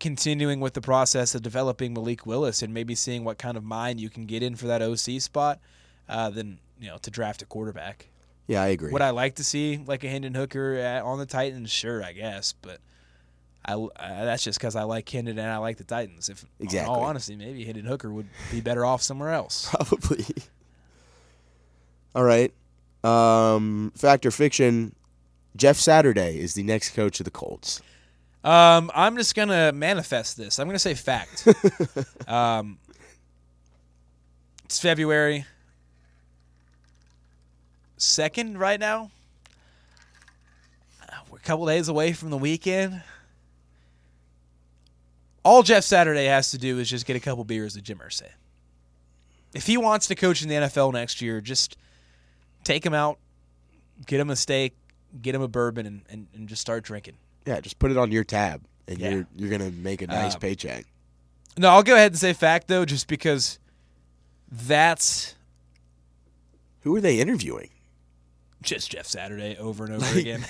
continuing 0.00 0.58
with 0.58 0.74
the 0.74 0.80
process 0.80 1.34
of 1.36 1.42
developing 1.42 1.94
Malik 1.94 2.26
Willis 2.26 2.62
and 2.62 2.74
maybe 2.74 2.94
seeing 2.96 3.22
what 3.22 3.38
kind 3.38 3.56
of 3.56 3.62
mind 3.62 4.00
you 4.00 4.10
can 4.10 4.26
get 4.26 4.42
in 4.42 4.56
for 4.56 4.66
that 4.66 4.82
OC 4.82 5.20
spot 5.20 5.60
uh, 6.08 6.30
than, 6.30 6.58
you 6.80 6.88
know, 6.88 6.98
to 6.98 7.10
draft 7.10 7.42
a 7.42 7.46
quarterback. 7.46 8.08
Yeah, 8.46 8.62
I 8.62 8.68
agree. 8.68 8.92
Would 8.92 9.02
I 9.02 9.10
like 9.10 9.36
to 9.36 9.44
see 9.44 9.78
like 9.86 10.04
a 10.04 10.08
Hendon 10.08 10.34
Hooker 10.34 10.74
at, 10.74 11.02
on 11.02 11.18
the 11.18 11.26
Titans? 11.26 11.70
Sure, 11.70 12.02
I 12.04 12.12
guess, 12.12 12.52
but 12.52 12.78
I, 13.64 13.72
uh, 13.74 13.88
that's 14.24 14.44
just 14.44 14.58
because 14.58 14.76
I 14.76 14.82
like 14.82 15.08
Hendon 15.08 15.38
and 15.38 15.48
I 15.50 15.56
like 15.58 15.78
the 15.78 15.84
Titans. 15.84 16.28
If, 16.28 16.42
in 16.58 16.66
Exactly. 16.66 16.94
all 16.94 17.02
honesty, 17.02 17.36
maybe 17.36 17.64
Hendon 17.64 17.86
Hooker 17.86 18.12
would 18.12 18.28
be 18.50 18.60
better 18.60 18.84
off 18.84 19.02
somewhere 19.02 19.30
else. 19.30 19.68
Probably. 19.70 20.26
All 22.14 22.24
right. 22.24 22.52
Um, 23.02 23.92
fact 23.96 24.26
or 24.26 24.30
fiction? 24.30 24.94
Jeff 25.56 25.76
Saturday 25.76 26.38
is 26.38 26.54
the 26.54 26.62
next 26.62 26.94
coach 26.94 27.20
of 27.20 27.24
the 27.24 27.30
Colts. 27.30 27.80
Um, 28.42 28.90
I'm 28.94 29.16
just 29.16 29.34
gonna 29.34 29.72
manifest 29.72 30.36
this. 30.36 30.58
I'm 30.58 30.66
gonna 30.66 30.78
say 30.78 30.92
fact. 30.94 31.48
um, 32.28 32.78
it's 34.64 34.78
February 34.80 35.46
second 37.96 38.58
right 38.58 38.78
now. 38.80 39.10
We're 41.30 41.38
a 41.38 41.40
couple 41.40 41.66
days 41.66 41.88
away 41.88 42.12
from 42.12 42.30
the 42.30 42.38
weekend. 42.38 43.02
All 45.44 45.62
Jeff 45.62 45.84
Saturday 45.84 46.24
has 46.26 46.50
to 46.52 46.58
do 46.58 46.78
is 46.78 46.88
just 46.88 47.06
get 47.06 47.16
a 47.16 47.20
couple 47.20 47.44
beers 47.44 47.74
with 47.74 47.84
Jim 47.84 47.98
Irsay. 47.98 48.28
If 49.52 49.66
he 49.66 49.76
wants 49.76 50.06
to 50.08 50.14
coach 50.14 50.42
in 50.42 50.48
the 50.48 50.54
NFL 50.54 50.92
next 50.92 51.20
year, 51.20 51.40
just 51.40 51.76
take 52.64 52.84
him 52.84 52.94
out, 52.94 53.18
get 54.06 54.18
him 54.20 54.30
a 54.30 54.36
steak, 54.36 54.74
get 55.20 55.34
him 55.34 55.42
a 55.42 55.48
bourbon, 55.48 55.86
and, 55.86 56.02
and, 56.08 56.26
and 56.34 56.48
just 56.48 56.60
start 56.62 56.82
drinking. 56.84 57.14
Yeah, 57.46 57.60
just 57.60 57.78
put 57.78 57.90
it 57.90 57.96
on 57.98 58.10
your 58.10 58.24
tab, 58.24 58.62
and 58.88 58.98
Yeah. 58.98 59.10
you're 59.10 59.26
you're 59.36 59.50
gonna 59.50 59.70
make 59.70 60.00
a 60.02 60.06
nice 60.06 60.34
Um, 60.34 60.40
paycheck. 60.40 60.86
No, 61.58 61.68
I'll 61.68 61.82
go 61.82 61.94
ahead 61.94 62.12
and 62.12 62.18
say 62.18 62.32
fact 62.32 62.66
though, 62.68 62.84
just 62.84 63.06
because 63.06 63.58
that's 64.50 65.34
Who 66.80 66.96
are 66.96 67.00
they 67.00 67.20
interviewing? 67.20 67.70
Just 68.64 68.90
Jeff 68.90 69.06
Saturday 69.06 69.56
over 69.58 69.84
and 69.84 69.94
over 69.94 70.18
again. 70.18 70.44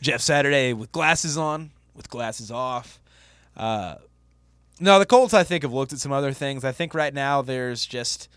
Jeff 0.00 0.20
Saturday 0.20 0.72
with 0.72 0.92
glasses 0.92 1.36
on, 1.36 1.70
with 1.94 2.08
glasses 2.08 2.50
off. 2.50 3.00
Uh, 3.56 3.96
no, 4.80 4.98
the 4.98 5.06
Colts 5.06 5.34
I 5.34 5.42
think 5.42 5.64
have 5.64 5.72
looked 5.72 5.92
at 5.92 5.98
some 5.98 6.12
other 6.12 6.32
things. 6.32 6.64
I 6.64 6.72
think 6.72 6.94
right 6.94 7.12
now 7.12 7.42
there's 7.42 7.84
just 7.84 8.28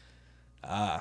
uh, 0.64 1.00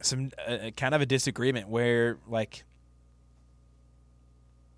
some 0.00 0.30
uh, 0.46 0.70
kind 0.76 0.94
of 0.94 1.02
a 1.02 1.06
disagreement 1.06 1.68
where 1.68 2.16
like 2.26 2.64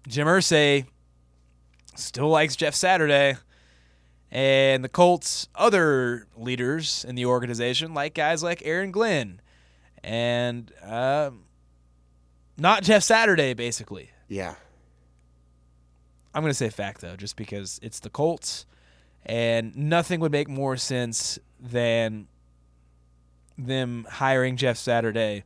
Jim 0.09 0.27
Irsay 0.27 0.87
still 1.95 2.29
likes 2.29 2.57
Jeff 2.57 2.75
Saturday. 2.75 3.37
And 4.35 4.83
the 4.83 4.89
Colts' 4.89 5.49
other 5.55 6.27
leaders 6.37 7.05
in 7.09 7.15
the 7.15 7.25
organization, 7.25 7.95
like 7.95 8.15
guys 8.15 8.43
like 8.43 8.63
Aaron 8.65 8.91
Glenn, 8.91 9.41
and 10.03 10.73
um, 10.83 11.45
not 12.59 12.83
Jeff 12.83 13.05
Saturday, 13.05 13.55
basically. 13.55 14.11
Yeah, 14.29 14.57
I'm 16.35 16.43
going 16.43 16.51
to 16.51 16.55
say 16.55 16.69
fact, 16.69 17.01
though, 17.01 17.15
just 17.15 17.37
because 17.37 17.79
it's 17.81 18.01
the 18.01 18.11
Colts, 18.11 18.67
and 19.25 19.75
nothing 19.77 20.19
would 20.19 20.33
make 20.33 20.49
more 20.49 20.77
sense 20.77 21.39
than 21.61 22.27
them 23.57 24.05
hiring 24.11 24.57
Jeff 24.57 24.77
Saturday 24.77 25.45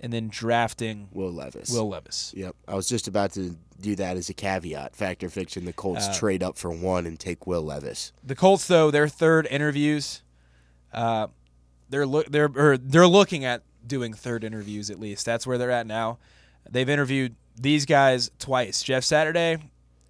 and 0.00 0.12
then 0.12 0.28
drafting 0.28 1.08
Will 1.12 1.32
Levis. 1.32 1.70
Will 1.70 1.88
Levis. 1.88 2.32
Yep, 2.36 2.56
I 2.68 2.74
was 2.74 2.88
just 2.88 3.08
about 3.08 3.32
to 3.32 3.56
do 3.80 3.94
that 3.96 4.16
as 4.16 4.28
a 4.28 4.34
caveat. 4.34 4.94
Factor 4.94 5.28
fiction? 5.28 5.64
The 5.64 5.72
Colts 5.72 6.06
Uh, 6.08 6.14
trade 6.14 6.42
up 6.42 6.56
for 6.56 6.70
one 6.70 7.06
and 7.06 7.18
take 7.18 7.46
Will 7.46 7.62
Levis. 7.62 8.12
The 8.22 8.34
Colts, 8.34 8.66
though, 8.66 8.90
their 8.90 9.08
third 9.08 9.46
interviews, 9.50 10.22
uh, 10.92 11.28
they're 11.90 12.06
look 12.06 12.26
they're 12.30 12.50
or 12.54 12.76
they're 12.78 13.06
looking 13.06 13.44
at 13.44 13.62
doing 13.86 14.14
third 14.14 14.44
interviews 14.44 14.90
at 14.90 14.98
least. 14.98 15.26
That's 15.26 15.46
where 15.46 15.58
they're 15.58 15.70
at 15.70 15.86
now. 15.86 16.18
They've 16.70 16.88
interviewed 16.88 17.34
these 17.56 17.84
guys 17.86 18.30
twice: 18.38 18.82
Jeff 18.82 19.04
Saturday, 19.04 19.58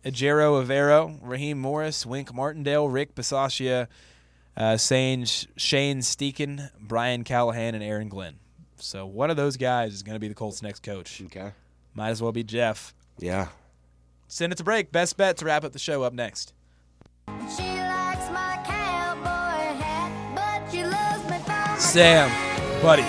Ejiro 0.05 0.65
Evero, 0.65 1.19
Raheem 1.23 1.59
Morris, 1.59 2.07
Wink 2.07 2.33
Martindale, 2.33 2.89
Rick 2.89 3.15
Bisaccia, 3.15 3.89
uh, 4.57 4.77
Shane 4.77 5.25
Shane 5.25 5.99
Steichen, 6.01 6.71
Brian 6.81 7.25
Callahan, 7.25 7.75
and 7.75 7.83
Aaron 7.83 8.09
Glenn. 8.09 8.37
So 8.77 9.07
one 9.07 9.31
of 9.31 9.37
those 9.37 9.57
guys 9.57 9.95
is 9.95 10.03
going 10.03 10.15
to 10.15 10.21
be 10.21 10.29
the 10.29 10.35
Colts' 10.35 10.63
next 10.63 10.83
coach. 10.83 11.23
Okay. 11.27 11.53
Might 11.95 12.11
as 12.11 12.21
well 12.23 12.33
be 12.33 12.45
Jeff. 12.45 12.95
Yeah. 13.19 13.49
Send 14.29 14.53
it 14.53 14.57
to 14.57 14.65
break. 14.65 14.91
Best 14.93 15.17
bet 15.17 15.37
to 15.39 15.45
wrap 15.45 15.65
up 15.65 15.73
the 15.73 15.79
show 15.79 16.03
up 16.03 16.13
next. 16.13 16.53
She 17.57 17.63
likes 17.63 18.29
my 18.31 18.61
cowboy 18.65 19.75
hat, 19.79 20.35
but 20.35 20.71
she 20.73 20.85
loves 20.85 21.25
me 21.31 21.39
for 21.39 21.81
Sam, 21.81 22.29
buddy. 22.83 23.03
my 23.03 23.09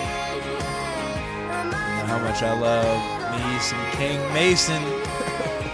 how 2.07 2.19
much 2.19 2.43
I 2.43 2.59
love 2.59 3.15
me 3.31 3.59
some 3.59 3.83
King 3.91 4.19
Mason 4.33 4.81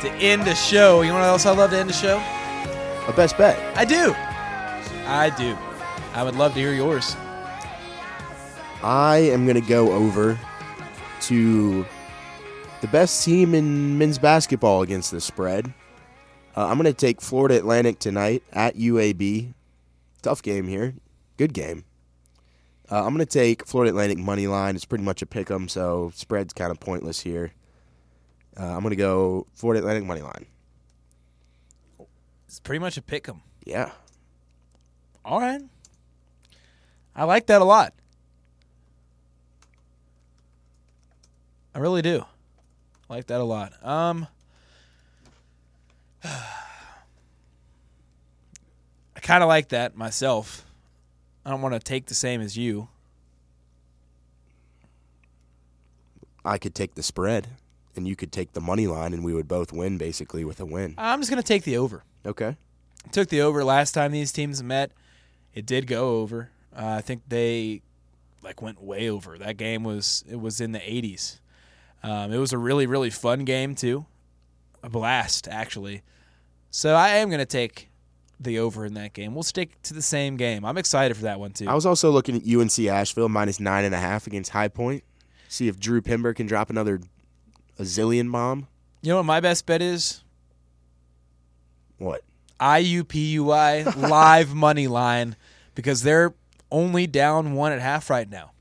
to 0.01 0.09
end 0.19 0.43
the 0.43 0.55
show. 0.55 1.01
You 1.01 1.09
know 1.09 1.15
what 1.15 1.25
else 1.25 1.45
I 1.45 1.51
love 1.51 1.71
to 1.71 1.77
end 1.77 1.89
the 1.89 1.93
show? 1.93 2.17
A 3.07 3.13
best 3.15 3.37
bet. 3.37 3.59
I 3.77 3.85
do. 3.85 4.13
I 5.07 5.29
do. 5.37 5.57
I 6.13 6.23
would 6.23 6.35
love 6.35 6.53
to 6.53 6.59
hear 6.59 6.73
yours. 6.73 7.15
I 8.83 9.17
am 9.17 9.45
going 9.45 9.61
to 9.61 9.67
go 9.67 9.91
over 9.91 10.39
to 11.21 11.85
the 12.81 12.87
best 12.87 13.23
team 13.23 13.53
in 13.53 13.97
men's 13.97 14.17
basketball 14.17 14.81
against 14.81 15.11
the 15.11 15.21
spread. 15.21 15.73
Uh, 16.57 16.67
I'm 16.67 16.77
going 16.77 16.91
to 16.91 16.93
take 16.93 17.21
Florida 17.21 17.57
Atlantic 17.57 17.99
tonight 17.99 18.43
at 18.51 18.75
UAB. 18.75 19.53
Tough 20.21 20.41
game 20.41 20.67
here. 20.67 20.95
Good 21.37 21.53
game. 21.53 21.85
Uh, 22.91 23.05
I'm 23.05 23.15
going 23.15 23.25
to 23.25 23.31
take 23.31 23.65
Florida 23.65 23.89
Atlantic 23.91 24.17
money 24.17 24.47
line. 24.47 24.75
It's 24.75 24.83
pretty 24.83 25.03
much 25.03 25.21
a 25.21 25.25
pick 25.25 25.49
'em, 25.49 25.69
so 25.69 26.11
spread's 26.13 26.53
kind 26.53 26.71
of 26.71 26.79
pointless 26.79 27.21
here. 27.21 27.53
Uh, 28.59 28.65
I'm 28.65 28.81
going 28.81 28.89
to 28.89 28.97
go 28.97 29.47
Florida 29.53 29.79
Atlantic 29.79 30.03
money 30.03 30.21
line. 30.21 30.45
It's 32.47 32.59
pretty 32.59 32.79
much 32.79 32.97
a 32.97 33.01
pick 33.01 33.29
'em. 33.29 33.41
Yeah. 33.65 33.91
All 35.23 35.39
right. 35.39 35.61
I 37.15 37.23
like 37.23 37.45
that 37.47 37.61
a 37.61 37.65
lot. 37.65 37.93
I 41.73 41.79
really 41.79 42.01
do. 42.01 42.25
I 43.11 43.15
like 43.15 43.27
that 43.27 43.41
a 43.41 43.43
lot. 43.43 43.73
Um 43.85 44.27
I 46.23 46.29
kind 49.21 49.43
of 49.43 49.49
like 49.49 49.69
that 49.69 49.97
myself. 49.97 50.65
I 51.45 51.49
don't 51.49 51.61
want 51.61 51.73
to 51.73 51.79
take 51.79 52.05
the 52.05 52.13
same 52.13 52.39
as 52.39 52.57
you. 52.57 52.87
I 56.45 56.57
could 56.57 56.73
take 56.73 56.95
the 56.95 57.03
spread, 57.03 57.49
and 57.95 58.07
you 58.07 58.15
could 58.15 58.31
take 58.31 58.53
the 58.53 58.61
money 58.61 58.87
line, 58.87 59.13
and 59.13 59.23
we 59.23 59.33
would 59.33 59.47
both 59.47 59.73
win 59.73 59.97
basically 59.97 60.43
with 60.45 60.59
a 60.59 60.65
win. 60.65 60.95
I'm 60.97 61.19
just 61.19 61.29
going 61.29 61.41
to 61.41 61.47
take 61.47 61.63
the 61.63 61.77
over. 61.77 62.03
Okay. 62.25 62.55
took 63.11 63.29
the 63.29 63.41
over 63.41 63.63
last 63.63 63.91
time 63.91 64.11
these 64.11 64.31
teams 64.31 64.63
met. 64.63 64.91
It 65.53 65.65
did 65.65 65.85
go 65.85 66.19
over. 66.21 66.49
Uh, 66.75 66.95
I 66.97 67.01
think 67.01 67.23
they 67.27 67.81
like 68.41 68.61
went 68.61 68.81
way 68.81 69.09
over. 69.09 69.37
That 69.37 69.57
game 69.57 69.83
was 69.83 70.23
it 70.29 70.39
was 70.39 70.61
in 70.61 70.71
the 70.71 70.79
80s. 70.79 71.40
Um, 72.03 72.31
it 72.33 72.37
was 72.37 72.51
a 72.53 72.57
really 72.57 72.87
really 72.87 73.09
fun 73.09 73.45
game 73.45 73.75
too, 73.75 74.05
a 74.83 74.89
blast 74.89 75.47
actually. 75.47 76.01
So 76.71 76.95
I 76.95 77.09
am 77.17 77.29
gonna 77.29 77.45
take 77.45 77.89
the 78.39 78.57
over 78.59 78.85
in 78.85 78.95
that 78.95 79.13
game. 79.13 79.35
We'll 79.35 79.43
stick 79.43 79.79
to 79.83 79.93
the 79.93 80.01
same 80.01 80.35
game. 80.35 80.65
I'm 80.65 80.77
excited 80.77 81.15
for 81.15 81.23
that 81.23 81.39
one 81.39 81.51
too. 81.51 81.67
I 81.69 81.75
was 81.75 81.85
also 81.85 82.09
looking 82.09 82.35
at 82.35 82.43
UNC 82.47 82.79
Asheville 82.87 83.29
minus 83.29 83.59
nine 83.59 83.85
and 83.85 83.93
a 83.93 83.99
half 83.99 84.25
against 84.25 84.49
High 84.51 84.67
Point. 84.67 85.03
See 85.47 85.67
if 85.67 85.79
Drew 85.79 86.01
Pember 86.01 86.33
can 86.33 86.47
drop 86.47 86.69
another 86.69 87.01
a 87.77 87.83
zillion 87.83 88.31
bomb. 88.31 88.67
you 89.01 89.09
know 89.09 89.17
what 89.17 89.25
my 89.25 89.39
best 89.39 89.65
bet 89.65 89.81
is? 89.81 90.23
What? 91.97 92.23
IUPUI 92.59 93.95
live 94.09 94.53
money 94.53 94.87
line 94.87 95.35
because 95.75 96.03
they're 96.03 96.33
only 96.71 97.05
down 97.07 97.53
one 97.53 97.71
at 97.71 97.81
half 97.81 98.09
right 98.09 98.29
now. 98.29 98.51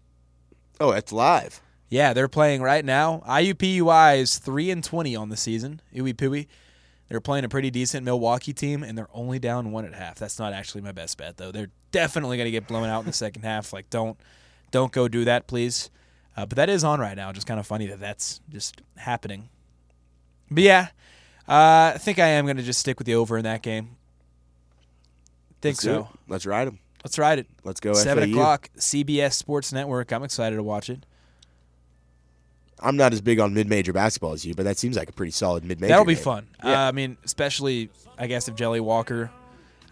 Oh, 0.81 0.91
it's 0.93 1.13
live. 1.13 1.61
Yeah, 1.91 2.13
they're 2.13 2.29
playing 2.29 2.63
right 2.63 2.85
now. 2.85 3.23
IUPUI 3.29 4.19
is 4.19 4.39
three 4.39 4.71
and 4.71 4.83
twenty 4.83 5.15
on 5.17 5.29
the 5.29 5.37
season. 5.37 5.83
Ooey 5.95 6.15
pooey. 6.15 6.47
They're 7.09 7.21
playing 7.21 7.45
a 7.45 7.49
pretty 7.49 7.73
decent 7.73 8.05
Milwaukee 8.05 8.53
team, 8.53 8.85
and 8.85 8.97
they're 8.97 9.09
only 9.13 9.41
down 9.41 9.73
one 9.73 9.85
at 9.85 9.95
half. 9.95 10.15
That's 10.15 10.39
not 10.39 10.53
actually 10.53 10.83
my 10.83 10.93
best 10.93 11.19
bet, 11.19 11.37
though. 11.37 11.51
They're 11.51 11.71
definitely 11.91 12.37
going 12.37 12.47
to 12.47 12.53
get 12.53 12.69
blown 12.69 12.89
out 12.89 13.01
in 13.01 13.07
the 13.07 13.13
second 13.13 13.43
half. 13.43 13.73
Like, 13.73 13.91
don't, 13.91 14.17
don't 14.71 14.93
go 14.93 15.09
do 15.09 15.25
that, 15.25 15.49
please. 15.49 15.91
Uh, 16.37 16.47
but 16.47 16.55
that 16.55 16.69
is 16.69 16.85
on 16.85 17.01
right 17.01 17.17
now. 17.17 17.33
Just 17.33 17.49
kind 17.49 17.59
of 17.59 17.67
funny 17.67 17.89
that 17.89 17.99
that's 17.99 18.41
just 18.49 18.81
happening. 18.97 19.49
But 20.53 20.63
yeah, 20.63 20.89
uh, 21.49 21.93
I 21.95 21.99
think 21.99 22.21
I 22.21 22.29
am 22.29 22.45
going 22.45 22.59
to 22.59 22.63
just 22.63 22.79
stick 22.79 23.01
with 23.01 23.07
the 23.07 23.17
over 23.17 23.37
in 23.37 23.43
that 23.43 23.63
game. 23.63 23.97
Think 25.61 25.75
Let's 25.75 25.83
so. 25.83 26.09
Let's 26.29 26.47
ride 26.47 26.69
them. 26.69 26.79
Let's 27.05 27.19
ride 27.19 27.41
it. 27.41 27.49
Let's 27.65 27.81
go. 27.81 27.93
Seven 27.93 28.25
FAU. 28.25 28.31
o'clock, 28.31 28.71
CBS 28.77 29.33
Sports 29.33 29.73
Network. 29.73 30.13
I'm 30.13 30.23
excited 30.23 30.55
to 30.55 30.63
watch 30.63 30.89
it. 30.89 31.05
I'm 32.83 32.97
not 32.97 33.13
as 33.13 33.21
big 33.21 33.41
on 33.41 33.55
mid-major 33.55 33.93
basketball 33.93 34.33
as 34.33 34.45
you, 34.45 34.55
but 34.55 34.65
that 34.65 34.79
seems 34.79 34.97
like 34.97 35.09
a 35.09 35.13
pretty 35.13 35.33
solid 35.33 35.65
mid-major. 35.65 35.89
That'll 35.89 36.05
be 36.05 36.15
game. 36.15 36.25
fun. 36.25 36.47
Yeah. 36.65 36.85
Uh, 36.85 36.89
I 36.89 36.93
mean, 36.93 37.17
especially 37.25 37.91
I 38.19 38.27
guess 38.27 38.49
if 38.49 38.55
Jelly 38.55 38.81
Walker. 38.81 39.31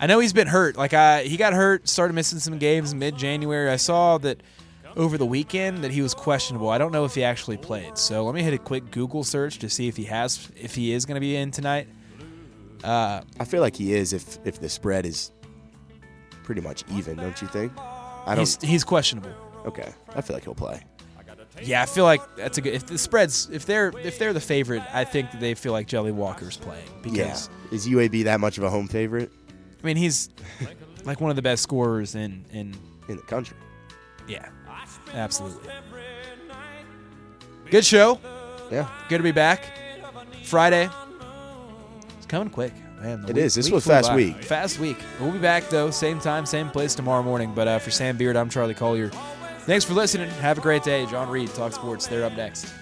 I 0.01 0.07
know 0.07 0.21
he's 0.21 0.33
been 0.33 0.47
hurt. 0.47 0.77
Like 0.77 0.95
I, 0.95 1.25
he 1.25 1.37
got 1.37 1.53
hurt, 1.55 1.89
started 1.89 2.15
missing 2.15 2.39
some 2.39 2.59
games 2.59 2.95
mid 2.95 3.17
January. 3.17 3.69
I 3.69 3.77
saw 3.77 4.19
that 4.19 4.43
over 4.97 5.19
the 5.19 5.27
weekend 5.27 5.79
that 5.79 5.91
he 5.91 6.03
was 6.03 6.15
questionable. 6.15 6.69
I 6.69 6.79
don't 6.79 6.93
know 6.93 7.05
if 7.05 7.15
he 7.15 7.25
actually 7.25 7.57
played. 7.57 7.99
So 7.99 8.25
let 8.25 8.35
me 8.35 8.43
hit 8.43 8.53
a 8.53 8.59
quick 8.59 8.91
Google 8.91 9.25
search 9.25 9.59
to 9.61 9.69
see 9.69 9.89
if 9.89 9.97
he 9.97 10.05
has, 10.05 10.49
if 10.57 10.75
he 10.75 10.93
is 10.93 11.05
going 11.05 11.17
to 11.17 11.21
be 11.21 11.37
in 11.37 11.51
tonight. 11.51 11.89
Uh, 12.85 13.23
I 13.41 13.45
feel 13.45 13.61
like 13.61 13.75
he 13.75 13.95
is 13.95 14.13
if 14.13 14.39
if 14.45 14.61
the 14.61 14.69
spread 14.69 15.05
is 15.05 15.33
pretty 16.45 16.61
much 16.61 16.85
even, 16.93 17.17
don't 17.17 17.41
you 17.43 17.49
think? 17.49 17.73
I 17.77 18.35
don't. 18.35 18.39
he's 18.39 18.61
he's 18.63 18.85
questionable. 18.85 19.33
okay, 19.67 19.93
I 20.15 20.21
feel 20.21 20.35
like 20.35 20.45
he'll 20.45 20.55
play. 20.55 20.81
Yeah, 21.63 21.83
I 21.83 21.87
feel 21.87 22.05
like 22.05 22.21
that's 22.37 22.59
a 22.59 22.61
good. 22.61 22.75
If 22.75 22.87
the 22.87 22.99
spreads, 22.99 23.49
if 23.51 23.67
they're 23.67 23.93
if 24.03 24.19
they're 24.19 24.33
the 24.33 24.41
favorite, 24.41 24.83
I 24.93 25.05
think 25.05 25.31
they 25.41 25.55
feel 25.55 25.73
like 25.73 25.87
Jelly 25.87 26.13
Walker's 26.13 26.57
playing 26.57 26.87
Yeah. 26.87 27.03
because 27.03 27.51
Is 27.73 27.87
UAB 27.89 28.25
that 28.25 28.41
much 28.41 28.59
of 28.59 28.65
a 28.65 28.71
home 28.71 28.89
favorite 28.89 29.31
I 29.83 29.87
mean 29.87 29.97
he's 29.97 30.29
like 31.05 31.21
one 31.21 31.31
of 31.31 31.37
the 31.37 31.43
best 31.43 31.63
scorers 31.63 32.15
in 32.15 32.45
in 32.53 32.75
in 33.09 33.17
the 33.17 33.23
country? 33.23 33.57
Yeah, 34.27 34.49
absolutely. 35.15 35.71
Good 37.71 37.85
show. 37.85 38.19
Yeah, 38.71 38.89
Good 39.09 39.19
to 39.19 39.23
be 39.23 39.33
back. 39.33 39.65
Friday. 40.45 40.89
It's 42.17 42.27
coming 42.27 42.51
quick, 42.51 42.73
man. 43.01 43.21
It 43.29 43.35
week- 43.35 43.37
is. 43.45 43.55
This 43.55 43.67
week 43.67 43.75
was 43.75 43.87
fast 43.87 44.09
by. 44.11 44.17
week. 44.17 44.43
Fast 44.43 44.79
week. 44.79 44.99
We'll 45.21 45.33
be 45.33 45.39
back 45.39 45.69
though, 45.71 45.91
same 45.91 46.21
time, 46.21 46.47
same 46.47 46.69
place 46.71 46.95
tomorrow 46.95 47.23
morning. 47.23 47.53
But 47.55 47.69
uh, 47.69 47.79
for 47.79 47.91
Sam 47.91 48.17
Beard, 48.17 48.37
I'm 48.37 48.49
Charlie 48.51 48.75
Collier. 48.75 49.11
Thanks 49.69 49.85
for 49.85 49.93
listening. 49.93 50.31
Have 50.41 50.57
a 50.57 50.63
great 50.63 50.83
day. 50.83 51.05
John 51.05 51.29
Reed, 51.29 51.51
Talk 51.51 51.75
Sports. 51.75 52.07
They're 52.07 52.25
up 52.25 52.33
next. 52.33 52.73